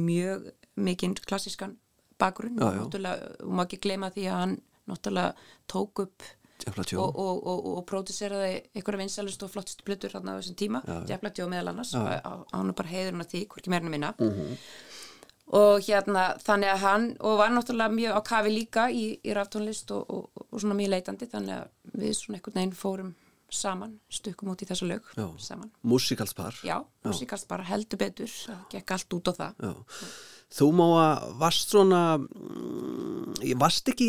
mjög 0.05 0.47
mikinn 0.87 1.15
klassískan 1.25 1.75
bakgrunn. 2.21 2.57
Já, 2.57 2.65
og 2.71 2.79
náttúrulega, 2.83 3.29
og 3.45 3.53
má 3.57 3.65
ekki 3.65 3.81
gleyma 3.83 4.09
því 4.15 4.25
að 4.29 4.39
hann 4.43 4.55
náttúrulega 4.89 5.49
tók 5.69 6.03
upp 6.05 6.25
Djafla 6.59 6.83
Tjó 6.89 6.99
og, 7.05 7.15
og, 7.19 7.39
og, 7.47 7.65
og 7.77 7.85
próduseraði 7.89 8.53
einhverja 8.75 9.01
vinsælust 9.03 9.43
og 9.45 9.51
flottust 9.53 9.83
blötur 9.87 10.13
hann 10.17 10.27
á 10.27 10.35
þessum 10.39 10.57
tíma, 10.59 10.81
Djafla 11.07 11.31
Tjó 11.31 11.47
meðal 11.51 11.71
annars 11.73 11.93
hann 11.95 12.69
er 12.73 12.77
bara 12.77 12.91
heiðurinn 12.93 13.23
að 13.23 13.31
því, 13.33 13.43
hvorki 13.53 13.73
meirinu 13.73 13.93
minna. 13.95 14.13
Mhm. 14.19 14.57
og 15.57 15.79
hérna 15.81 16.23
þannig 16.45 16.69
að 16.69 16.83
hann, 16.83 17.05
og 17.25 17.39
var 17.39 17.49
náttúrulega 17.49 17.89
mjög 17.95 18.11
á 18.13 18.21
kafi 18.27 18.51
líka 18.53 18.83
í, 18.93 19.05
í 19.25 19.33
raftónlist 19.33 19.89
og, 19.95 20.03
og, 20.13 20.43
og 20.51 20.61
svona 20.61 20.77
mjög 20.77 20.91
leitandi, 20.93 21.25
þannig 21.31 21.55
að 21.55 22.03
við 22.03 22.13
svona 22.19 22.37
einhvern 22.37 22.59
veginn 22.59 22.75
fórum 22.77 23.15
saman, 23.49 23.95
stukkum 24.13 24.51
út 24.53 24.61
í 24.61 24.67
þessu 24.69 24.85
lög 24.85 25.07
músikalspar. 25.81 26.59
Já, 26.61 26.83
músikast 27.05 27.47
bara 27.49 27.67
heldur 27.69 28.01
betur 28.01 28.27
það 28.31 28.65
gekk 28.73 28.97
allt 28.97 29.17
út 29.19 29.31
á 29.31 29.33
það 29.39 29.63
Já. 29.69 29.73
Þú 30.49 30.65
má 30.73 30.85
að 30.97 31.25
varst 31.37 31.69
svona 31.69 31.99
mm, 32.17 33.35
ég 33.45 33.57
varst 33.61 33.91
ekki 33.91 34.07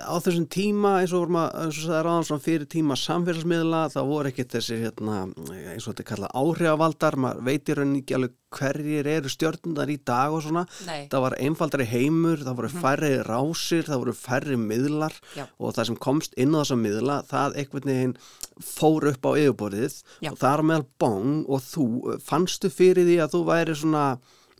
á 0.00 0.16
þessum 0.24 0.46
tíma 0.48 0.94
eins 1.02 1.12
og 1.12 1.26
vorum 1.26 1.36
að 1.42 1.58
eins 1.66 1.80
og 1.82 1.84
sagði 1.84 2.04
ráðan 2.06 2.28
svona 2.28 2.44
fyrir 2.46 2.70
tíma 2.72 2.96
samfélagsmiðla 2.96 3.82
það 3.92 4.08
voru 4.08 4.32
ekki 4.32 4.46
þessi 4.54 4.78
hérna 4.80 5.18
eins 5.28 5.84
og 5.84 5.90
þetta 5.92 6.04
er 6.06 6.08
kallað 6.14 6.38
áhrifavaldar 6.40 7.18
maður 7.20 7.44
veitir 7.50 7.80
rauninni 7.82 8.00
ekki 8.00 8.16
alveg 8.16 8.38
hverjir 8.52 9.08
eru 9.08 9.30
stjörnundar 9.32 9.90
í 9.92 9.98
dag 10.04 10.32
og 10.34 10.42
svona 10.44 10.64
Nei. 10.86 11.06
það 11.12 11.24
var 11.24 11.36
einfaldari 11.40 11.86
heimur, 11.88 12.42
það 12.44 12.58
voru 12.58 12.70
færri 12.72 13.12
rásir, 13.24 13.86
það 13.88 14.02
voru 14.02 14.14
færri 14.16 14.58
miðlar 14.60 15.16
Já. 15.36 15.46
og 15.56 15.76
það 15.76 15.88
sem 15.90 16.00
komst 16.08 16.36
inn 16.40 16.52
á 16.56 16.60
þessa 16.60 16.78
miðla 16.80 17.18
það 17.30 17.58
einhvern 17.62 17.92
veginn 17.92 18.16
fór 18.62 19.08
upp 19.12 19.28
á 19.28 19.32
yfirborðið 19.40 19.98
Já. 20.24 20.32
og 20.32 20.40
það 20.42 20.52
er 20.52 20.64
meðal 20.72 20.88
bong 21.04 21.38
og 21.48 21.64
þú 21.64 21.86
fannstu 22.32 22.70
fyrir 22.72 23.06
því 23.08 23.18
að 23.22 23.34
þú 23.36 23.42
væri 23.48 23.76
svona 23.78 24.04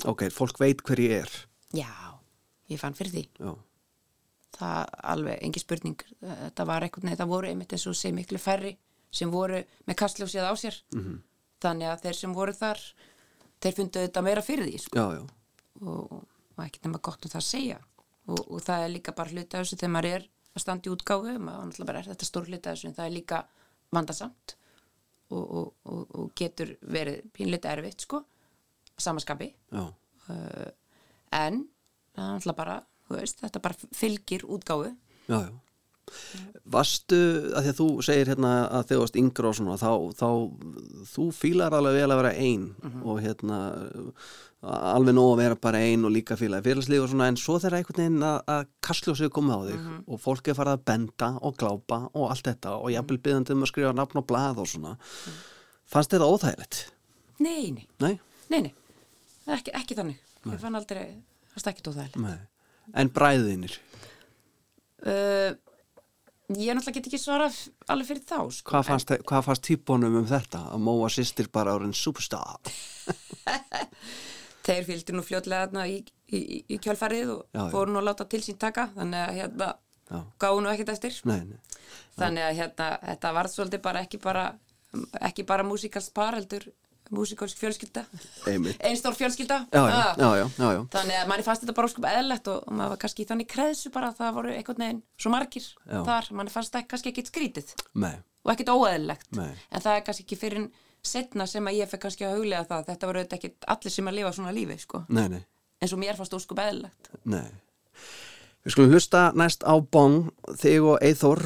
ok, 0.09 0.27
fólk 0.35 0.61
veit 0.63 0.83
hver 0.87 1.03
ég 1.03 1.15
er? 1.23 1.35
Já, 1.77 1.93
ég 2.71 2.81
fann 2.81 2.97
fyrir 2.97 3.13
því. 3.15 3.25
Já, 3.41 3.53
það 4.59 4.97
alveg, 5.15 5.39
engi 5.47 5.63
spurning. 5.63 6.07
Þetta 6.23 6.67
var 6.69 6.87
eitthvað, 6.87 7.09
nei, 7.09 7.19
það 7.21 7.33
voru 7.35 7.51
einmitt 7.51 7.77
eins 7.77 7.87
og 7.91 7.99
sé 7.99 8.13
miklu 8.15 8.41
færri 8.43 8.75
sem 9.13 9.33
voru 9.33 9.61
með 9.89 9.99
kastljósið 10.01 10.49
á 10.49 10.55
sér. 10.57 10.77
-hmm. 10.95 11.21
þannig 11.63 11.89
að 11.89 12.03
þeir 12.07 12.17
sem 12.19 12.35
voru 12.35 12.53
þar 12.53 12.81
þeir 13.63 13.75
fundu 13.77 14.03
þetta 14.03 14.23
meira 14.23 14.43
fyrir 14.43 14.67
því 14.67 14.79
sko. 14.83 14.99
já, 14.99 15.07
já, 15.15 15.23
og, 15.87 16.13
og 16.57 16.65
ekkert 16.65 16.85
nema 16.85 16.99
gott 16.99 17.25
um 17.25 17.31
það 17.31 17.43
að 17.43 17.51
segja. 17.51 17.79
Og, 18.27 18.41
og 18.51 18.63
það 18.63 18.85
er 18.85 18.91
líka 18.91 19.13
bara 19.13 19.31
hluti 19.31 19.57
af 19.57 19.65
þessu 19.65 19.77
þegar 19.77 19.93
maður 19.93 20.15
er 20.17 20.29
að 20.53 20.63
standa 20.63 20.89
í 20.89 20.93
útgáfu 20.93 21.39
maður 21.39 21.65
náttúrulega 21.67 21.89
bara 21.91 21.99
er 22.03 22.11
þetta 22.13 22.29
stór 22.29 22.47
hluti 22.47 22.69
af 22.69 22.77
þessu 22.77 22.89
en 22.89 22.95
það 22.95 23.07
er 23.07 23.15
líka 23.17 23.39
vandasamt 23.93 24.57
og, 25.33 25.51
og, 25.59 25.75
og, 25.89 26.15
og 26.21 26.31
getur 26.39 26.77
verið 26.85 27.27
pínleita 27.35 27.73
erfitt 27.73 28.07
sko 28.07 28.23
samaskapi 29.01 29.49
já, 29.73 29.85
en 31.33 31.63
það 32.13 32.25
er 32.25 32.33
náttúrulega 32.37 32.59
bara 32.61 32.81
veist, 33.17 33.41
þetta 33.43 33.63
bara 33.63 33.91
fylgir 33.97 34.47
útgáfu. 34.47 34.93
Já, 35.29 35.39
já. 35.47 35.53
Vastu, 36.73 37.19
að 37.57 37.65
því 37.67 37.71
að 37.73 37.79
þú 37.79 37.87
segir 38.07 38.31
hérna 38.33 38.53
að 38.79 38.89
þú 38.91 38.97
varst 39.03 39.19
yngra 39.19 39.51
og 39.51 39.57
svona, 39.59 39.77
þá, 39.81 39.91
þá 40.19 40.29
þú 41.13 41.27
fílar 41.37 41.75
alveg 41.77 41.99
vel 41.99 42.09
að 42.15 42.21
vera 42.23 42.33
ein 42.39 42.67
og 43.03 43.21
hérna 43.23 43.59
alveg 44.63 45.17
nóg 45.17 45.33
að 45.33 45.41
vera 45.43 45.59
bara 45.59 45.81
ein 45.83 46.07
og 46.07 46.13
líka 46.15 46.37
fílaði 46.39 46.69
félagslíf 46.71 47.03
og 47.03 47.11
svona, 47.11 47.27
en 47.33 47.39
svo 47.41 47.57
þegar 47.59 47.79
einhvern 47.81 47.99
veginn 48.03 48.27
að, 48.29 48.37
að 48.55 48.69
kastljósið 48.87 49.33
komið 49.35 49.57
á 49.59 49.61
þig 49.71 49.89
og 50.07 50.21
fólk 50.23 50.51
er 50.53 50.59
farið 50.59 50.77
að 50.77 50.85
benda 50.93 51.31
og 51.43 51.57
glápa 51.59 51.99
og 52.13 52.29
allt 52.29 52.47
þetta 52.51 52.77
og 52.79 52.93
jafnvel 52.95 53.19
byggðandi 53.27 53.57
um 53.57 53.67
að 53.67 53.73
skrifa 53.73 53.97
nafn 53.99 54.23
og 54.23 54.29
blað 54.31 54.63
og 54.63 54.71
svona 54.71 54.95
fannst 55.93 56.15
þetta 56.15 56.31
óþægilegt? 56.31 56.79
nei, 57.43 57.73
nei, 57.75 57.89
Nei? 58.05 58.15
nei, 58.53 58.61
nei. 58.69 58.73
Ekki, 59.51 59.75
ekki 59.75 59.99
þannig. 59.99 60.21
Ég 60.47 60.61
fann 60.63 60.79
aldrei, 60.79 61.09
það 61.57 61.67
er 61.67 62.05
ekki 62.05 62.23
Nei. 62.23 62.37
En 62.99 63.11
bræðinir, 63.15 63.75
uh, 65.07 65.51
ég 66.59 66.77
náttúrulega 66.77 66.99
get 66.99 67.09
ekki 67.11 67.21
svarað 67.21 67.59
alveg 67.93 68.11
fyrir 68.11 68.25
þá 68.29 68.39
sko. 68.53 68.73
hvað 68.73 68.91
fannst, 68.91 69.15
hvað 69.29 69.47
fannst 69.49 69.67
típunum 69.69 70.21
um 70.23 70.29
þetta? 70.29 70.67
Að 70.75 70.85
móa 70.89 71.09
sýstir 71.13 71.51
bara 71.53 71.77
árin 71.77 71.97
superstar? 71.97 72.61
þeir 74.67 74.87
fylgdu 74.87 75.17
nú 75.17 75.25
fljótlega 75.27 75.87
í, 75.91 75.99
í, 76.31 76.39
í, 76.39 76.59
í 76.75 76.79
kjálfarið 76.83 77.33
og 77.35 77.41
Já, 77.55 77.65
fóru 77.73 77.93
nú 77.93 78.03
að 78.03 78.09
láta 78.11 78.27
til 78.31 78.43
sín 78.45 78.59
taka 78.61 78.89
þannig 78.95 79.25
að 79.25 79.39
hérna 79.41 79.71
gáðu 80.43 80.63
nú 80.63 80.73
ekkert 80.73 80.93
eftir 80.95 81.19
Nei, 81.29 81.41
nei. 81.49 81.59
þannig 82.19 82.47
að 82.47 82.59
hérna 82.61 82.91
þetta 83.07 83.33
var 83.39 83.51
svolítið 83.53 83.85
bara 83.87 84.05
ekki 84.07 84.21
bara 84.23 84.47
ekki 85.25 85.47
bara 85.49 85.67
músikalst 85.67 86.13
par 86.15 86.37
heldur 86.37 86.69
músikalsk 87.13 87.59
fjölskylda. 87.61 88.03
Einstór 88.89 89.15
fjölskylda. 89.19 89.59
Já, 89.73 89.83
já, 89.89 89.99
Ah. 90.03 90.15
já, 90.19 90.29
já, 90.41 90.69
já, 90.73 90.81
þannig 90.97 91.19
að 91.23 91.29
manni 91.31 91.45
fannst 91.47 91.63
þetta 91.65 91.75
bara 91.79 91.89
óskup 91.91 92.07
eðlegt 92.11 92.49
og, 92.53 92.63
og 92.69 92.77
maður 92.79 92.95
var 92.95 93.01
kannski 93.05 93.25
í 93.25 93.29
þannig 93.31 93.49
kreðsu 93.53 93.93
bara 93.95 94.11
að 94.13 94.17
það 94.23 94.35
voru 94.39 94.55
einhvern 94.57 94.85
veginn 94.87 95.03
svo 95.21 95.31
margir 95.35 95.67
þar, 96.09 96.31
manni 96.33 96.51
fannst 96.55 96.73
það 96.75 96.87
kannski 96.93 97.13
ekkit 97.13 97.31
skrítið. 97.33 97.75
Nei, 97.95 98.15
og 98.45 98.53
ekkit 98.55 98.73
óeðlilegt. 98.73 99.29
Nei. 99.37 99.53
en 99.71 99.81
það 99.85 99.97
er 99.97 100.07
kannski 100.09 100.25
ekki 100.27 100.41
fyrir 100.41 100.71
setna 101.03 101.47
sem 101.51 101.67
að 101.67 101.79
ég 101.83 101.89
fekk 101.91 102.03
kannski 102.07 102.25
að 102.25 102.37
huglega 102.39 102.65
það. 102.71 102.85
Þetta 102.93 103.07
voru 103.11 103.25
ekkit 103.27 103.65
allir 103.69 103.91
sem 103.91 104.07
að 104.09 104.15
lifa 104.21 104.33
svona 104.33 104.53
lífi 104.55 104.79
sko. 104.81 105.05
eins 105.83 105.93
og 105.93 105.99
mér 105.99 106.17
fannst 106.17 106.35
óskup 106.39 106.59
eðlilegt. 106.63 107.09
Nei. 107.25 107.49
Við 108.63 108.77
skulum 108.77 108.93
hlusta 108.95 109.21
næst 109.35 109.65
á 109.67 109.75
Bong, 109.83 110.29
þig 110.61 110.85
og 110.87 111.01
Eithor, 111.03 111.41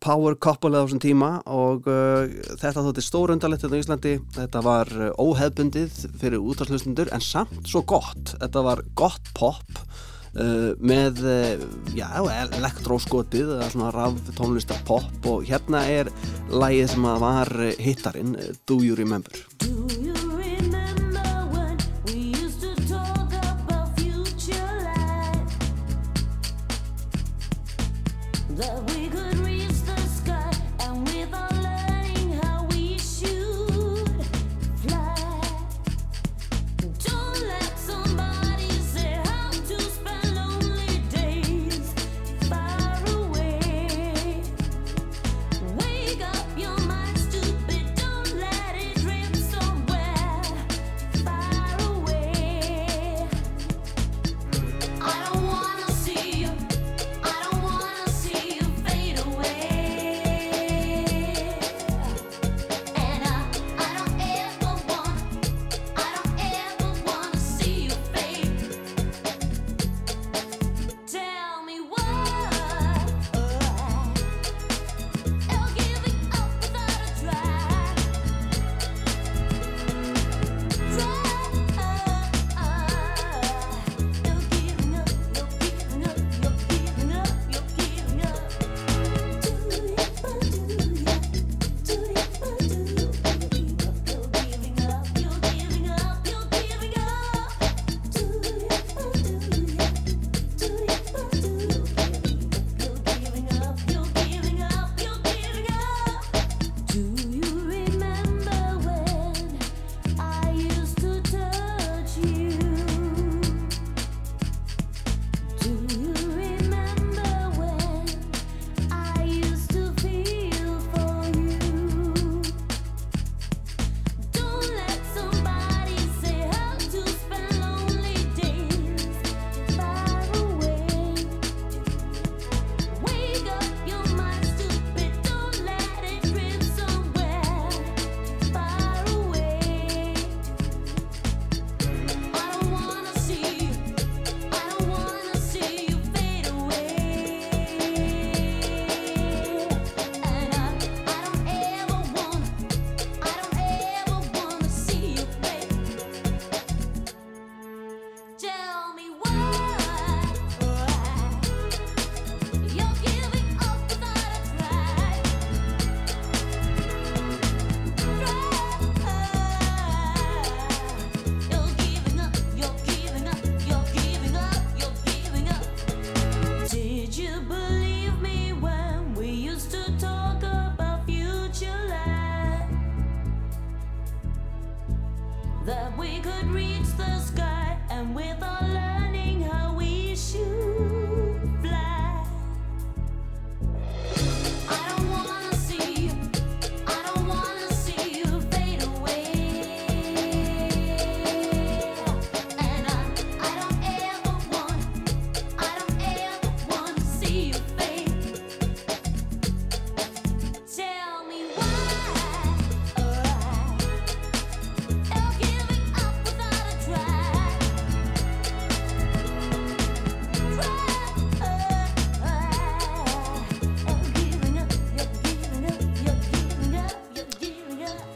power 0.00 0.38
couple 0.40 0.72
á 0.72 0.80
þessum 0.80 1.02
tíma 1.04 1.28
og 1.44 1.84
uh, 1.84 2.24
þetta 2.62 2.84
þótti 2.86 3.04
stórundalegt 3.04 3.66
þetta 3.66 3.76
á 3.76 3.82
Íslandi. 3.82 4.12
Þetta 4.38 4.62
var 4.64 4.92
uh, 4.96 5.10
óhefbundið 5.20 5.98
fyrir 6.22 6.40
útvarslustundur 6.40 7.12
en 7.12 7.20
samt 7.20 7.68
svo 7.68 7.84
gott. 7.84 8.32
Þetta 8.40 8.64
var 8.64 8.80
gott 8.96 9.28
pop 9.36 9.68
uh, 9.84 10.72
með, 10.80 11.20
uh, 11.28 12.32
elektróskotið 12.56 13.52
eða 13.58 13.68
svona 13.74 13.92
raf 13.92 14.16
tónlistar 14.40 14.80
pop 14.88 15.28
og 15.28 15.44
hérna 15.44 15.84
er 15.92 16.08
lagið 16.48 16.94
sem 16.94 17.10
var 17.28 17.52
uh, 17.52 17.68
hittarinn? 17.84 18.32
Do 18.64 18.80
you 18.80 18.96
remember 18.96 19.44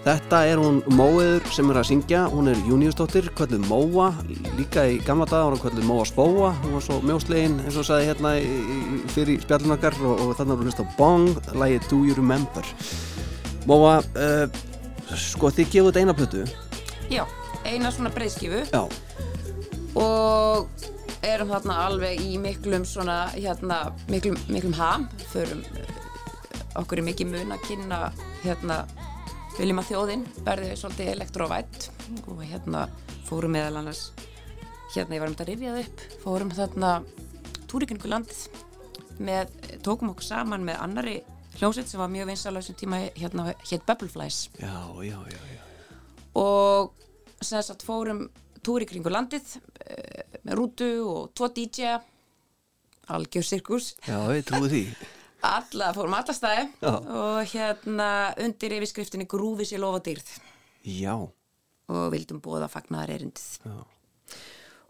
Þetta 0.06 0.40
er 0.46 0.60
hún 0.62 0.76
Móiður 0.94 1.48
sem 1.50 1.70
er 1.72 1.80
að 1.80 1.88
syngja, 1.88 2.20
hún 2.30 2.46
er 2.52 2.58
Júniusdóttir, 2.68 3.26
kvölduð 3.34 3.64
Móa, 3.66 4.12
líka 4.54 4.84
í 4.86 5.00
gamla 5.02 5.24
dag 5.26 5.48
var 5.48 5.56
hún 5.56 5.62
kvölduð 5.64 5.88
Móa 5.88 6.04
Spóa, 6.06 6.52
hún 6.60 6.76
var 6.76 6.84
svo 6.86 7.00
mjóslegin 7.02 7.56
eins 7.64 7.74
og 7.80 7.88
sagði 7.88 8.12
hérna 8.12 8.36
í, 8.38 8.44
í, 8.46 9.00
fyrir 9.10 9.40
spjallunakar 9.42 9.96
og, 9.98 10.22
og 10.22 10.30
þannig 10.38 10.54
að 10.54 10.60
hún 10.62 10.70
hlust 10.70 10.82
á 10.86 10.94
Bong, 10.94 11.40
lægi 11.58 11.80
Do 11.88 11.98
You 12.06 12.14
Remember. 12.20 12.68
Móa, 13.66 13.96
uh, 14.14 15.16
sko 15.18 15.50
þið 15.56 15.72
gefið 15.74 15.88
þetta 15.88 16.04
eina 16.04 16.14
plötu, 16.20 16.44
Já, 17.10 17.24
eina 17.66 17.90
svona 17.90 18.14
breyðskifu 18.14 18.62
já, 18.70 18.84
og 19.98 20.86
erum 21.26 21.50
þarna 21.50 21.80
alveg 21.88 22.22
í 22.22 22.38
miklum 22.38 22.86
svona 22.86 23.24
hérna, 23.34 23.88
miklum, 24.06 24.38
miklum 24.54 24.78
ham. 24.78 25.10
Förum 25.32 25.66
eh, 25.74 25.90
okkur 26.78 27.02
er 27.02 27.08
mikið 27.10 27.34
mun 27.34 27.58
að 27.58 27.66
kynna 27.66 28.00
hérna 28.44 28.84
viljum 29.56 29.80
að 29.80 29.88
þjóðin 29.90 30.24
verði 30.44 30.72
svolítið 30.76 31.10
elektrovætt 31.14 31.86
og 32.28 32.42
hérna 32.44 32.82
fórum 33.26 33.54
meðal 33.56 33.80
annars 33.80 34.10
hérna 34.92 35.16
ég 35.16 35.22
var 35.22 35.30
um 35.30 35.36
þetta 35.36 35.46
að 35.46 35.50
rifjað 35.52 35.78
upp 35.82 36.02
fórum 36.22 36.52
þarna 36.56 36.90
túrikningu 37.70 38.10
landið 38.10 38.42
með, 39.16 39.54
tókum 39.84 40.12
okkur 40.12 40.26
saman 40.26 40.66
með 40.66 40.80
annari 40.84 41.16
hljómsveit 41.56 41.88
sem 41.88 42.02
var 42.02 42.12
mjög 42.12 42.30
vinsalega 42.30 42.66
þessum 42.66 42.78
tíma 42.82 43.00
hérna 43.16 43.46
hétt 43.70 43.86
Bubbleflies 43.88 44.42
já, 44.60 44.76
já, 45.08 45.18
já, 45.32 45.40
já. 45.54 45.62
og 46.36 46.92
sem 47.40 47.64
sagt 47.64 47.86
fórum 47.86 48.26
túr 48.60 48.84
í 48.84 48.90
kringu 48.90 49.12
landið 49.12 49.56
eh, 49.86 50.38
með 50.44 50.60
rútu 50.60 50.90
og 51.06 51.32
tvo 51.32 51.48
DJ 51.48 51.96
algjör 53.08 53.46
sirkus 53.46 53.94
Já, 54.04 54.18
ég 54.34 54.44
trúi 54.44 54.68
því. 54.68 54.84
Alla, 55.60 55.92
fórum 55.96 56.14
alla 56.18 56.34
staði 56.36 56.66
Já. 56.82 56.92
og 56.92 57.40
hérna 57.52 58.08
undir 58.44 58.74
yfirskriftinni 58.78 59.26
grúfi 59.30 59.66
sér 59.68 59.80
lofa 59.82 60.00
dýrð. 60.06 60.30
Já, 60.86 61.14
og 61.16 62.06
vildum 62.14 62.40
bóða 62.44 62.68
fagnaðar 62.70 63.12
erindið 63.16 63.46
Já. 63.66 63.76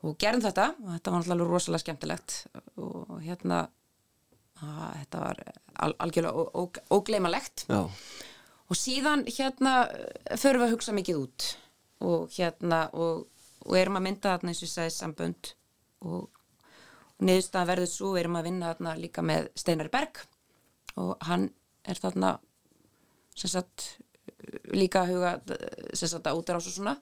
og 0.07 0.17
gerðum 0.23 0.45
þetta 0.47 0.67
og 0.83 0.91
þetta 0.95 1.13
var 1.15 1.21
náttúrulega 1.25 1.51
rosalega 1.51 1.85
skemmtilegt. 1.85 2.37
Og 2.77 3.21
hérna 3.25 3.63
að, 4.63 4.93
þetta 5.03 5.21
var 5.25 5.43
al 5.87 5.95
algjörlega 6.07 6.33
ó- 6.33 6.53
ó- 6.65 6.83
ógleymanlegt. 6.99 7.67
Já, 7.69 7.83
og 8.67 8.77
síðan 8.81 9.27
hérna 9.29 9.75
förum 10.41 10.63
við 10.65 10.69
að 10.69 10.75
hugsa 10.77 10.93
mikið 10.97 11.21
út. 11.25 11.51
Og 12.07 12.31
hérna 12.37 12.87
og, 12.93 13.27
og 13.67 13.77
erum 13.79 13.97
að 14.01 14.07
mynda 14.09 14.33
þarna 14.37 14.53
eins 14.53 14.63
og 14.63 14.69
ég 14.69 14.73
sagði 14.75 14.95
sambönd. 14.97 15.53
Og, 16.07 16.29
niðurstaðan 17.25 17.69
verður 17.71 17.89
svo 17.89 18.11
erum 18.21 18.35
að 18.37 18.45
vinna 18.51 18.73
þarna 18.75 18.91
líka 19.01 19.23
með 19.25 19.47
Steinar 19.57 19.89
Berg 19.89 20.19
og 21.01 21.17
hann 21.29 21.49
er 21.87 22.01
þarna 22.01 22.37
sem 23.37 23.53
sagt 23.53 23.97
líka 24.75 25.03
að 25.03 25.13
huga 25.15 25.33
sem 25.97 26.09
sagt 26.09 26.27
að 26.29 26.41
útrás 26.41 26.69
og 26.69 26.75
svona. 26.75 26.97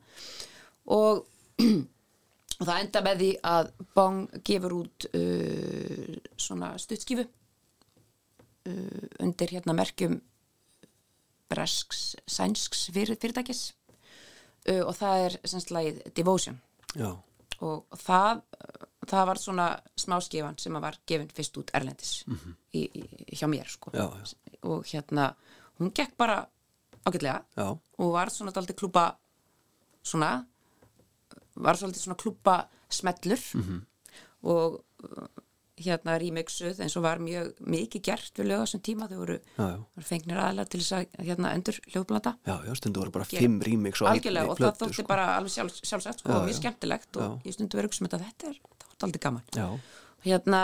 Og, 0.94 1.24
og 2.58 2.64
það 2.64 2.80
enda 2.80 3.02
með 3.06 3.22
því 3.22 3.30
að 3.50 3.70
Bong 3.96 4.20
gefur 4.46 4.76
út 4.82 5.08
uh, 5.14 6.14
svona 6.36 6.74
stuttskifu 6.80 7.24
uh, 7.24 9.06
undir 9.24 9.54
hérna 9.54 9.76
merkjum 9.76 10.18
bresks, 11.52 12.14
sænsks 12.26 12.88
fyrir, 12.94 13.18
fyrirtækis. 13.20 13.68
Uh, 14.64 14.82
og 14.88 14.94
það 14.96 15.26
er 15.28 15.38
semst 15.44 15.72
lagið 15.74 16.02
Devotion. 16.16 16.60
Já, 16.94 17.10
og 17.64 17.98
það, 17.98 18.42
það 19.10 19.26
var 19.30 19.40
svona 19.40 19.68
smáskifan 20.00 20.58
sem 20.60 20.76
að 20.76 20.86
var 20.86 20.98
gefin 21.06 21.32
fyrst 21.34 21.58
út 21.60 21.72
Erlendis 21.76 22.12
í, 22.72 22.84
í, 22.86 23.04
hjá 23.36 23.46
mér 23.50 23.70
sko. 23.70 23.92
Já, 23.94 24.06
já. 24.08 24.58
og 24.70 24.84
hérna 24.88 25.34
hún 25.80 25.92
gekk 25.94 26.16
bara 26.16 26.44
ágætlega. 27.04 27.42
Já, 27.56 27.68
og 27.98 28.12
var 28.14 28.32
svona 28.32 28.54
daldið 28.54 28.78
klúpa 28.80 29.08
svona 30.04 30.44
var 31.54 31.78
svolítið 31.78 32.06
svona 32.06 32.20
klúpa 32.20 32.56
smellur. 32.90 33.40
Mhm. 33.54 33.82
og 34.44 34.84
uh, 35.00 35.28
hérna 35.80 36.14
remixuð 36.20 36.78
eins 36.84 36.94
og 36.98 37.02
var 37.02 37.18
mjög 37.22 37.54
mikið 37.66 38.02
gert 38.06 38.38
við 38.38 38.46
lög 38.50 38.62
á 38.62 38.64
þessum 38.64 38.82
tíma. 38.86 39.08
Þau 39.10 39.16
voru, 39.18 39.38
fengnir 40.06 40.38
aðlega 40.38 40.70
til 40.70 40.80
þess 40.82 40.96
að 40.98 41.16
hérna 41.26 41.52
endur 41.56 41.78
hljóðblanda. 41.88 42.34
Já, 42.46 42.54
já, 42.68 42.72
stundu 42.78 43.02
voru 43.02 43.14
bara 43.16 43.26
fimm 43.28 43.56
remix 43.64 44.02
og 44.02 44.10
algjörlega 44.12 44.52
og 44.52 44.60
það 44.60 44.78
þótti 44.82 45.06
bara 45.08 45.26
alveg 45.38 45.54
sjálf, 45.56 45.80
sjálfsagt 45.80 46.22
sko, 46.22 46.36
og 46.36 46.46
mjög 46.46 46.60
skemmtilegt. 46.60 47.18
Og 47.18 47.48
ég 47.48 47.56
stundu 47.56 47.80
verið 47.80 47.98
um 47.98 48.08
þetta 48.08 48.22
þetta 48.22 48.52
er, 48.52 48.60
þetta 48.94 49.02
var 49.02 49.10
aldrei 49.10 49.24
gaman. 49.26 49.42
Já, 49.58 49.66
hérna 50.24 50.62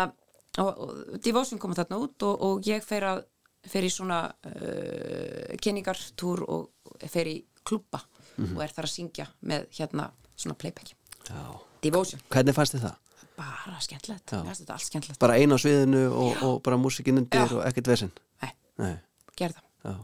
og, 0.59 0.71
og 0.87 1.21
Devotion 1.25 1.59
kom 1.63 1.75
þarna 1.77 1.99
út 2.07 2.23
og, 2.27 2.41
og 2.49 2.63
ég 2.71 2.83
fer 2.87 3.05
að 3.11 3.25
fer 3.69 3.85
í 3.85 3.91
svona 3.93 4.23
uh, 4.31 5.57
kynningartúr 5.61 6.41
og 6.49 7.05
fer 7.13 7.29
í 7.29 7.39
klubba 7.67 8.01
Mhm. 8.41 8.55
og 8.57 8.63
er 8.65 8.71
þar 8.73 8.87
að 8.87 8.93
syngja 8.95 9.25
með 9.45 9.65
hérna 9.77 10.05
svona 10.39 10.55
playback. 10.57 10.95
Já. 11.29 11.41
Devotion, 11.83 12.21
Hvernig 12.31 12.55
fannst 12.57 12.73
þið 12.77 12.85
það? 12.87 12.95
bara 13.37 13.81
skemmtilegt. 13.85 14.33
Mér 14.33 14.47
finnst 14.47 14.63
þetta 14.63 14.73
allt 14.77 14.87
skemmtilegt. 14.87 15.19
Bara 15.21 15.35
eina 15.37 15.57
á 15.57 15.61
sviðinu 15.61 16.01
og, 16.13 16.43
og 16.47 16.63
bara 16.65 16.77
músikinn 16.81 17.19
undir 17.21 17.41
Já. 17.43 17.53
og 17.59 17.63
ekkert 17.69 17.91
vesinn? 17.91 18.11
Nei, 18.43 18.51
Nei, 18.81 18.95
gerð 19.37 19.59
það. 19.59 19.67
Já, 19.85 19.95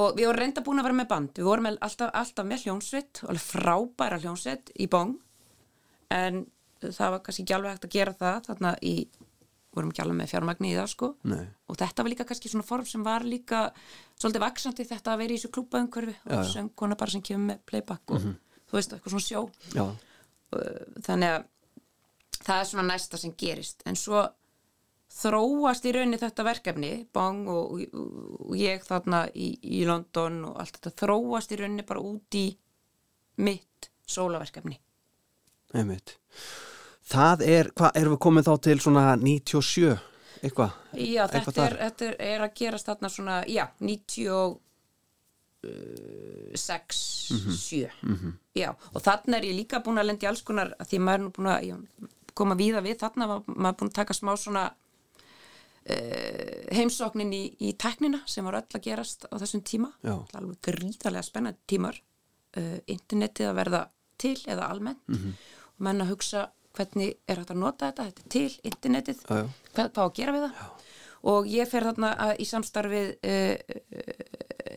og 0.00 0.16
við 0.18 0.26
vorum 0.28 0.40
reynda 0.42 0.64
búin 0.66 0.80
að 0.82 0.88
vera 0.90 0.98
með 1.00 1.08
band. 1.14 1.32
Við 1.40 1.48
vorum 1.48 1.70
alltaf, 1.70 2.10
alltaf 2.20 2.46
með 2.50 2.64
hljónsveit 2.66 3.22
frábæra 3.48 4.20
hljónsveit 4.20 4.72
í 4.76 4.88
bóng 4.92 5.16
en 6.10 6.42
það 6.80 7.10
var 7.14 7.22
kannski 7.26 7.42
ekki 7.44 7.54
alveg 7.56 7.72
hægt 7.74 7.84
að 7.88 7.94
gera 7.96 8.14
það 8.20 8.38
þarna 8.48 8.72
í, 8.82 8.94
vorum 9.76 9.90
ekki 9.92 10.02
alveg 10.02 10.16
með 10.20 10.30
fjármagni 10.32 10.72
í 10.72 10.76
það 10.78 10.88
sko. 10.94 11.08
Nei, 11.30 11.44
og 11.68 11.76
þetta 11.78 12.02
var 12.02 12.10
líka 12.10 12.24
kannski 12.26 12.48
svona 12.50 12.66
form 12.66 12.86
sem 12.90 13.04
var 13.06 13.22
líka 13.28 13.60
svolítið 14.18 14.40
vaksandi 14.46 14.86
þetta 14.88 15.12
að 15.14 15.18
vera 15.22 15.32
í 15.32 15.38
þessu 15.38 15.52
Mhm. 16.24 16.38
og 16.38 16.44
söngkona 16.54 16.96
bara 16.98 17.10
sem 17.10 17.22
kemur 17.22 17.46
með 17.54 17.58
playback 17.66 18.10
og 18.10 18.20
þú 18.70 18.72
veist, 18.78 18.92
eitthvað 18.92 19.14
svona 19.14 19.28
sjó. 19.28 19.50
Já, 19.74 19.86
þannig 21.06 21.30
að 21.36 21.44
það 22.40 22.60
er 22.60 22.64
svona 22.64 22.88
næsta 22.92 23.18
sem 23.18 23.32
gerist. 23.36 23.82
En 23.86 23.94
svo 23.94 24.28
þróast 25.10 25.84
í 25.84 25.92
rauninni 25.92 26.18
þetta 26.22 26.44
verkefni 26.46 26.90
Bang 27.12 27.48
og, 27.50 27.72
og, 27.72 28.04
og 28.50 28.54
ég 28.56 28.84
þarna 28.86 29.24
í, 29.34 29.58
í 29.62 29.84
London 29.84 30.44
og 30.50 30.56
allt 30.62 30.78
þetta 30.78 30.92
þróast 31.04 31.50
í 31.52 31.58
rauninni 31.58 31.82
bara 31.86 32.00
út 32.00 32.38
í 32.38 32.44
mitt 33.42 33.90
sólaverkefni 34.06 34.78
einmitt. 35.74 36.16
Það 37.10 37.40
er, 37.42 37.70
hvað, 37.74 37.90
erum 37.98 38.12
við 38.14 38.20
komin 38.22 38.44
þá 38.46 38.52
til 38.62 38.78
svona 38.80 39.16
97, 39.18 39.96
eitthvað? 40.44 40.70
Já, 40.94 41.24
Eitthvað 41.26 41.46
þetta 41.48 41.64
er, 41.66 41.74
þetta 41.84 42.04
er, 42.30 42.40
að 42.46 42.54
gerast 42.60 42.86
þarna 42.90 43.08
svona, 43.10 43.40
já, 43.50 43.64
96, 43.80 44.60
Mhm. 47.30 47.52
7 47.52 47.90
Já, 48.56 48.70
og 48.94 49.02
þarna 49.02 49.36
er 49.38 49.44
ég 49.44 49.54
líka 49.58 49.80
búin 49.84 49.98
að 50.00 50.06
lendi 50.08 50.26
alls 50.26 50.40
konar, 50.42 50.70
því 50.80 50.98
maður 50.98 51.14
er 51.18 51.24
nú 51.24 51.30
búin 51.36 51.50
að 51.52 51.66
já, 51.68 51.76
koma 52.34 52.54
víða 52.56 52.80
við, 52.82 52.96
þarna 53.02 53.26
var 53.28 53.40
maður 53.46 53.76
búin 53.78 53.90
að 53.90 53.94
taka 53.98 54.14
smá 54.16 54.32
svona 54.38 54.64
uh, 55.90 56.74
heimsóknin 56.74 57.32
í, 57.34 57.42
í 57.60 57.72
teknina 57.78 58.20
sem 58.26 58.44
var 58.44 58.54
öll 58.60 58.66
að 58.78 58.82
gerast 58.86 59.26
á 59.30 59.34
þessum 59.38 59.62
tíma 59.66 59.90
alveg 60.34 60.56
gríðarlega 60.62 61.22
spennandi 61.26 61.58
tímar 61.70 62.00
uh, 62.56 62.78
internetið 62.86 63.46
að 63.50 63.56
verða 63.60 63.82
til 64.20 64.36
eða 64.46 64.68
almennt 64.70 65.02
Mhm. 65.08 65.32
og 65.76 65.80
menn 65.86 66.00
að 66.02 66.10
hugsa 66.14 66.48
hvernig 66.80 67.14
er 67.28 67.40
hægt 67.42 67.54
að 67.54 67.62
nota 67.62 67.90
þetta, 67.90 68.08
þetta 68.10 68.24
er 68.24 68.34
til 68.34 68.70
internetið, 68.72 69.22
Já, 69.28 69.38
já. 69.38 69.70
hvað, 69.76 69.90
á 69.94 70.02
að 70.02 70.12
gera 70.18 70.36
við 70.36 70.44
það. 70.48 70.60
Já. 70.60 70.98
og 71.30 71.48
ég 71.52 71.68
fer 71.70 71.88
þarna 71.90 72.10
að, 72.26 72.34
í 72.40 72.46
samstarfið 72.48 73.10
uh, 73.30 73.80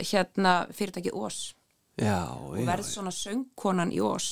hérna 0.03 0.55
fyrirtækið 0.75 1.19
Ós. 1.19 1.43
Já, 2.01 2.17
og 2.33 2.57
verð 2.67 2.89
svona 2.89 3.13
söngkonan 3.13 3.93
í 3.93 4.01
Ós. 4.03 4.31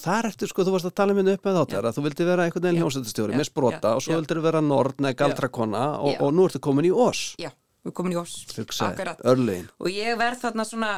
Þar 0.00 0.30
ertu 0.30 0.46
sko, 0.48 0.64
þú 0.64 0.72
varst 0.72 0.88
að 0.88 0.94
tala 0.96 1.14
minni 1.16 1.34
upp 1.36 1.44
með 1.44 1.58
þáttar 1.58 1.88
að 1.90 1.98
þú 1.98 2.04
vildi 2.06 2.26
vera 2.30 2.46
einhvern 2.46 2.64
veginn 2.64 2.80
Já. 2.80 3.36
með 3.36 3.48
sprota 3.50 3.90
og 3.98 4.00
svo 4.00 4.14
Já. 4.14 4.16
vildir 4.22 4.40
vera 4.40 4.62
nord 4.64 5.02
neða 5.04 5.18
galdrakona 5.20 5.82
og, 6.00 6.16
og 6.24 6.32
nú 6.32 6.46
ertu 6.48 6.62
komin 6.64 6.88
í 6.88 6.92
Ós. 6.94 7.34
Já, 7.42 7.50
við 7.84 7.92
komin 7.98 8.14
í 8.14 8.20
Ós. 8.22 8.38
Akkurat. 8.86 9.20
örlegin 9.20 9.68
og 9.76 9.90
ég 9.92 10.16
verð 10.16 10.46
þarna 10.46 10.64
svona 10.64 10.92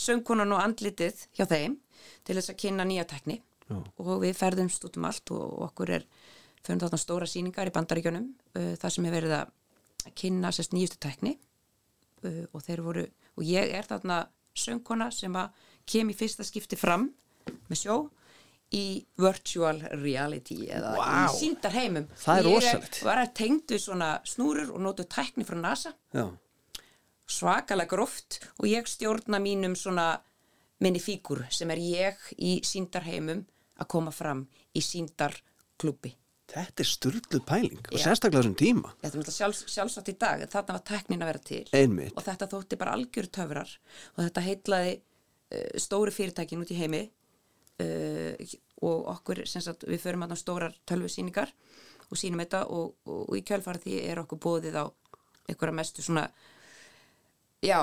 söngkonan 0.00 0.56
og 0.56 0.62
andlitið 0.64 1.26
hjá 1.36 1.44
þeim 1.50 1.76
til 2.24 2.38
þess 2.38 2.54
að 2.54 2.60
kynna 2.64 2.88
nýja 2.88 3.04
tekni 3.10 3.42
Já. 3.70 3.78
og 3.80 4.10
við 4.22 4.34
ferðumst 4.36 4.84
út 4.84 4.98
um 5.00 5.06
allt 5.08 5.30
og, 5.32 5.44
okkur 5.70 5.90
er 5.98 6.06
fyrir 6.64 6.82
þarna 6.84 6.98
stóra 7.00 7.28
sýningar 7.28 7.68
í 7.70 7.72
bandaríkjunum 7.74 8.26
uh, 8.58 8.74
þar 8.80 8.92
sem 8.92 9.06
er 9.08 9.14
verið 9.16 9.36
að 9.38 10.12
kynna 10.20 10.50
sérst 10.52 10.74
nýjustu 10.76 10.98
tekni 11.00 11.34
uh, 12.24 12.44
og 12.52 12.60
þeir 12.66 12.82
voru, 12.84 13.06
og 13.38 13.46
ég 13.48 13.72
er 13.78 13.88
þarna 13.88 14.22
söngkona 14.54 15.08
sem 15.12 15.34
að 15.36 15.64
kem 15.88 16.12
í 16.12 16.16
fyrsta 16.16 16.44
skipti 16.46 16.76
fram 16.80 17.08
með 17.70 17.80
sjó 17.80 17.96
í 18.74 19.04
virtual 19.20 19.76
reality 20.00 20.64
eða 20.72 20.94
Vá. 20.96 21.08
í 21.08 21.34
síndar 21.38 21.74
heimum 21.76 22.06
Það 22.18 22.38
er 22.40 22.46
Ég 22.48 22.54
rosalegt. 22.56 23.00
var 23.04 23.20
að 23.20 23.32
tengdu 23.40 23.78
svona 23.78 24.08
snúrur 24.26 24.72
og 24.74 24.80
nótu 24.82 25.04
tækni 25.08 25.44
frá 25.46 25.58
NASA 25.60 25.92
Já, 26.16 26.24
svakalega 27.26 27.90
gróft 27.94 28.40
og 28.58 28.68
ég 28.68 28.88
stjórna 28.88 29.38
mínum 29.40 29.76
svona 29.78 30.18
minni 30.82 31.00
fígur 31.00 31.44
sem 31.54 31.70
er 31.72 31.80
ég 31.80 32.24
í 32.36 32.56
síndarheimum 32.66 33.44
að 33.80 33.90
koma 33.94 34.12
fram 34.14 34.44
í 34.74 34.82
síndarklubbi. 34.84 36.14
þetta 36.54 36.84
er 36.84 36.88
styrluð 36.88 37.44
pæling 37.48 37.80
og 37.88 37.96
Já. 37.98 38.04
sérstaklega 38.04 38.42
þessum 38.42 38.56
tíma 38.60 38.92
Þetta 39.00 39.18
er 39.18 39.36
sjálfs, 39.38 39.64
sjálfsagt 39.72 40.10
í 40.12 40.16
dag, 40.20 40.44
þarna 40.52 40.76
var 40.76 40.84
teknin 40.84 41.24
að 41.24 41.30
vera 41.30 41.42
til. 41.48 41.62
Einmitt. 41.72 42.12
Og 42.14 42.22
þetta 42.22 42.50
þótti 42.52 42.78
bara 42.78 42.92
algjör 42.98 43.30
töfrar 43.32 43.72
og 44.14 44.20
þetta 44.22 44.44
heitlaði 44.44 44.92
uh, 44.98 45.78
stóru 45.80 46.14
fyrirtækin 46.14 46.60
út 46.60 46.70
í 46.70 46.78
heimi 46.78 47.02
uh, 47.80 48.54
og 48.84 49.08
okkur, 49.14 49.44
sagt, 49.48 49.86
við 49.88 50.02
förum 50.02 50.26
að 50.26 50.36
stórar 50.42 50.76
tölvusýningar 50.86 51.54
og 52.10 52.20
sýnum 52.20 52.42
þetta 52.44 52.66
og, 52.68 52.94
og, 53.08 53.22
og 53.30 53.38
í 53.38 53.42
kjölfara 53.46 53.80
því 53.80 54.00
er 54.04 54.20
okkur 54.22 54.42
bóðið 54.44 54.78
á 54.78 54.84
einhverja 55.48 55.76
mestu 55.76 56.04
svona 56.04 56.28
já, 57.64 57.78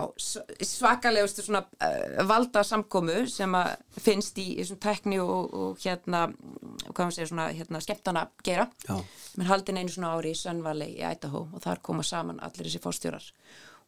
svakalegustu 0.61 1.45
svona 1.45 1.63
uh, 1.65 2.21
valda 2.29 2.63
samkomu 2.67 3.25
sem 3.31 3.57
að 3.57 3.73
finnst 4.01 4.37
í 4.41 4.47
þessum 4.59 4.79
tekni 4.83 5.19
og, 5.23 5.51
og 5.53 5.81
hérna, 5.83 6.27
hvað 6.91 7.01
maður 7.01 7.17
segja 7.17 7.31
svona 7.33 7.49
hérna 7.55 7.81
skemmtana 7.83 8.27
gera. 8.45 8.69
Er 8.87 9.49
haldin 9.49 9.81
einu 9.81 9.91
svona 9.93 10.13
ári 10.17 10.35
í 10.35 10.39
Sönvali 10.39 10.93
í 10.95 11.03
Idaho 11.03 11.47
og 11.49 11.63
þar 11.63 11.83
koma 11.85 12.05
saman 12.05 12.41
allir 12.43 12.69
þessi 12.69 12.83
fórstjórar 12.83 13.27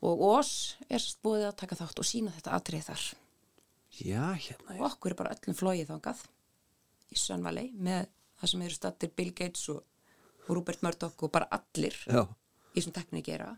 og 0.04 0.24
Ós 0.28 0.52
er 0.92 1.04
búið 1.24 1.48
að 1.48 1.60
taka 1.62 1.78
þátt 1.80 2.02
og 2.02 2.08
sína 2.08 2.34
þetta 2.36 2.58
atrið 2.58 2.88
þar. 2.90 3.04
Já, 4.04 4.24
hérna 4.34 4.76
og 4.76 4.88
okkur 4.90 5.14
er 5.14 5.20
bara 5.20 5.36
öllum 5.36 5.58
flóið 5.58 5.92
þangað 5.92 6.24
í 7.14 7.20
Sönvali 7.20 7.68
með 7.78 8.10
það 8.42 8.52
sem 8.52 8.66
eru 8.66 8.78
stattir 8.78 9.14
Bill 9.16 9.32
Gates 9.38 9.68
og, 9.72 9.84
Rupert 10.50 10.82
Murdoch 10.84 11.22
og 11.24 11.32
bara 11.32 11.48
allir 11.56 11.96
Já, 12.04 12.26
í 12.74 12.82
þessum 12.82 12.96
tekni 12.98 13.22
gera. 13.24 13.54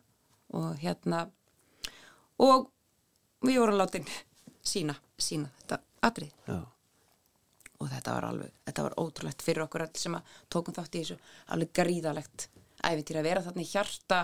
Og 0.54 0.76
hérna 0.78 1.24
og 2.44 2.72
við 3.46 3.60
vorum 3.62 3.78
látin 3.80 4.08
sína, 4.66 4.96
sína 5.18 5.52
þetta 5.62 5.80
atrið 6.08 6.34
já, 6.48 6.58
og 7.80 7.92
þetta 7.92 8.16
var 8.16 8.28
alveg, 8.30 8.56
þetta 8.66 8.88
var 8.88 8.98
ótrúlegt 9.04 9.46
fyrir 9.46 9.66
okkur 9.66 9.86
allir 9.86 10.02
sem 10.02 10.18
að 10.18 10.36
tókum 10.50 10.76
þátt 10.76 10.96
í 10.96 11.04
þessu. 11.04 11.18
Alveg 11.54 11.74
gríðalegt 11.76 12.48
æfintýr 12.86 13.20
að 13.20 13.28
vera 13.30 13.44
þarna 13.46 13.64
í 13.66 13.70
hjarta 13.70 14.20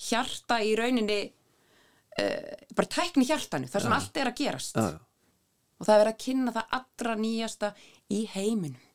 hjarta 0.00 0.60
í 0.64 0.74
rauninni 0.78 1.20
uh, 1.26 2.52
bara 2.76 2.92
tækni 2.96 3.26
hjartanu 3.28 3.70
þar 3.70 3.86
sem 3.86 3.96
allt 3.96 4.20
er 4.20 4.30
að 4.30 4.38
gerast. 4.40 4.78
Já, 4.78 4.94
já, 4.94 5.00
og 5.80 5.88
það 5.88 6.04
er 6.04 6.12
að 6.12 6.22
kynna 6.24 6.54
það 6.56 6.78
allra 6.78 7.18
nýjasta 7.20 7.74
í 8.10 8.22
heiminum. 8.36 8.86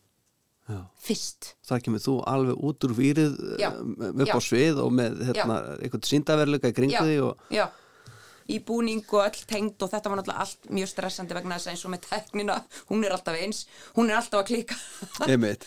Já. 0.66 0.80
fyrst. 0.98 1.52
Það 1.62 1.82
kemur 1.86 2.02
þú 2.02 2.14
alveg 2.26 2.62
út 2.66 2.86
úr 2.88 2.94
výrið 2.98 3.34
Já, 3.62 3.68
eh, 3.70 4.08
upp 4.24 4.32
á 4.34 4.40
já. 4.42 4.46
svið 4.48 4.80
og 4.82 4.96
með 4.98 5.20
hérna, 5.28 5.58
einhvern 5.78 6.08
síndaverleika 6.10 6.72
í 6.72 6.74
kringu 6.74 7.04
því 7.06 7.18
og 7.22 7.52
já, 7.54 7.68
í 8.52 8.60
búning 8.66 9.02
og 9.10 9.24
öll 9.24 9.46
tengd 9.50 9.82
og 9.82 9.90
þetta 9.90 10.12
var 10.12 10.20
náttúrulega 10.20 10.44
allt 10.44 10.68
mjög 10.78 10.90
stressandi 10.92 11.38
vegna 11.38 11.58
þess 11.58 11.68
að 11.68 11.74
eins 11.74 11.86
og 11.88 11.94
með 11.94 12.04
teknina 12.06 12.58
hún 12.92 13.06
er 13.06 13.16
alltaf 13.16 13.40
eins, 13.40 13.62
hún 13.96 14.12
er 14.12 14.20
alltaf 14.20 14.44
að 14.44 14.52
klika. 14.52 14.78
Þannig 15.26 15.66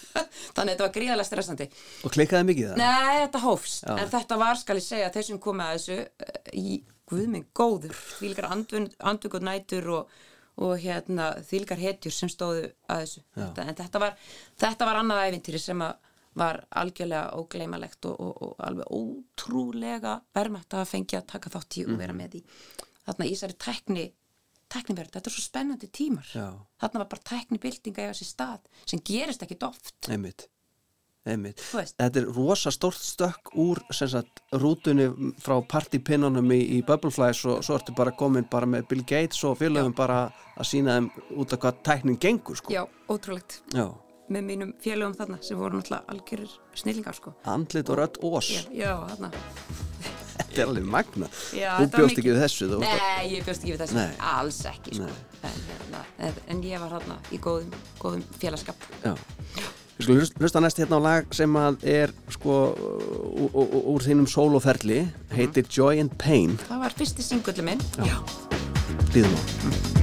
að 0.55 0.71
þetta 0.71 0.85
var 0.85 0.95
gríðalega 0.95 1.27
stressandi. 1.27 1.69
Og 2.07 2.15
klikkaði 2.15 2.49
mikið 2.53 2.71
það? 2.71 2.83
Nei, 2.85 3.19
þetta 3.25 3.43
hófst, 3.43 3.83
Já. 3.83 3.93
en 3.97 4.13
þetta 4.15 4.41
var 4.45 4.63
skal 4.63 4.79
ég 4.79 4.87
segja 4.87 5.13
þessum 5.19 5.43
komið 5.43 5.67
að 5.67 5.77
þessu 5.79 5.99
eh, 5.99 6.41
í 6.55 6.79
guðminn 7.09 7.47
góður, 7.57 7.95
þvílgar 8.19 8.51
andvöggur 8.53 9.47
nætur 9.49 9.93
og, 9.97 10.19
og 10.61 10.75
hérna 10.83 11.33
þvílgar 11.49 11.81
hetjur 11.83 12.15
sem 12.15 12.31
stóðu 12.31 12.69
að 12.87 13.05
þessu. 13.05 13.25
Þetta, 13.39 13.65
en 13.65 13.79
þetta 13.81 14.03
var, 14.05 14.29
þetta 14.61 14.89
var 14.91 15.01
annað 15.03 15.25
æfintýri 15.27 15.63
sem 15.63 15.83
að 15.89 15.97
var 16.41 16.61
algjörlega 16.81 17.39
ógleymalegt 17.39 18.09
og, 18.11 18.21
og, 18.21 18.43
og 18.47 18.63
alveg 18.69 18.93
ótrúlega 18.95 20.19
verðmætt 20.37 20.79
að 20.79 20.91
fengja 20.93 21.23
að 21.23 21.31
taka 21.35 21.53
þátt 21.57 21.81
í 21.81 21.87
og 21.89 21.99
vera 22.01 22.17
með 22.17 22.41
í 22.41 22.45
þarna 23.09 23.29
í 23.29 23.35
þessari 23.35 23.59
tækni 23.65 24.07
tækniverð, 24.69 25.15
þetta 25.15 25.31
er 25.31 25.33
svo 25.33 25.43
spennandi 25.47 25.89
tímar 25.89 26.29
Já. 26.29 26.49
þarna 26.83 27.03
var 27.03 27.11
bara 27.15 27.27
tæknibildinga 27.33 28.05
í 28.05 28.13
þessi 28.13 28.29
stað 28.29 28.85
sem 28.85 29.03
gerist 29.05 29.45
ekki 29.45 29.59
oft 29.65 30.11
Einmitt. 30.13 30.49
Einmitt. 31.29 31.61
Þetta 31.61 32.23
er 32.23 32.29
rosa 32.33 32.71
stórt 32.73 33.01
stökk 33.03 33.53
úr 33.61 33.81
sagt, 33.93 34.43
rútunni 34.57 35.09
frá 35.43 35.59
partypinnunum 35.69 36.53
í, 36.55 36.61
í 36.79 36.83
Bubbleflies 36.87 37.43
og 37.51 37.65
svo 37.67 37.77
ertu 37.77 37.95
bara 37.97 38.15
komin 38.17 38.49
bara 38.49 38.69
með 38.71 38.89
Bill 38.93 39.05
Gates 39.09 39.43
og 39.45 39.59
félögum 39.61 39.97
bara 39.97 40.29
að 40.57 40.71
sína 40.71 40.99
þeim 40.99 41.11
út 41.43 41.53
af 41.53 41.63
hvað 41.65 41.83
tæknin 41.89 42.21
gengur 42.23 42.61
sko. 42.61 42.73
Já, 42.73 42.85
ótrúlegt 43.11 43.61
Já. 43.75 43.91
Með 44.31 44.43
mínum 44.51 44.73
félögum 44.83 45.15
þarna 45.19 45.39
sem 45.43 45.59
voru 45.59 45.79
náttúrulega 45.81 46.05
algjörir 46.13 46.51
snillingar 46.75 47.15
sko. 47.17 47.35
Andlit 47.49 47.89
og 47.91 47.99
rödd 47.99 48.19
ós. 48.23 48.51
Já, 48.51 48.63
já 48.73 48.93
þarna. 49.09 49.31
Þetta 50.39 50.63
er 50.63 50.67
alveg 50.69 50.85
magna. 50.87 51.27
Já, 51.53 51.73
Þú 51.79 51.89
bjóst 51.97 52.13
mikið- 52.15 52.19
ekki 52.19 52.31
við 52.33 52.43
þessu. 52.45 52.69
Þú, 52.71 52.79
Nei, 52.81 53.27
ég 53.35 53.45
bjóst 53.45 53.63
ekki 53.65 53.73
við 53.75 53.81
þessu, 53.83 53.95
Nei. 53.95 54.15
alls 54.21 54.61
ekki 54.71 54.95
sko. 54.95 55.09
en, 55.43 55.59
hérna, 55.71 56.05
en, 56.29 56.35
en 56.49 56.63
ég 56.63 56.81
var 56.81 56.91
þarna 57.01 57.19
í 57.33 57.39
góðum, 57.39 57.75
góðum 58.01 58.23
félagskap. 58.39 58.77
Já. 59.05 59.15
Við 59.99 60.05
skulum 60.07 60.21
hlust- 60.21 60.39
hlusta 60.39 60.61
næst 60.63 60.79
hérna 60.79 60.99
á 60.99 61.03
lag 61.03 61.35
sem 61.35 61.53
að 61.59 61.85
er 61.85 62.13
sko 62.31 62.75
úr 63.59 64.01
þínum 64.07 64.29
sóloferli, 64.31 65.09
heitir 65.35 65.67
Joy 65.69 65.99
and 66.01 66.17
Pain. 66.19 66.57
Það 66.69 66.79
var 66.87 66.91
fyrsti 66.91 67.23
singulli 67.23 67.63
minn. 67.63 67.81
Já. 67.99 68.23
Líðum 69.13 69.35
á. 69.35 69.98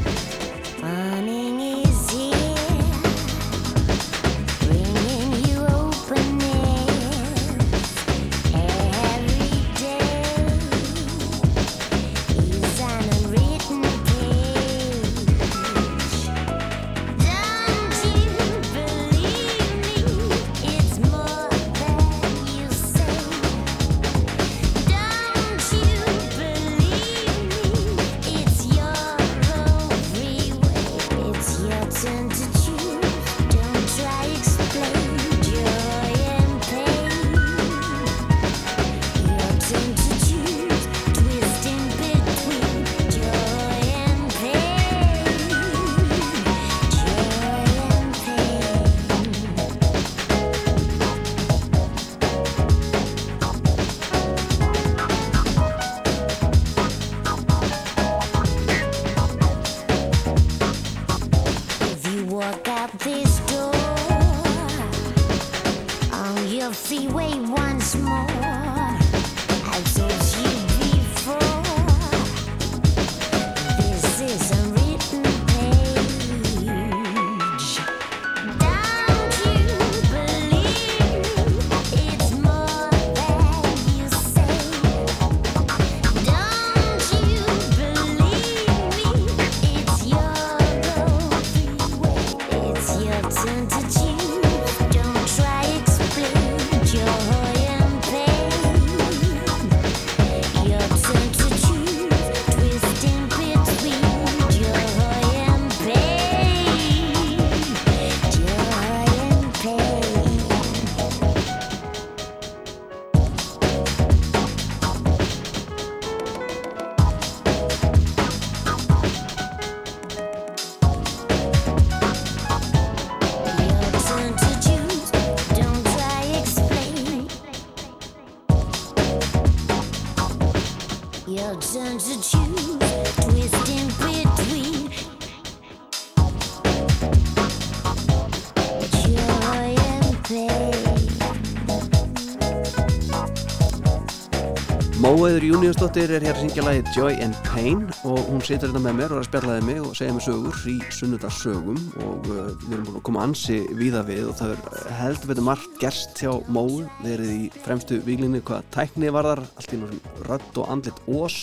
Júniusdóttir 145.65 146.11
er 146.13 146.21
hér 146.21 146.35
að 146.37 146.43
syngja 146.43 146.61
lagið 146.61 146.89
Joy 146.93 147.15
and 147.25 147.37
Pain 147.47 147.79
og 148.05 148.19
hún 148.27 148.41
situr 148.45 148.69
hérna 148.69 148.83
með 148.83 148.97
mér 148.99 149.13
og 149.15 149.15
er 149.15 149.23
að 149.23 149.25
spjallaði 149.25 149.63
mig 149.65 149.79
og 149.81 149.95
segja 149.97 150.13
mig 150.13 150.21
sögur 150.21 150.59
í 150.69 150.73
sunnudagsögum 150.93 151.79
og 152.05 152.27
uh, 152.29 152.51
við 152.67 152.75
erum 152.75 152.83
búin 152.85 152.99
að 152.99 153.05
koma 153.07 153.23
ansi 153.25 153.55
víða 153.79 154.03
við 154.05 154.27
og 154.29 154.35
það 154.37 154.53
er 154.53 154.91
heldur 154.99 155.31
betur 155.31 155.47
margt 155.47 155.79
gerst 155.81 156.21
hjá 156.21 156.35
Móu, 156.53 156.83
verið 156.99 157.31
í 157.33 157.47
fremstu 157.63 157.97
víglinni 158.05 158.43
hvað 158.45 158.69
tækni 158.75 159.09
varðar, 159.15 159.41
allt 159.57 159.73
í 159.73 159.79
náttúrulega 159.81 160.27
rödd 160.27 160.61
og 160.61 160.69
andlit 160.75 161.01
ós 161.09 161.39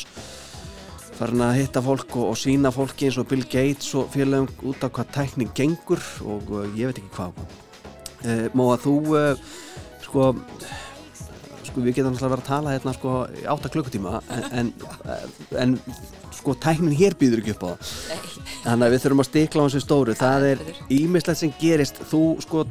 farin 1.19 1.43
að 1.49 1.59
hitta 1.59 1.83
fólk 1.83 2.15
og, 2.21 2.31
og 2.31 2.39
sína 2.39 2.71
fólki 2.79 3.11
eins 3.11 3.19
og 3.19 3.27
Bill 3.33 3.43
Gates 3.43 3.91
og 3.99 4.07
félagum 4.15 4.47
út 4.71 4.87
af 4.87 4.95
hvað 5.01 5.11
tækni 5.19 5.51
gengur 5.51 6.07
og 6.23 6.55
uh, 6.61 6.63
ég 6.79 6.93
veit 6.93 7.03
ekki 7.03 7.17
hvað. 7.19 7.43
Uh, 8.23 8.47
Móa, 8.55 8.79
þú 8.87 8.97
uh, 9.19 9.59
sko 10.07 10.31
sko 11.73 11.85
við 11.85 11.99
getum 11.99 12.13
alltaf 12.13 12.35
vera 12.35 12.45
að 12.45 12.51
tala 12.51 12.77
hérna 12.77 12.95
sko 12.97 13.15
í 13.33 13.45
átta 13.49 13.73
klukkutíma 13.73 14.21
en, 14.37 14.45
en, 14.61 14.73
en 15.65 15.77
sko 16.37 16.55
tæknin 16.61 16.97
hér 16.97 17.17
býður 17.19 17.43
ekki 17.43 17.57
upp 17.57 17.67
á. 17.67 17.71
Það 17.81 18.69
þannig 18.69 18.87
að 18.87 18.95
við 18.95 19.05
þurfum 19.05 19.25
að 19.25 19.31
stikla 19.31 19.65
á 19.65 19.67
þessu 19.67 19.83
stóru. 19.83 20.17
Það 20.19 20.49
er 20.53 20.65
ímislegt 20.93 21.41
sem 21.41 21.55
gerist. 21.61 22.01
Þú 22.11 22.23
sko 22.45 22.65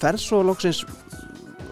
ferð 0.00 0.22
svo 0.22 0.40
loksins 0.46 0.84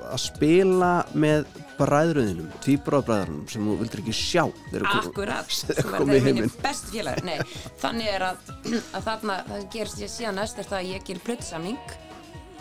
að 0.09 0.21
spila 0.25 0.93
með 1.19 1.49
bræðröðinum, 1.79 2.49
tvíbráðbræðrunum 2.65 3.45
sem 3.53 3.67
þú 3.69 3.75
vildir 3.79 4.01
ekki 4.03 4.15
sjá 4.17 4.43
Akkurat, 4.89 5.53
verður 5.93 6.17
í 6.17 6.23
minni 6.27 6.49
best 6.63 6.89
félagur 6.91 7.29
Nei, 7.29 7.37
þannig 7.79 8.11
er 8.17 8.25
að, 8.33 8.51
að 8.97 9.05
þarna, 9.07 9.37
það 9.51 9.69
gerist 9.77 10.03
ég 10.03 10.11
síðan 10.11 10.41
næst 10.41 10.59
er 10.59 10.67
það 10.67 10.81
að 10.81 10.91
ég 10.91 11.07
ger 11.07 11.21
plötsamning 11.29 11.95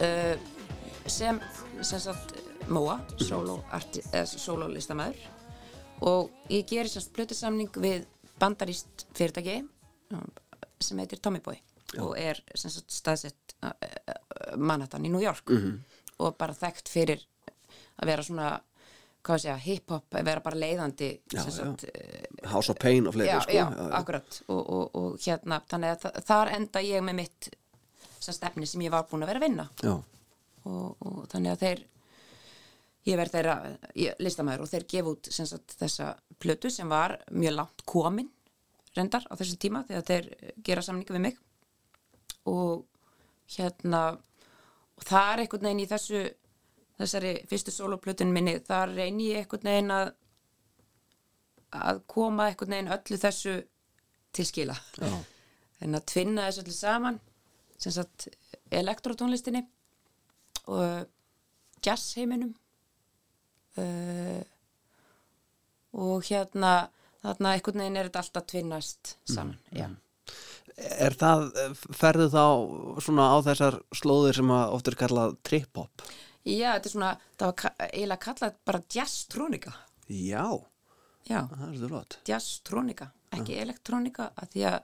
uh, 0.06 0.36
sem, 1.10 1.42
sem 1.82 2.04
sagt 2.04 2.36
Móa, 2.68 2.98
solo, 3.24 3.62
arti, 3.72 4.02
eða 4.12 4.28
solo 4.28 4.68
listamæður 4.68 5.22
og 6.08 6.34
ég 6.52 6.66
gerir 6.70 6.90
sérst 6.92 7.14
plötusamning 7.16 7.72
við 7.82 8.04
bandaríst 8.42 9.06
fyrirtæki 9.18 9.62
um, 10.14 10.26
sem 10.84 11.00
heitir 11.02 11.22
Tommy 11.24 11.40
Boy 11.42 11.58
og 12.04 12.18
er 12.20 12.42
sagt 12.60 12.92
staðsett 12.92 13.56
uh, 13.64 13.72
uh, 13.72 14.58
Manhattan 14.60 15.06
í 15.08 15.12
New 15.14 15.24
York. 15.24 15.48
Og 16.20 16.34
bara 16.38 16.54
þekkt 16.58 16.90
fyrir 16.92 17.22
að 18.02 18.10
vera 18.12 18.26
svona 18.26 18.50
hip-hop, 19.64 20.06
að 20.16 20.26
vera 20.28 20.42
bara 20.44 20.60
leiðandi 20.60 21.08
Já, 21.32 21.40
sem 21.46 21.52
já. 21.52 21.56
sagt, 21.56 21.86
uh, 21.88 22.50
House 22.52 22.72
of 22.74 22.78
Pain 22.84 23.08
og 23.08 23.16
fleiri 23.16 23.32
já, 23.32 23.40
sko. 23.46 23.56
já, 23.56 23.66
akkurat. 24.02 24.42
Og, 24.52 24.62
og, 24.76 24.96
og 25.00 25.18
hérna, 25.24 25.62
þannig 25.72 25.96
að 25.96 26.04
þa- 26.06 26.24
þar 26.30 26.52
enda 26.60 26.84
ég 26.84 27.04
með 27.08 27.18
mitt 27.24 27.50
stefni 28.28 28.68
sem 28.68 28.84
ég 28.84 28.92
var 28.94 29.08
búin 29.08 29.24
að 29.24 29.32
vera 29.32 29.42
að 29.42 29.48
vinna. 29.48 29.68
Já, 29.84 29.96
og, 30.68 30.98
og 31.08 31.22
þannig 31.32 31.56
að 31.56 31.64
þeir 31.64 31.84
ég 33.08 33.20
verð 33.20 33.38
þeirra 33.38 33.56
listamæður 34.20 34.66
og 34.66 34.72
þeir 34.72 34.88
gefa 34.94 35.14
út 35.14 35.30
sagt, 35.32 35.78
þessa 35.80 36.10
plötu 36.42 36.72
sem 36.74 36.90
var 36.92 37.18
mjög 37.32 37.56
langt 37.56 37.86
komin 37.88 38.30
reyndar 38.98 39.28
á 39.30 39.34
þessum 39.38 39.62
tíma 39.62 39.84
þegar 39.88 40.08
þeir 40.08 40.54
gera 40.66 40.84
samningu 40.84 41.16
við 41.16 41.24
mig. 41.28 41.40
Og 42.50 42.86
hérna 43.56 44.02
og 44.98 45.06
það 45.06 45.32
er 45.32 45.44
einhvern 45.44 45.68
veginn 45.70 45.84
í 45.84 45.90
þessu 45.90 46.24
þessari 46.98 47.34
fyrstu 47.50 47.74
soloplötun 47.74 48.34
minni 48.34 48.58
þar 48.66 48.96
reyni 48.98 49.32
ég 49.32 49.46
einhvern 49.46 49.70
veginn 49.70 49.94
að 49.94 50.14
að 51.78 52.04
koma 52.10 52.48
einhvern 52.50 52.74
veginn 52.74 52.94
öllu 52.96 53.20
þessu 53.22 53.58
til 54.36 54.46
skila. 54.48 54.78
En 55.84 55.98
að 55.98 56.08
tvinna 56.10 56.48
þessu 56.48 56.64
öllu 56.66 56.76
saman 56.76 57.20
sem 57.78 57.94
sagt 57.94 58.30
elektrotónlistinni 58.74 59.62
og 60.74 61.06
jazzheiminum 61.86 62.56
uh, 63.82 64.42
og 65.98 66.28
hérna 66.28 66.74
þarna 67.24 67.56
einhvern 67.56 67.84
veginn 67.84 68.00
er 68.00 68.10
þetta 68.10 68.24
alltaf 68.24 68.48
tvinnast 68.52 69.16
saman 69.28 69.58
já. 69.74 69.88
er 70.78 71.18
það 71.18 71.48
ferðu 71.98 72.30
þá 72.36 72.46
svona 73.04 73.28
á 73.34 73.38
þessar 73.50 73.82
slóðir 73.96 74.40
sem 74.40 74.54
að 74.54 74.78
oft 74.78 74.92
er 74.92 75.00
kallað 75.00 75.38
trip-hop? 75.48 76.08
Já, 76.48 76.78
þetta 76.78 76.88
er 76.88 76.96
svona 76.96 77.14
það 77.36 77.50
var 77.52 77.88
eiginlega 77.90 78.24
kallað 78.24 78.60
bara 78.70 78.84
jazztrónika. 78.96 79.74
Já, 80.08 80.46
já, 81.28 81.42
það 81.44 81.64
er 81.66 81.74
þetta 81.74 81.90
flott. 81.92 82.20
Jazztrónika 82.30 83.12
ekki 83.36 83.58
elektrónika 83.62 84.32
að 84.38 84.54
því 84.54 84.66
að 84.70 84.78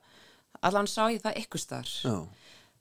allan 0.67 0.89
sá 0.89 1.03
ég 1.11 1.21
það 1.23 1.39
ykkur 1.43 1.63
staðar. 1.63 1.93
Já, 2.03 2.15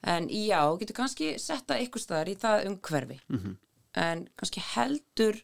En 0.03 0.25
já, 0.35 0.59
getur 0.81 0.97
kannski 0.97 1.27
setta 1.39 1.77
ykkur 1.79 2.03
staðar 2.03 2.31
í 2.33 2.35
það 2.35 2.65
umhverfi. 2.73 3.21
Mhm. 3.31 3.53
En 3.95 4.25
kannski 4.35 4.63
heldur, 4.73 5.37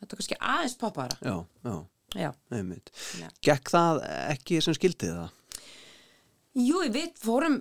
þetta 0.00 0.12
er 0.16 0.20
kannski 0.20 0.38
aðeins 0.40 0.76
poppara. 0.80 1.16
já, 1.22 1.36
já, 1.64 1.74
Já. 2.18 2.30
einmitt 2.50 2.90
Já. 3.20 3.28
gekk 3.46 3.70
það 3.70 4.00
ekki 4.34 4.62
sem 4.64 4.74
skildið 4.74 5.12
það 5.18 5.36
Jú, 6.60 6.80
við 6.90 7.12
fórum, 7.22 7.60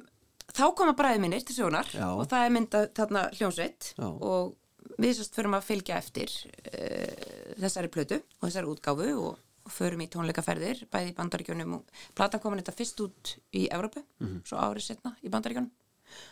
þá 0.50 0.64
koma 0.76 0.96
bræði 0.98 1.20
minnir 1.22 1.44
til 1.46 1.56
sjónar 1.60 1.86
Já. 1.94 2.08
og 2.10 2.24
það 2.32 2.46
er 2.48 2.56
myndað 2.56 2.88
þarna 2.98 3.22
hljónsveit 3.38 3.92
Já. 4.00 4.08
og 4.10 4.56
við 5.00 5.14
sérst 5.20 5.36
förum 5.38 5.54
að 5.60 5.68
fylgja 5.68 6.00
eftir 6.02 6.32
uh, 6.34 7.54
þessari 7.62 7.92
plötu 7.94 8.18
og 8.40 8.48
þessari 8.48 8.72
útgáfu 8.72 9.12
og, 9.22 9.38
og 9.70 9.72
förum 9.76 10.02
í 10.02 10.08
tónleikaferðir, 10.10 10.82
bæði 10.90 11.12
í 11.12 11.16
bandaríkjunum 11.20 11.76
og 11.78 11.94
platan 12.18 12.42
komin 12.42 12.64
þetta 12.64 12.74
fyrst 12.80 13.04
út 13.06 13.36
í 13.54 13.68
Evrópu, 13.70 14.02
Mhm. 14.20 14.42
svo 14.50 14.58
árið 14.58 14.88
setna 14.90 15.14
í 15.22 15.30
bandaríkjunum. 15.30 15.70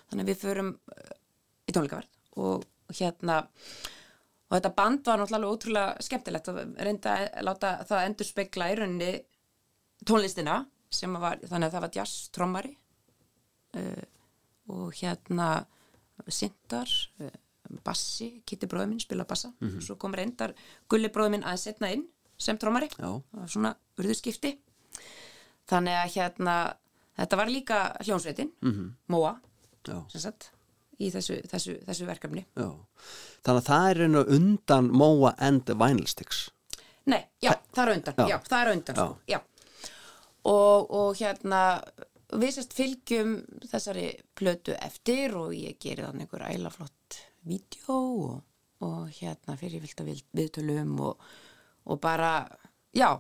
Þannig 0.10 0.32
við 0.32 0.42
förum 0.42 0.74
uh, 0.74 1.14
í 1.70 1.76
tónleikaferð 1.78 2.10
og 2.42 2.66
hérna 2.98 3.44
og 4.48 4.56
þetta 4.56 4.74
band 4.78 5.08
var 5.08 5.20
náttúrulega 5.20 5.54
ótrúlega 5.54 6.06
skemmtilegt 6.08 6.52
að 6.52 6.60
reynda 6.88 7.16
að 7.18 7.48
láta 7.48 7.72
það 7.88 8.06
endur 8.08 8.30
spekla 8.30 8.70
í 8.72 8.78
rauninni 8.80 9.10
tónlistina 10.08 10.62
sem 10.94 11.18
að 11.18 11.26
var, 11.26 11.42
þannig 11.44 11.68
að 11.68 11.74
það 11.76 11.84
var 11.86 11.98
jazz 11.98 12.30
trommari 12.36 12.72
uh, 13.76 14.06
og 14.72 14.96
hérna 15.02 15.50
Sintar 16.32 16.88
uh, 17.22 17.36
bassi, 17.84 18.30
Kitty 18.48 18.70
bróður 18.72 18.94
minn 18.94 19.04
spila 19.04 19.26
bassa. 19.28 19.52
Svo 19.84 19.98
kom 20.00 20.16
reyndar 20.16 20.54
Gulli 20.88 21.12
bróður 21.12 21.34
minn 21.36 21.44
aðeins 21.44 21.68
setna 21.68 21.92
inn 21.92 22.06
sem 22.40 22.58
trommari. 22.58 22.88
Svona 23.52 23.74
urðuskipti. 24.00 24.54
Þannig 25.68 25.98
að 26.00 26.14
hérna 26.16 26.54
þetta 27.18 27.40
var 27.42 27.52
líka 27.52 27.80
hljónsveitin 28.06 28.54
-hmm. 28.62 28.94
Móa, 29.12 29.36
já, 29.84 30.00
sem 30.10 30.22
sagt 30.22 30.52
í 30.98 31.10
þessu, 31.14 31.40
þessu, 31.52 31.78
þessu 31.88 32.08
verkefni. 32.08 32.44
Já. 32.58 32.70
Þannig 33.46 33.62
að 33.62 33.68
það 33.70 33.90
er 33.90 34.04
einu 34.06 34.24
undan 34.38 34.92
Moa 34.92 35.34
and 35.38 35.66
the 35.70 35.76
Vinyl 35.78 36.08
Sticks. 36.10 36.48
Nei, 37.08 37.22
já, 37.44 37.54
það 37.76 37.84
er 37.84 37.94
undan, 37.94 38.18
Já. 38.18 38.28
já, 38.34 38.38
það 38.50 38.60
er 38.62 38.72
undan. 38.74 39.46
Og, 40.48 40.92
og 40.96 41.20
hérna, 41.20 41.62
við 42.40 42.54
sérst 42.58 42.76
fylgjum 42.76 43.34
þessari 43.68 44.10
plötu 44.36 44.76
eftir 44.76 45.36
og 45.40 45.54
ég 45.56 45.78
geri 45.80 46.04
þannig 46.04 46.28
einhver 46.28 46.46
æla 46.50 46.72
flott 46.72 47.20
vídeo 47.48 47.98
og, 48.28 48.42
og 48.84 49.12
hérna 49.20 49.56
fyrir 49.60 49.84
vilt 49.84 50.04
að 50.04 50.12
viðtölum 50.36 50.98
og, 51.08 51.24
og 51.88 52.02
bara, 52.04 52.42
já, 52.96 53.14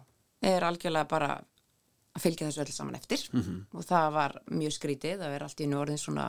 er 0.43 0.67
algjörlega 0.67 1.07
bara 1.07 1.37
að 1.37 2.23
fylgja 2.25 2.49
þessu 2.49 2.63
öll 2.65 2.73
saman 2.75 2.99
eftir. 2.99 3.23
-hmm. 3.31 3.63
og 3.71 3.85
það 3.85 4.11
var 4.13 4.37
mjög 4.51 4.73
skrítið 4.73 5.21
að 5.21 5.31
vera 5.35 5.45
allt 5.45 5.61
í 5.61 5.63
einu 5.63 5.79
orðin 5.79 6.03
svona 6.03 6.27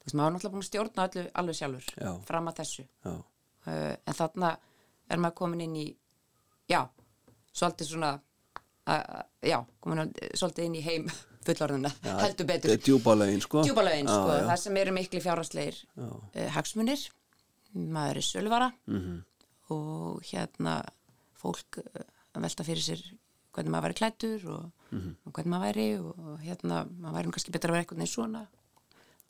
þú 0.00 0.06
veist, 0.08 0.14
maður 0.16 0.24
var 0.24 0.32
náttúrulega 0.34 0.54
búin 0.54 0.64
að 0.64 0.68
stjórna 0.70 1.06
öllu 1.08 1.24
alveg 1.42 1.58
sjálfur 1.60 1.86
Já. 2.00 2.12
fram 2.30 2.48
að 2.50 2.58
þessu 2.62 2.84
já, 3.04 3.12
uh, 3.12 3.94
en 4.06 4.14
þarna 4.20 4.50
er 5.10 5.18
maður 5.24 5.34
komin 5.42 5.60
inn 5.66 5.76
í 5.76 5.86
já, 6.70 6.80
svolítið 7.52 7.90
svona 7.92 8.12
uh, 8.16 9.22
já, 9.44 9.58
komin 9.80 10.04
að, 10.06 10.14
svolítið 10.38 10.64
inn 10.70 10.78
í 10.80 10.84
heim 10.86 11.08
fullorðina, 11.46 11.90
heldur 12.20 12.46
betur 12.46 12.76
djúbalögin 12.84 13.40
sko 13.44 13.62
djúbalögin, 13.64 14.06
Já, 14.08 14.12
sko, 14.16 14.34
já. 14.36 14.44
það 14.50 14.60
sem 14.64 14.76
eru 14.82 14.92
mikli 14.96 15.22
fjárhagslegir 15.24 15.78
uh, 15.96 16.48
hagsmunir 16.56 17.06
maður 17.74 18.18
er 18.22 18.26
söluvara 18.26 18.70
Mhm. 18.90 19.18
og 19.70 20.22
hérna 20.26 20.80
fólk 21.38 21.78
að 22.34 22.42
velta 22.42 22.64
fyrir 22.66 22.82
sér 22.82 23.02
hvernig 23.54 23.70
maður 23.72 23.86
væri 23.88 23.98
klættur 24.00 24.46
og, 24.50 24.64
Mhm. 24.90 25.12
og 25.26 25.32
hvernig 25.32 25.52
maður 25.52 25.66
væri 25.68 25.84
og, 26.02 26.40
hérna, 26.42 26.80
maður 26.90 27.14
væri 27.20 27.30
kannski 27.36 27.52
betur 27.54 27.70
að 27.70 27.72
vera 27.76 27.84
eitthvað 27.84 27.98
neins 28.02 28.14
svona 28.16 28.42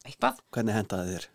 eitthvað 0.07 0.40
hvernig 0.55 0.74
hendaði 0.78 1.16
þér? 1.16 1.28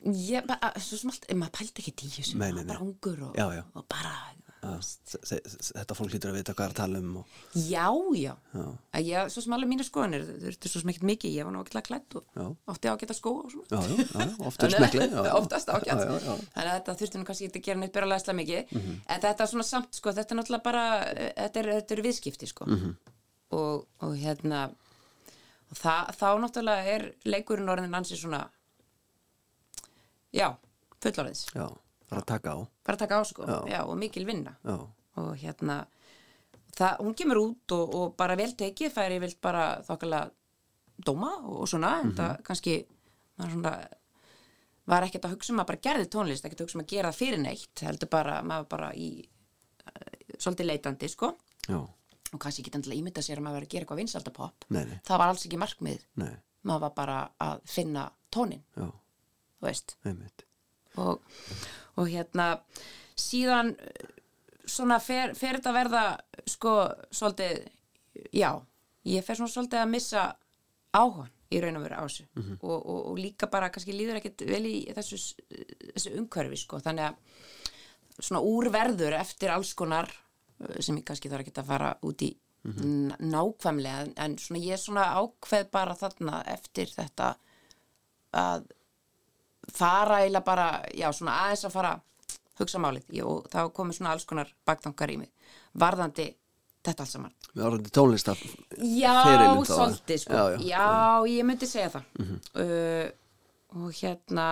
Ég 0.00 0.46
bara, 0.48 0.70
svo 0.80 0.96
sem 0.96 1.10
allt, 1.12 1.26
maður 1.36 1.56
pældi 1.58 1.82
ekki 1.82 1.92
í 2.08 2.12
þessu, 2.14 2.38
Nei, 2.40 2.46
nei, 2.56 2.62
nei. 2.64 2.68
bara 2.72 2.80
ungur 2.86 3.18
og, 3.26 3.34
Já, 3.36 3.50
já. 3.58 3.64
og 3.76 3.84
bara 3.90 4.12
Já, 4.60 4.70
þe- 4.80 5.20
þe- 5.24 5.72
þetta 5.76 5.94
fólk 5.96 6.10
lítur 6.12 6.30
að 6.30 6.36
vita 6.36 6.52
hvað 6.56 6.66
er 6.66 6.72
að 6.72 6.78
tala 6.78 6.98
um 7.00 7.12
og, 7.20 7.26
Já, 7.56 7.84
já, 8.16 8.32
já, 8.56 8.64
að 8.96 9.06
ég, 9.08 9.30
svo 9.32 9.40
sem 9.44 9.52
alveg 9.56 9.70
mínu 9.70 9.84
skoðanir 9.86 10.24
þau 10.24 10.48
eru 10.50 10.68
svo 10.72 10.80
sem 10.82 10.90
ekkert 10.92 11.06
mikið, 11.10 11.34
ég 11.36 11.44
var 11.48 11.52
nú 11.54 11.60
ágætlega 11.64 11.86
klætt 11.90 12.16
og 12.16 12.24
Já. 12.36 12.44
átti 12.72 12.90
ágæta 12.92 13.16
skó 13.16 13.32
og 13.44 13.52
svona 13.52 13.68
já, 13.68 13.80
já, 13.88 14.24
já, 14.24 14.34
oft 14.48 14.62
er 14.62 14.68
Þannig- 14.68 14.80
smekli 14.80 15.00
já, 15.00 15.24
já. 15.28 15.32
oftast 15.40 15.68
ágætt 15.68 15.86
já, 15.88 15.96
já, 16.00 16.18
já. 16.20 16.36
þannig 16.56 16.72
að 16.72 16.76
þetta 16.80 16.96
þurfti 17.00 17.20
nú 17.20 17.24
kannski 17.30 17.48
ekki 17.50 17.60
að 17.60 17.66
gera 17.70 17.80
neitt 17.80 17.92
byrjalega 17.96 18.36
mikið 18.40 18.72
Mhm. 18.80 19.00
en 19.08 19.20
þetta 19.20 19.40
er 19.40 19.52
svona 19.52 19.68
samt 19.68 19.94
sko, 20.00 20.12
þetta 20.16 20.32
er 20.32 20.40
náttúrulega 20.40 20.62
bara 20.64 20.84
eh, 21.12 21.32
þetta 21.36 21.56
er, 21.60 21.66
þetta 21.80 21.92
er 21.98 22.02
viðskipti 22.08 22.48
sko 22.52 22.64
Mhm. 22.68 22.96
og, 23.52 23.86
og 24.00 24.12
hérna 24.16 24.70
og 25.70 25.78
það, 25.78 26.10
þá 26.18 26.26
náttúrulega 26.44 26.94
er 26.96 27.06
leikurinn 27.30 27.70
orðin 27.72 27.94
ansi 27.98 28.18
svona 28.18 28.42
já, 30.34 30.48
fullorðins. 31.02 31.46
Já, 31.54 31.66
bara 32.10 32.22
taka 32.26 32.54
á. 32.54 32.58
Bara 32.86 33.00
taka 33.00 33.20
á 33.20 33.22
sko, 33.26 33.46
Já. 33.46 33.58
já, 33.70 33.80
og 33.86 33.96
mikil 33.98 34.26
vinna. 34.28 34.56
Já, 34.66 34.76
og 35.20 35.30
hérna 35.40 35.84
það, 36.76 37.00
hún 37.04 37.16
kemur 37.18 37.40
út 37.42 37.74
og, 37.76 37.94
og 37.94 38.12
bara 38.18 38.36
vel 38.38 38.52
tekið 38.58 38.92
færi 38.94 39.18
vilt 39.22 39.40
bara 39.42 39.80
þokkalega 39.86 40.30
dóma 41.00 41.32
og 41.48 41.64
svona 41.68 41.94
en 42.02 42.12
það 42.16 42.42
kannski 42.44 42.74
maður 43.40 43.54
svona 43.56 43.72
var 44.90 45.06
ekkert 45.06 45.26
að 45.28 45.34
hugsa 45.36 45.52
um 45.54 45.62
að 45.62 45.68
bara 45.70 45.82
gerði 45.86 46.08
tónlist 46.12 46.44
ekkert 46.44 46.60
að 46.60 46.66
hugsa 46.66 46.78
um 46.78 46.82
að 46.84 46.90
gera 46.92 47.10
það 47.12 47.20
fyrir 47.20 47.40
neitt 47.42 47.82
heldur 47.86 48.10
bara, 48.12 48.40
maður 48.42 48.66
bara 48.74 48.90
í 48.98 49.08
uh, 49.22 50.36
svolítið 50.36 50.68
leitandi 50.70 51.08
sko. 51.10 51.32
Já, 51.68 51.78
og 52.32 52.40
kannski 52.42 52.62
ekki 52.62 52.72
endilega 52.78 53.00
ímynda 53.02 53.22
sér 53.24 53.40
að 53.40 53.46
maður 53.46 53.58
var 53.60 53.66
að 53.66 53.72
gera 53.74 53.84
eitthvað 53.86 54.00
vinsaldapop 54.02 54.66
það 55.08 55.18
var 55.22 55.32
alls 55.32 55.46
ekki 55.46 55.58
markmið. 55.60 56.04
Nei, 56.22 56.32
maður 56.68 56.84
var 56.86 56.94
bara 57.00 57.18
að 57.42 57.60
finna 57.66 58.04
tónin 58.30 58.62
já, 58.76 58.86
þú 59.58 59.66
veist. 59.66 59.96
Og, 61.00 61.20
og 61.96 62.08
hérna 62.10 62.46
síðan 63.18 63.74
svona 64.70 65.00
fer, 65.02 65.34
fer 65.38 65.58
þetta 65.58 65.70
að 65.72 65.78
verða 65.80 66.04
sko 66.50 66.74
svolítið 67.10 67.60
já, 68.34 68.50
ég 69.10 69.24
fer 69.26 69.38
svona 69.38 69.50
svolítið 69.54 69.82
að 69.82 69.92
missa 69.96 70.24
áhugan 70.94 71.30
í 71.50 71.58
raun 71.62 71.78
og 71.80 71.82
veru 71.82 71.98
á 71.98 72.02
þessu. 72.06 72.24
Og, 72.62 72.76
og, 72.78 72.98
og 73.10 73.18
líka 73.18 73.48
bara 73.50 73.70
kannski 73.74 73.94
líður 73.94 74.20
ekkert 74.20 74.44
vel 74.46 74.64
í 74.70 74.76
þessu, 74.94 75.18
þessu 75.94 76.12
umhverfi 76.20 76.58
sko, 76.62 76.78
þannig 76.84 77.08
að 77.10 78.20
svona 78.20 78.42
úrverður 78.44 79.16
eftir 79.18 79.50
alls 79.54 79.72
konar 79.74 80.10
sem 80.80 80.96
ég 81.00 81.04
kannski 81.08 81.30
þarf 81.32 81.46
ekki 81.46 81.60
að 81.60 81.70
fara 81.72 81.94
út 82.06 82.26
í 82.26 82.30
mm 82.64 83.14
nákvæmlega 83.20 84.00
en, 84.20 84.34
svona 84.38 84.60
ég 84.60 84.76
svona 84.80 85.04
ákveð 85.16 85.70
bara 85.72 85.94
þarna 85.96 86.42
eftir 86.52 86.90
þetta 86.92 87.30
að 88.36 88.66
fara 89.72 90.18
eiginlega 90.20 90.44
bara, 90.44 90.66
já, 90.92 91.08
svona 91.12 91.38
aðeins 91.46 91.64
að 91.64 91.72
fara 91.72 91.94
hugsa 92.60 92.80
málið. 92.82 93.06
Jú, 93.16 93.26
og 93.30 93.48
þá 93.52 93.70
komið 93.72 93.98
svona 93.98 94.12
alls 94.14 94.26
konar 94.28 94.50
baktankar 94.68 95.12
í 95.12 95.16
mig 95.22 95.30
varðandi 95.80 96.26
þetta 96.84 97.04
allt 97.04 97.12
saman. 97.12 97.34
Með 97.54 97.66
orðandi 97.70 97.92
tónlistar 97.96 98.40
Já, 98.76 99.14
Ferilinn 99.24 99.64
þá, 99.64 99.72
svolítið 99.72 100.22
sko. 100.24 100.36
Já, 100.36 100.44
Já, 100.60 100.84
já. 100.84 101.32
ég 101.32 101.48
myndi 101.48 101.68
segja 101.70 101.90
það. 101.96 102.04
Uh, 102.54 103.08
og 103.80 103.92
hérna 104.00 104.46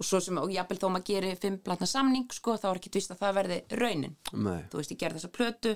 og 0.00 0.06
svo 0.08 0.20
sem, 0.24 0.38
og 0.40 0.52
jafnvel 0.52 0.80
þó 0.80 0.86
maður 0.94 1.06
gerir 1.10 1.40
fimm 1.40 1.58
platna 1.64 1.88
samning, 1.88 2.26
sko, 2.32 2.56
þá 2.56 2.70
er 2.70 2.80
ekki 2.80 2.92
tvist 2.96 3.12
að 3.12 3.20
það 3.20 3.36
verði 3.40 3.58
raunin, 3.82 4.16
Nei. 4.32 4.62
þú 4.72 4.80
veist, 4.80 4.94
ég 4.94 5.00
gerði 5.02 5.20
þessa 5.20 5.34
plötu 5.36 5.74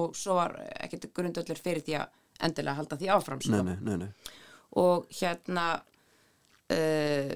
og 0.00 0.16
svo 0.18 0.36
var 0.38 0.56
ekkert 0.74 1.08
grundöllur 1.14 1.62
fyrir 1.62 1.86
því 1.86 1.96
að 2.00 2.18
endilega 2.46 2.78
halda 2.80 2.98
því 2.98 3.10
áfram, 3.14 3.42
sko 3.44 3.62
nei, 3.62 3.76
nei, 3.76 3.78
nei, 3.86 3.96
nei. 4.04 4.36
og 4.82 5.06
hérna 5.20 5.66
uh, 5.78 7.34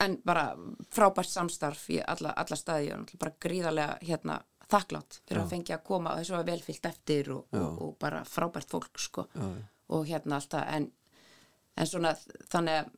en 0.00 0.16
bara 0.24 0.46
frábært 0.92 1.28
samstarf 1.30 1.88
í 1.92 1.98
alla, 2.00 2.32
alla 2.36 2.56
staði 2.56 2.94
og 2.96 3.12
bara 3.20 3.36
gríðarlega 3.42 3.98
hérna 4.08 4.38
þakklátt 4.70 5.20
fyrir 5.26 5.42
að 5.42 5.50
fengja 5.50 5.76
að 5.76 5.86
koma 5.88 6.14
og 6.14 6.20
þessu 6.22 6.36
var 6.36 6.46
velfyllt 6.46 6.88
eftir 6.92 7.32
og, 7.34 7.42
og, 7.58 7.82
og 7.84 7.92
bara 8.00 8.22
frábært 8.28 8.70
fólk 8.70 9.00
sko 9.02 9.26
Já, 9.34 9.42
já. 9.42 9.64
og 9.96 10.06
hérna 10.08 10.38
alltaf 10.38 10.68
en, 10.76 10.86
en 11.76 11.90
svona 11.90 12.14
þannig 12.52 12.78
að 12.78 12.92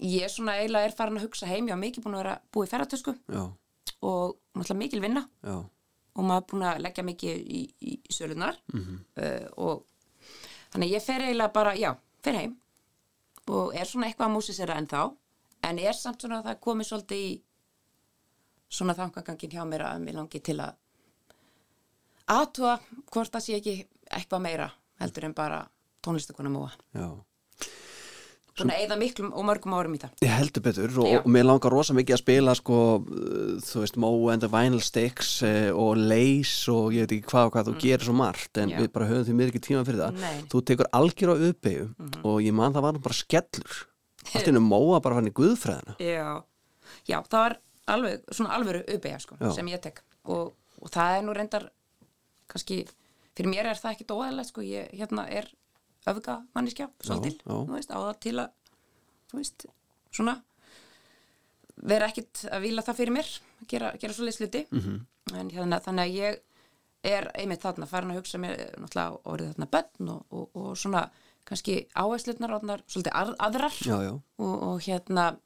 ég 0.00 0.30
svona 0.30 0.58
eiginlega 0.58 0.90
er 0.90 0.96
farin 0.96 1.18
að 1.18 1.26
hugsa 1.28 1.48
heim 1.50 1.68
ég 1.68 1.74
var 1.74 1.82
mikið 1.82 2.04
búin 2.04 2.16
að 2.18 2.22
vera 2.22 2.36
búið 2.54 2.70
ferratösku 2.74 3.14
og 4.02 4.36
náttúrulega 4.54 4.78
mikil 4.78 5.02
vinna. 5.02 5.24
Já, 5.42 5.56
og 6.18 6.26
maður 6.26 6.42
er 6.42 6.48
búin 6.52 6.66
að 6.66 6.82
leggja 6.84 7.04
mikið 7.06 7.36
í, 7.58 7.60
í, 7.80 7.92
sölunar 8.10 8.58
uh, 8.74 9.46
og 9.56 9.84
þannig 10.72 10.88
að 10.88 10.94
ég 10.94 11.04
fer 11.04 11.24
eiginlega 11.26 11.54
bara, 11.54 11.74
já, 11.78 11.92
fer 12.22 12.38
heim. 12.38 12.56
Og 13.48 13.74
er 13.74 13.88
svona 13.88 14.08
eitthvað 14.08 14.28
að 14.28 14.34
músisera 14.34 14.76
en 14.78 14.88
þá 14.90 15.02
en 15.68 15.78
er 15.78 15.96
samt 15.96 16.22
svona 16.22 16.40
að 16.40 16.50
það 16.50 16.60
komið 16.66 16.88
svolítið 16.90 17.22
í 17.24 17.30
svona 18.68 18.94
þangangangin 18.98 19.54
hjá 19.54 19.64
mér 19.64 19.86
að 19.88 20.02
mér 20.04 20.18
langi 20.18 20.40
til 20.44 20.58
að 20.60 20.76
aðtúa 22.28 22.74
hvort 23.08 23.32
það 23.32 23.44
sé 23.44 23.56
ekki 23.56 23.76
eitthvað 24.12 24.44
meira 24.44 24.68
heldur 25.00 25.28
en 25.28 25.34
bara 25.36 25.62
tónlistakona 26.04 26.52
múa 26.52 26.70
já. 26.92 27.08
Búin 28.58 28.72
að 28.74 28.80
eyða 28.84 28.96
miklum 29.00 29.28
og 29.32 29.44
mörgum 29.48 29.74
árum 29.78 29.94
í 29.94 30.00
það. 30.02 30.12
Ég 30.24 30.32
heldur 30.36 30.64
betur 30.66 30.98
og, 31.02 31.08
og 31.20 31.28
mér 31.34 31.46
langar 31.48 31.72
rosa 31.74 31.94
mikið 31.96 32.16
að 32.16 32.22
spila 32.22 32.54
sko, 32.58 32.78
uh, 32.98 33.52
þú 33.64 33.82
veist, 33.84 33.98
Moe 34.02 34.32
and 34.34 34.44
the 34.44 34.50
Vinyl 34.52 34.82
Sticks 34.84 35.30
uh, 35.46 35.70
og 35.78 35.96
Lace 36.00 36.68
og 36.74 36.92
ég 36.96 37.06
veit 37.06 37.14
ekki 37.18 37.30
hvað 37.32 37.48
og 37.50 37.54
hvað, 37.56 37.70
þú 37.70 37.76
gerir 37.84 38.06
svo 38.08 38.16
margt 38.18 38.58
en 38.62 38.68
Mm. 38.68 38.74
Já. 38.76 38.80
við 38.84 38.92
bara 38.92 39.06
höfum 39.08 39.24
því 39.28 39.36
mér 39.38 39.52
ekki 39.52 39.62
tíma 39.68 39.84
fyrir 39.88 40.02
það. 40.02 40.18
Nei. 40.20 40.42
Þú 40.52 40.60
tekur 40.68 40.90
algjör 40.98 41.30
á 41.32 41.36
uppeyju 41.48 41.86
og 42.28 42.36
ég 42.44 42.52
man 42.58 42.74
það 42.76 42.84
var 42.88 42.98
bara 43.08 43.16
skellur. 43.16 43.78
Allt 44.34 44.50
innu 44.52 44.60
Moa 44.60 44.98
bara 45.00 45.16
fann 45.16 45.30
í 45.30 45.32
guðfræðina. 45.32 45.94
Já, 46.02 46.42
já, 47.08 47.18
það 47.24 47.38
var 47.46 47.56
alveg, 47.88 48.26
svona 48.36 48.52
alvöru 48.58 48.82
uppeyja 48.84 49.18
sko, 49.24 49.38
sem 49.56 49.70
ég 49.72 49.80
tek. 49.80 50.02
Og, 50.28 50.50
og 50.82 50.90
það 50.92 51.14
er 51.16 51.22
nú 51.24 51.32
reyndar 51.38 51.68
kannski, 52.52 52.82
fyrir 53.38 53.48
mér 53.54 53.70
er 53.72 53.80
það 53.80 53.94
ekkit 53.96 54.12
óæðilegt 54.12 54.50
sko, 54.52 54.64
ég 54.66 54.92
hérna 54.98 55.24
er 55.32 55.48
öfga 56.06 56.38
manniskja, 56.54 56.88
svolítil, 57.00 57.38
já. 57.42 57.54
þú 57.54 57.74
veist, 57.74 57.90
á 57.90 57.98
það 57.98 58.18
til 58.24 58.36
að 58.38 58.50
þú 59.28 59.40
veist, 59.40 59.66
svona 60.14 60.36
vera 61.88 62.08
ekkit 62.08 62.44
að 62.50 62.64
vila 62.66 62.82
það 62.82 63.00
fyrir 63.00 63.14
mér 63.14 63.32
gera, 63.70 63.92
gera 64.00 64.14
svolítið 64.14 64.36
sluti 64.36 64.66
-hmm. 64.70 65.00
en 65.34 65.50
hérna, 65.50 65.80
þannig 65.80 66.04
að 66.04 66.14
ég 66.14 66.40
er 67.02 67.30
einmitt 67.34 67.62
þarna 67.62 67.86
farin 67.86 68.10
að 68.10 68.20
hugsa 68.20 68.38
mér 68.38 68.56
náttúrulega 68.78 69.18
orðið 69.24 69.52
þarna 69.52 69.68
bönn 69.74 70.08
og, 70.08 70.22
og, 70.30 70.48
og 70.54 70.76
svona 70.76 71.10
kannski 71.44 71.88
áherslutnar 71.94 72.54
orðnar 72.58 72.82
svolítið 72.86 73.12
að, 73.14 73.34
aðrar 73.38 73.76
Já, 73.84 73.96
já. 74.02 74.12
Og, 74.38 74.62
og 74.62 74.82
hérna 74.84 75.38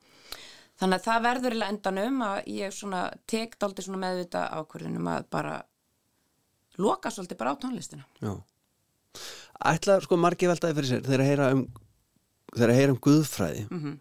þannig 0.81 0.99
að 0.99 1.05
það 1.05 1.27
verður 1.27 1.57
í 1.59 1.67
endanum 1.67 2.23
að 2.27 2.39
ég 2.47 2.75
svona 2.75 3.03
tek 3.27 3.59
dálítið 3.59 3.85
svona 3.85 4.03
meðvita 4.07 4.47
ákvörðunum 4.59 5.11
að 5.13 5.29
bara 5.31 5.61
loka 6.81 7.13
svolítið 7.13 7.39
bara 7.43 7.55
á 7.55 7.61
tónlistina 7.63 8.07
Já. 8.23 8.33
Ætla 9.63 10.01
sko 10.03 10.19
margir 10.19 10.51
veltaði 10.51 10.75
fyrir 10.79 10.91
sér 10.91 11.07
þegar 11.07 11.23
að 11.23 11.31
heyra 11.31 11.53
um 11.57 11.63
að 12.53 12.75
heyra 12.77 12.93
um 12.93 13.01
guðfræði. 13.07 13.69
Mm 13.71 13.79
Mhm. 13.79 14.01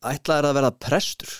Ætla 0.00 0.38
er 0.38 0.44
að 0.48 0.54
vera 0.54 0.70
prestur? 0.70 1.32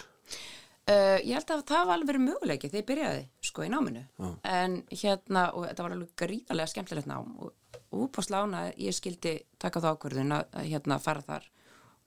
Uh, 0.90 1.16
ég 1.22 1.34
held 1.38 1.50
að 1.50 1.62
það 1.64 1.86
var 1.86 1.94
alveg 1.94 2.08
verið 2.08 2.24
möguleiki 2.26 2.68
þegar 2.68 2.80
ég 2.80 2.88
byrjaði 2.88 3.22
sko 3.40 3.62
í 3.62 3.68
náminu. 3.70 4.02
En 4.44 4.82
hérna 4.90 5.52
og 5.54 5.66
þetta 5.68 5.82
var 5.82 5.92
alveg 5.92 6.10
gríðarlega 6.16 6.72
skemmtilegt 6.72 7.06
nám 7.06 7.30
og 7.38 7.52
útpásla 7.90 8.42
ána 8.42 8.72
ég 8.76 8.94
skildi 8.94 9.40
taka 9.58 9.80
þá 9.80 9.94
ákvörðun 9.94 10.32
að, 10.32 10.44
hérna 10.66 10.98
fara 10.98 11.22
þar. 11.22 11.46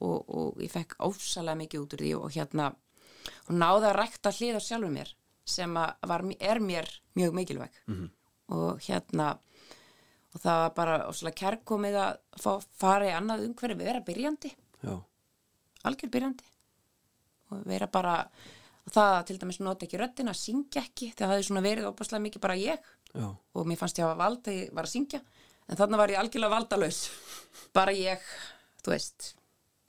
Og, 0.03 0.29
og 0.29 0.61
ég 0.61 0.71
fekk 0.71 0.97
ósalega 0.99 1.55
mikið 1.55 1.81
út 1.81 1.93
úr 1.93 2.03
því 2.03 2.13
og 2.19 2.31
hérna 2.35 2.75
og 3.47 3.55
náði 3.55 3.87
að 3.87 3.97
rækta 3.97 4.33
hlið 4.35 4.59
á 4.59 4.61
sjálfur 4.61 4.91
mér 4.91 5.15
sem 5.45 5.73
var, 5.73 6.25
er 6.39 6.59
mér 6.59 6.89
mjög 7.15 7.33
mikilvæg. 7.33 7.71
-hmm. 7.87 8.09
og 8.47 8.79
hérna 8.79 9.37
og 10.33 10.41
það 10.41 10.59
var 10.63 10.73
bara 10.77 10.97
óslega 11.09 11.39
kærkomið 11.43 11.99
að 12.01 12.41
fá, 12.41 12.51
fara 12.81 13.09
í 13.09 13.13
annað 13.13 13.45
umhverfi 13.47 13.77
vera 13.79 14.01
byrjandi. 14.05 14.51
Já, 14.83 14.95
algjör 15.89 16.11
byrjandi. 16.13 16.49
Og 17.53 17.63
vera 17.69 17.87
bara 17.91 18.17
og 18.83 18.91
það 18.91 19.13
að 19.13 19.25
til 19.29 19.37
dæmis 19.39 19.61
nota 19.63 19.85
ekki 19.87 20.01
röddina 20.01 20.33
að 20.33 20.41
syngja 20.41 20.83
ekki 20.83 21.13
það 21.15 21.35
hefði 21.35 21.47
svona 21.47 21.63
verið 21.63 21.89
opaslega 21.91 22.25
mikið 22.25 22.43
bara 22.43 22.59
ég. 22.59 22.91
Já, 23.13 23.27
og 23.29 23.69
mér 23.69 23.79
fannst 23.79 24.01
ég 24.01 24.07
hafa 24.07 24.19
vald 24.19 24.41
þegar 24.43 24.59
ég 24.65 24.75
var 24.75 24.89
að 24.89 24.95
syngja. 24.95 25.21
En 25.69 25.79
þannig 25.79 26.01
var 26.01 26.11
ég 26.11 26.19
algjörlega 26.19 26.55
valdalaus. 26.57 27.01
Bara 27.77 27.93
ég, 27.95 28.23
þú 28.83 28.95
veist. 28.95 29.33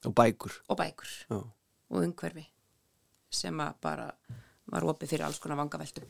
Og 0.05 0.14
bækur. 0.14 0.59
Og 0.68 0.78
bækur. 0.78 1.14
Og 1.34 2.03
umhverfi 2.05 2.45
sem 3.34 3.59
að 3.64 3.80
bara 3.82 4.05
var 4.70 4.86
opið 4.92 5.11
fyrir 5.11 5.26
alls 5.26 5.40
konar 5.42 5.59
vangaveltu 5.59 6.05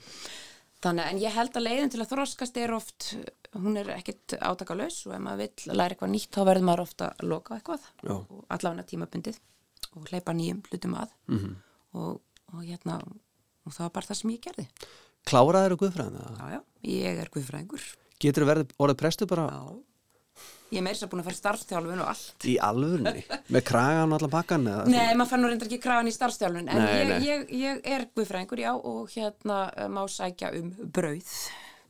þannig 0.85 1.11
en 1.11 1.21
ég 1.23 1.35
held 1.35 1.57
að 1.59 1.67
leiðin 1.67 1.93
til 1.95 2.03
að 2.05 2.13
þroskast 2.13 2.61
er 2.61 2.75
oft 2.77 3.09
hún 3.55 3.79
er 3.81 3.91
ekkit 3.97 4.37
átakalaus 4.41 5.01
og 5.09 5.15
ef 5.17 5.23
maður 5.25 5.43
vill 5.45 5.75
læra 5.79 5.95
eitthvað 5.95 6.13
nýtt 6.15 6.35
þá 6.35 6.41
verður 6.51 6.69
maður 6.69 6.85
ofta 6.85 7.11
að 7.15 7.29
loka 7.33 7.59
eitthvað 7.59 7.89
Já. 8.03 8.15
og 8.15 8.45
allavega 8.57 8.87
tímabundið 8.91 9.41
og 9.95 10.11
hleypa 10.11 10.35
nýjum 10.35 10.63
hlutum 10.69 10.97
að 10.99 11.11
-hmm. 11.31 11.55
og, 12.01 12.21
og 12.53 12.63
hérna 12.65 13.01
og 13.65 13.73
það 13.73 13.85
var 13.87 13.95
bara 13.97 14.07
það 14.11 14.21
sem 14.21 14.31
ég 14.35 14.45
gerði 14.45 14.69
Kláraður 15.25 15.77
guðfræðina? 15.81 16.25
já, 16.37 16.47
já, 16.53 16.61
ég 16.83 17.21
er 17.23 17.31
guðfræðingur 17.33 17.85
Getur 18.21 18.45
verið 18.45 18.73
orðið 18.79 19.01
prestur 19.01 19.27
bara? 19.27 19.47
já, 19.49 19.63
Ég 20.75 20.81
er 20.81 20.87
meira 20.89 20.99
sér 20.99 21.11
búin 21.13 21.23
að 21.23 21.29
fara 21.29 21.37
í 21.37 21.39
starfstjálfun 21.39 22.01
og 22.03 22.09
allt. 22.11 22.47
Í 22.51 22.55
alvörni? 22.69 23.21
Með 23.55 23.63
kragan 23.69 24.11
og 24.11 24.17
allan 24.19 24.33
bakkan? 24.33 24.65
Eða? 24.67 24.87
Nei, 24.91 25.13
maður 25.15 25.31
fann 25.31 25.45
nú 25.45 25.51
reyndar 25.53 25.69
ekki 25.71 25.83
kragan 25.85 26.11
í 26.11 26.15
starfstjálfun, 26.15 26.71
en 26.73 26.81
Nei, 26.83 26.89
ég, 26.99 27.13
nei. 27.13 27.29
Ég, 27.29 27.45
ég 27.61 27.85
er 27.95 28.09
guðfræðingur, 28.17 28.63
já, 28.65 28.73
og 28.75 29.13
hérna 29.15 29.61
uh, 29.71 29.87
má 29.95 30.03
sækja 30.11 30.51
um 30.59 30.73
brauð, 30.97 31.31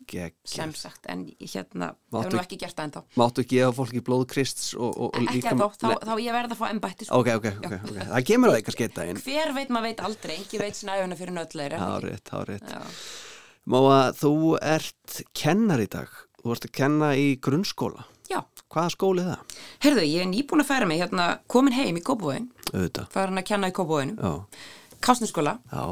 Gekk. 0.04 0.36
sem 0.52 0.74
sagt, 0.76 1.08
en 1.08 1.24
hérna, 1.40 1.94
hefur 2.12 2.36
nú 2.36 2.42
ekki 2.42 2.58
gert 2.60 2.76
það 2.76 2.90
ennþá. 2.90 3.02
Máttu 3.22 3.46
gefa 3.54 3.72
fólki 3.78 4.02
blóðkrists 4.04 4.74
og, 4.76 4.90
og, 4.90 5.06
og 5.08 5.20
Ekki 5.22 5.38
líka... 5.38 5.54
ennþá, 5.54 5.70
þá, 5.80 5.88
þá 6.10 6.14
ég 6.26 6.36
verð 6.36 6.52
að 6.52 6.60
fá 6.60 6.66
embætti, 6.68 7.08
sko. 7.08 7.22
Ok, 7.22 7.32
ok, 7.40 7.48
ok, 7.64 7.76
ok. 7.78 8.02
Það 8.10 8.26
kemur 8.28 8.52
það 8.52 8.58
eitthvað 8.60 8.76
skeitt 8.76 8.98
daginn. 8.98 9.22
Hver 9.24 9.54
veit, 9.56 9.72
maður 9.72 9.88
veit 9.88 10.04
aldrei, 10.10 10.34
engi 10.42 10.60
veit 10.60 10.76
snæfuna 10.82 11.16
fyrir 11.16 11.78
hárið. 11.80 12.68
Já. 12.68 12.84
Máa, 13.64 14.10
þú 14.12 14.34
ert 14.60 15.22
kennar 15.32 15.80
í 15.80 15.88
dag. 15.88 16.12
Þú 16.44 16.52
ert 16.52 16.66
að 16.68 16.74
kenna 16.76 17.14
í 17.16 17.30
grunnskóla. 17.40 18.04
Já, 18.34 18.40
Hvaða 18.74 18.90
skóli 18.90 19.22
er 19.22 19.28
það? 19.30 19.58
heyrðu, 19.84 20.04
ég 20.10 20.20
er 20.24 20.30
nýbúin 20.32 20.62
að 20.64 20.70
færa 20.72 20.86
mig 20.90 20.98
hérna, 21.00 21.26
komin 21.48 21.72
heim 21.76 21.96
í 22.00 22.02
Kópavóin, 22.02 22.48
Auðvitað. 22.72 23.08
farin 23.14 23.38
að 23.38 23.44
kenna 23.52 23.68
í 23.70 23.74
Kópavóinu, 23.76 24.16
Já, 24.18 24.44
Kásnarskóla 25.04 25.58
já, 25.70 25.84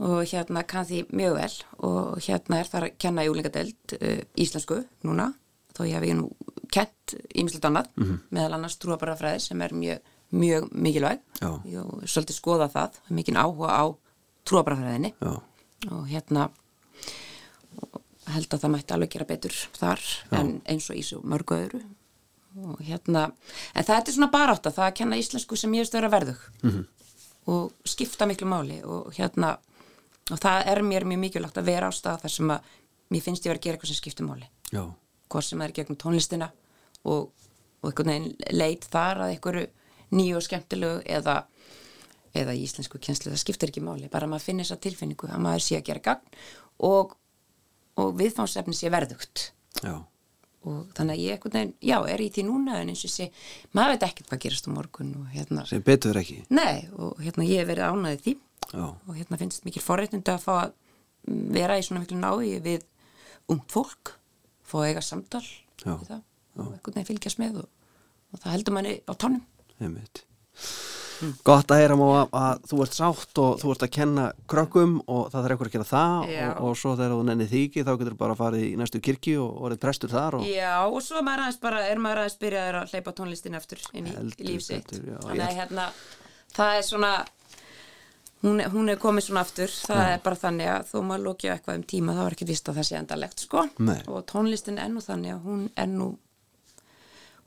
og 0.00 0.24
hérna 0.30 0.62
kann 0.66 0.86
því 0.88 1.02
mjög 1.12 1.34
vel. 1.38 1.52
Og 1.86 2.18
hérna 2.24 2.58
er 2.62 2.64
það 2.70 2.82
að 2.88 2.96
kenna 2.98 3.24
í 3.24 3.28
úlingadeld 3.30 3.94
uh, 4.00 4.22
íslensku 4.40 4.80
núna, 5.04 5.28
þó 5.76 5.84
ég 5.86 5.94
hef 5.98 6.06
ég 6.08 6.16
nú 6.18 6.30
kent 6.72 7.14
ímislegt 7.34 7.64
annað, 7.68 7.86
Mhm. 7.96 8.16
meðal 8.32 8.54
annars 8.54 8.76
trúabarafræði 8.78 9.40
sem 9.40 9.60
er 9.62 9.70
mjög, 9.74 10.00
mjög 10.32 10.70
mikilvæg. 10.72 11.20
Hef 11.40 12.10
svolítið 12.10 12.38
skoða 12.40 12.70
það, 12.72 12.90
mikinn 13.10 13.36
áhuga 13.36 13.68
á 13.70 13.84
trúabarafræðinni 14.46 15.12
já. 15.20 15.40
og 15.92 16.06
hérna 16.08 16.48
og 16.48 16.52
held 18.32 18.54
að 18.54 18.64
það 18.64 18.72
mætti 18.74 18.94
alveg 18.96 19.12
gera 19.12 19.28
betur 19.28 19.58
þar 19.76 20.02
en 20.38 20.56
eins 20.70 20.88
og 20.90 20.96
í 20.96 21.04
svo 21.04 21.20
mörgu 21.24 21.58
öðru. 21.58 21.82
Og 22.64 22.80
hérna 22.86 23.26
en 23.74 23.84
það 23.84 23.96
er 23.96 24.14
svona 24.14 24.30
barátta, 24.30 24.70
það 24.72 24.88
að 24.88 24.98
kenna 25.00 25.18
íslensku 25.18 25.58
sem 25.58 25.74
ég 25.74 25.84
veist 25.84 25.96
vera 25.96 26.10
verðug. 26.12 26.40
-hmm. 26.62 26.84
og 27.46 27.72
skipta 27.84 28.26
miklu 28.26 28.46
máli 28.46 28.82
og 28.84 29.12
hérna 29.12 29.58
og 30.30 30.38
það 30.40 30.66
er 30.66 30.82
mér 30.82 31.04
mjög 31.04 31.20
mikilvægt 31.20 31.58
að 31.58 31.64
vera 31.68 31.88
á 31.88 31.92
stað 31.92 32.20
þar 32.22 32.30
sem 32.30 32.50
að 32.50 32.60
mér 33.10 33.22
finnst 33.22 33.44
ég 33.44 33.50
vera 33.50 33.58
að 33.58 33.64
gera 33.64 33.76
eitthvað 33.76 33.88
sem 33.88 34.00
skiptir 34.00 34.26
máli. 34.26 34.48
Já, 34.72 34.84
hvort 35.28 35.44
sem 35.44 35.62
er 35.64 35.74
gegnum 35.74 35.98
tónlistina 36.00 36.50
og, 37.04 37.32
og 37.82 37.90
einhvern 37.90 38.12
veginn 38.12 38.56
leit 38.56 38.86
þar 38.90 39.24
að 39.24 39.34
einhverju 39.34 39.66
nýju 40.14 40.38
og 40.38 40.46
skemmtilegu 40.46 41.02
eða, 41.16 41.36
eða 42.36 42.54
íslensku 42.56 43.00
kjenslu, 43.02 43.32
það 43.32 43.42
skiptir 43.42 43.72
ekki 43.72 43.84
máli, 43.84 44.10
bara 44.12 44.28
að 44.28 44.34
maður 44.34 44.48
finnir 44.48 44.68
þessa 44.68 44.82
tilfinningu 44.86 45.30
að 45.30 45.44
maður 45.46 45.66
sé 45.66 45.78
að 45.78 45.86
gera 45.90 46.04
gagn 46.08 46.38
og, 46.86 47.16
og 48.00 48.14
viðfánsefni 48.18 48.74
sé 48.76 48.90
verðugt 48.92 49.50
já, 49.84 49.94
og 50.64 50.78
þannig 50.96 51.14
að 51.18 51.22
ég 51.24 51.36
einhvern 51.36 51.54
veginn, 51.58 51.74
já, 51.84 51.96
er 52.08 52.22
í 52.24 52.30
því 52.32 52.46
núna 52.48 52.78
en 52.80 52.90
eins 52.92 53.04
og 53.04 53.12
sé, 53.12 53.28
maður 53.76 53.94
veit 53.94 54.06
ekkert 54.08 54.30
hvað 54.32 54.42
gerast 54.46 54.68
á 54.68 54.70
morgun 54.72 55.12
og 55.20 55.28
hérna, 55.34 55.66
sem 55.68 55.82
betur 55.84 56.16
ekki. 56.20 56.40
nei, 56.54 56.86
og 56.96 57.20
hérna 57.20 57.46
ég 57.48 57.62
hef 57.62 57.70
verið 57.72 57.92
ánæðið 57.92 58.24
því 58.26 58.36
Já, 58.72 58.86
og 58.88 59.12
hérna 59.14 59.38
finnst 59.38 59.66
mikil 59.66 59.82
forréttundu 59.84 60.32
að 60.32 60.40
fá 60.46 60.52
að 60.62 60.72
vera 61.52 61.76
í 61.78 61.84
svona 61.84 62.00
miklu 62.00 62.16
nái 62.16 62.60
við 62.64 62.86
ungt 63.52 63.68
fólk, 63.72 64.14
fá 64.64 64.78
að 64.80 64.88
eiga 64.88 65.02
samtal 65.04 65.44
það 65.84 66.22
og 66.54 66.70
einhvern 66.70 66.94
veginn 66.94 67.08
fylgjast 67.10 67.40
með 67.42 67.60
og, 67.60 67.68
og 68.32 68.40
það 68.40 68.54
heldur 68.54 68.76
manni 68.78 68.94
á 69.04 69.12
tánum. 69.20 69.42
einmitt. 69.82 70.24
Gott 71.46 71.70
að 71.74 71.80
heyra 71.82 71.96
Máa 72.00 72.22
að 72.32 72.64
þú 72.70 72.80
ert 72.84 72.96
sátt 72.98 73.40
og 73.44 73.58
þú 73.62 73.70
ert 73.74 73.84
að 73.86 73.92
kenna 73.96 74.24
krökkum 74.50 74.96
og 75.06 75.28
það 75.32 75.44
þarf 75.44 75.54
eitthvað 75.54 75.68
að 75.70 75.76
gera 75.76 75.88
það 75.90 76.24
og, 76.24 76.64
og 76.68 76.78
svo 76.80 76.94
þegar 76.98 77.14
þú 77.14 77.22
nennið 77.30 77.52
því 77.54 77.62
ekki 77.68 77.84
þá 77.86 77.92
getur 78.00 78.14
þú 78.16 78.20
bara 78.24 78.38
farið 78.40 78.64
í 78.66 78.72
næstu 78.80 79.02
kirkju 79.04 79.36
og 79.44 79.62
orðið 79.68 79.82
prestur 79.86 80.12
þar 80.14 80.38
og 80.40 80.48
Já, 80.48 80.72
og 80.88 80.98
svo 81.06 81.20
er 81.20 81.26
maður 81.28 81.44
aðeins 81.46 81.60
bara, 81.62 81.84
er 81.92 82.02
maður 82.02 82.22
aðeins 82.24 82.38
byrjaður 82.44 82.80
að 82.82 82.92
hleypa 82.94 83.16
tónlistin 83.20 83.58
aftur 83.60 83.84
inn 83.94 84.10
í 84.10 84.16
Heldur 84.18 84.50
líf 84.50 84.66
sitt. 84.66 84.90
betur, 84.90 85.08
já, 85.14 85.18
Þannig 85.28 85.46
að 85.48 85.56
hérna, 85.62 85.86
það 86.58 86.78
er 86.80 86.86
svona, 86.90 87.12
hún, 88.44 88.60
er- 88.60 88.70
hún 88.74 88.90
er 88.92 88.98
komið 89.00 89.28
svona 89.28 89.40
aftur, 89.46 89.70
það 89.88 90.02
er 90.14 90.20
bara 90.24 90.36
þannig 90.42 90.68
að 90.74 90.90
þó 90.92 90.98
maður 91.08 91.24
lókja 91.28 91.54
eitthvað 91.56 91.78
um 91.80 91.86
tíma 91.94 92.14
þá 92.18 92.22
er 92.26 92.36
ekki 92.36 92.48
vist 92.50 92.68
að 92.68 92.78
það 92.80 92.88
sé 92.90 92.98
endalegt, 92.98 93.40
sko. 93.46 93.64
Nei. 93.78 94.00
Og 94.08 94.26
tónlistin 94.30 94.78
er 94.82 94.90
nú 94.92 95.00
þannig 95.04 95.34
að 95.36 95.46
hún 95.48 95.62
er 95.80 95.86
nú, 95.94 96.10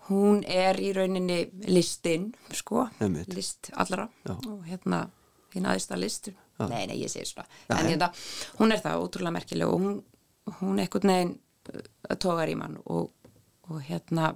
hún 0.09 0.43
er 0.47 0.79
í 0.79 0.93
rauninni 0.95 1.39
listinn, 1.67 2.29
sko, 2.55 2.87
Einmitt. 3.01 3.33
list 3.35 3.71
allra 3.75 4.07
Já. 4.27 4.35
og 4.47 4.63
hérna, 4.69 5.05
þín 5.53 5.67
aðeins 5.67 5.89
listur. 5.99 6.33
Nei, 6.59 6.87
nei, 6.89 6.97
ég 7.03 7.11
segir 7.13 7.27
svona. 7.29 7.45
Já, 7.69 7.75
en 7.77 7.85
já. 7.85 7.89
hérna, 7.91 8.07
hún 8.57 8.71
er 8.73 8.79
það 8.81 9.03
ótrúlega 9.03 9.35
merkileg 9.35 9.67
og 9.69 9.79
hún, 9.83 9.97
hún 10.61 10.79
eitthvað 10.81 11.03
neginn 11.05 11.35
uh, 11.69 12.15
tógar 12.17 12.49
í 12.49 12.55
mann 12.57 12.79
og, 12.85 13.11
og 13.69 13.81
hérna 13.85 14.31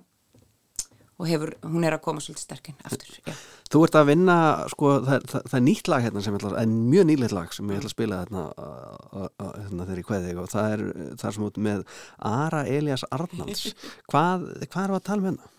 og 1.22 1.28
hefur, 1.30 1.52
hún 1.70 1.84
er 1.86 1.94
að 1.94 2.02
koma 2.02 2.22
svolítið 2.24 2.44
sterkinn 2.48 2.78
aftur, 2.90 3.12
já. 3.28 3.34
Þú 3.72 3.82
ert 3.86 3.96
að 4.00 4.08
vinna, 4.10 4.36
sko, 4.74 4.92
það, 5.06 5.26
það, 5.30 5.44
það 5.52 5.58
er 5.60 5.64
nýtt 5.68 5.90
lag 5.92 6.02
hérna 6.08 6.24
sem 6.26 6.34
ég 6.34 6.42
ætla, 6.42 6.62
en 6.64 6.72
mjög 6.90 7.06
nýleitt 7.12 7.36
lag 7.38 7.52
sem 7.54 7.70
ég 7.70 7.78
ætla 7.82 7.92
að 7.92 7.94
spila 7.94 8.18
hérna, 8.24 8.46
að- 8.58 9.04
að- 9.22 9.34
að- 9.46 9.60
hérna 9.62 9.86
þegar 9.86 10.02
ég 10.02 10.08
kveði 10.10 10.32
og 10.42 10.50
það 10.50 10.74
er, 10.78 10.84
það 11.22 11.28
er 11.30 11.36
sem 11.38 11.46
út 11.46 11.60
með 11.70 11.84
Ara 12.32 12.64
Elias 12.74 13.06
Arnalds. 13.14 13.68
Hvað, 14.12 14.48
hvað 14.66 14.84
er 14.88 14.96
að 14.98 15.04
tala 15.12 15.22
með 15.22 15.30
hennar? 15.34 15.52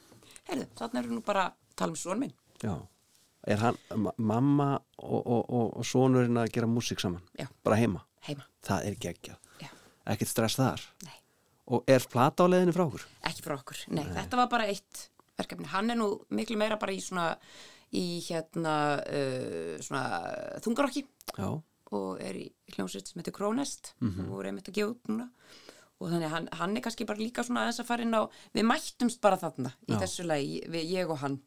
Herðu, 0.53 0.69
þannig 0.79 1.01
erum 1.03 1.17
nú 1.19 1.25
bara 1.27 1.47
að 1.49 1.55
tala 1.81 1.95
um 1.97 2.01
svon 2.01 2.21
minn. 2.23 2.35
Já. 2.63 2.75
Er 3.51 3.59
hann, 3.59 3.79
ma- 3.99 4.13
mamma 4.23 4.69
og, 5.03 5.19
og, 5.27 5.41
og, 5.51 5.71
og 5.81 5.87
sonurinn 5.89 6.39
að 6.39 6.53
gera 6.55 6.69
músík 6.71 7.01
saman? 7.03 7.25
Já. 7.41 7.49
Bara 7.67 7.79
heima? 7.81 8.05
Heima. 8.29 8.45
Það 8.63 8.87
er 8.91 8.99
geggjað. 9.03 9.41
Já. 9.65 9.71
Ekkert 10.13 10.31
stress 10.31 10.59
þar? 10.61 10.85
Nei. 11.09 11.17
Og 11.73 11.89
er 11.91 12.05
plata 12.13 12.45
á 12.45 12.51
leiðinni 12.53 12.75
frá 12.77 12.85
okkur? 12.85 13.07
Ekki 13.31 13.43
frá 13.47 13.55
okkur, 13.57 13.81
nei, 13.97 14.05
þetta 14.13 14.39
var 14.39 14.49
bara 14.53 14.67
eitt 14.71 15.07
verkefni. 15.39 15.67
Hann 15.73 15.91
er 15.95 15.99
nú 15.99 16.09
miklu 16.35 16.59
meira 16.61 16.77
bara 16.79 16.93
í 16.95 17.01
svona, 17.03 17.31
í 17.97 18.05
hérna, 18.27 18.75
uh, 19.07 19.77
svona 19.83 20.03
þungarokki 20.63 21.05
Já. 21.39 21.49
og 21.97 22.23
er 22.23 22.39
í 22.43 22.47
hljómsveit 22.75 23.11
sem 23.11 23.23
heitir 23.23 23.35
Krónest 23.37 23.93
og 24.03 24.21
voru 24.31 24.51
einmitt 24.51 24.69
að 24.71 24.79
gefa 24.81 24.95
út 24.95 25.11
núna 25.11 25.29
og 26.03 26.11
þannig 26.11 26.31
hann, 26.33 26.49
hann 26.59 26.77
er 26.77 26.83
kannski 26.85 27.07
bara 27.07 27.21
líka 27.23 27.45
svona 27.47 27.63
aðeins 27.65 27.79
að 27.83 27.89
fara 27.89 28.03
inn 28.07 28.17
á, 28.19 28.23
við 28.57 28.67
mættumst 28.69 29.21
bara 29.23 29.39
þarna 29.39 29.71
í 29.89 29.93
þessu 30.03 30.27
lagi, 30.27 30.59
við, 30.75 30.85
ég 30.97 31.11
og 31.15 31.21
hann. 31.23 31.39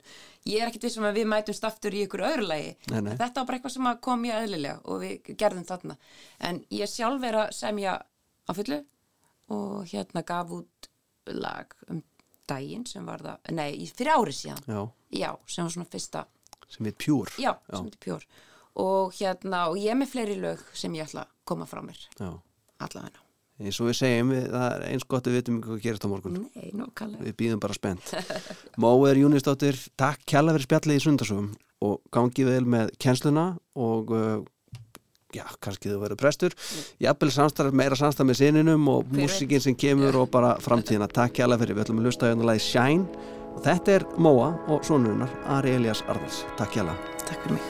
Ég 0.48 0.61
er 0.64 0.72
ekkit 0.72 0.88
vissum 0.88 1.06
að 1.10 1.19
við 1.19 1.27
mætumst 1.34 1.68
aftur 1.68 1.94
í 1.98 2.03
ykkur 2.07 2.23
öðru 2.30 2.48
lagi, 2.48 2.72
Nei, 2.94 3.02
nei. 3.02 3.15
Þetta 3.19 3.41
var 3.41 3.45
bara 3.49 3.57
eitthvað 3.60 3.76
sem 3.76 3.91
kom 4.07 4.22
mjög 4.23 4.41
eðlilega 4.45 4.80
og 4.86 5.02
við 5.03 5.32
gerðum 5.41 5.65
þarna. 5.68 5.98
En 6.40 6.64
ég 6.72 6.88
sjálf 6.91 7.23
er 7.30 7.40
að 7.44 7.52
semja 7.60 7.95
á 8.48 8.52
fullu 8.56 8.82
og 9.56 9.86
hérna 9.91 10.23
gaf 10.26 10.49
út 10.61 10.90
lag 11.27 11.73
um 11.90 12.02
daginn 12.48 12.86
sem 12.86 13.06
var 13.06 13.19
það, 13.26 13.52
nei, 13.57 13.72
í- 13.82 13.90
fyrir 13.91 14.14
ári 14.15 14.34
síðan. 14.38 14.61
Já. 14.69 14.82
já, 15.11 15.32
sem 15.49 15.65
var 15.65 15.72
svona 15.73 15.90
fyrsta. 15.90 16.26
Sem 16.69 16.86
heit 16.86 16.98
Pjúr. 17.02 17.30
já, 17.41 17.52
sem 17.69 17.86
heitir 17.90 17.99
Pjór 18.06 18.23
og 18.76 19.14
hérna, 19.15 19.68
og 19.72 19.77
ég 19.80 19.94
er 19.94 19.95
með 19.95 20.10
fleiri 20.11 20.36
lög 20.41 20.61
sem 20.76 20.94
ég 20.98 21.06
ætla 21.07 21.22
að 21.26 21.30
koma 21.48 21.65
frá 21.65 21.80
mér. 21.86 21.98
Já. 22.19 22.34
Eins 23.56 23.77
og 23.80 23.88
við 23.88 23.95
segjum, 24.02 24.32
við, 24.34 24.48
það 24.52 24.65
er 24.73 24.82
eins 24.90 25.06
gott 25.07 25.27
að 25.27 25.32
við 25.32 25.40
vitum 25.40 25.60
hvað 25.64 25.84
gerist 25.86 26.03
á 26.03 26.11
morgun. 26.11 26.40
Nei. 26.57 26.72
Við 27.22 27.36
býðum 27.40 27.61
bara 27.64 27.77
spennt. 27.77 28.10
Móður 28.84 29.22
Júnisdóttir, 29.22 29.80
takk 29.95 30.26
kjalla 30.27 30.56
fyrir 30.57 30.68
spjallið 30.68 30.99
í 30.99 31.03
sundasögum 31.06 31.48
og 31.86 32.02
gangið 32.15 32.52
vel 32.52 32.68
með 32.76 32.91
kjensluna 32.99 33.45
og 33.80 34.11
uh, 34.15 34.44
já, 35.36 35.45
kannski 35.64 35.91
þú 35.94 36.02
verður 36.03 36.19
prestur. 36.19 36.56
Jafnvel 37.03 37.32
samstarf, 37.32 37.72
meira 37.76 37.95
samstarf 37.99 38.27
með 38.27 38.41
sininum 38.41 38.91
og 38.91 39.06
Hver 39.06 39.22
veit? 39.22 39.23
músikinn 39.23 39.64
sem 39.64 39.80
kemur 39.80 40.19
og 40.19 40.32
bara 40.36 40.56
framtíðina. 40.64 41.07
Takk 41.11 41.40
kjalla 41.40 41.60
fyrir, 41.61 41.77
við 41.80 41.88
ætlum 41.88 42.03
að 42.03 42.10
lusta 42.10 42.32
hérna 42.32 42.52
lagi 42.52 42.65
Shine 42.68 43.07
og 43.56 43.64
þetta 43.64 43.99
er 43.99 44.07
Móa 44.19 44.52
og 44.68 44.84
sonurinnar 44.88 45.32
Ari 45.56 45.77
Elias 45.80 46.03
Arðars. 46.11 46.44
Takk 46.60 46.76
kjalla. 46.76 46.95
Takk 47.23 47.40
fyrir 47.45 47.56
mig. 47.60 47.65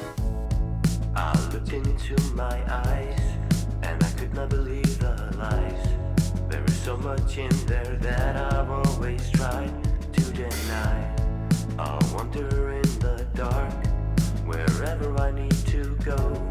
Much 7.25 7.37
in 7.39 7.65
there 7.65 7.97
that 8.01 8.53
I've 8.53 8.69
always 8.69 9.31
tried 9.31 9.73
to 10.13 10.21
deny. 10.31 11.15
I'll 11.79 11.99
wander 12.13 12.71
in 12.71 12.99
the 12.99 13.25
dark 13.33 13.73
wherever 14.45 15.19
I 15.19 15.31
need 15.31 15.57
to 15.67 15.95
go. 16.03 16.44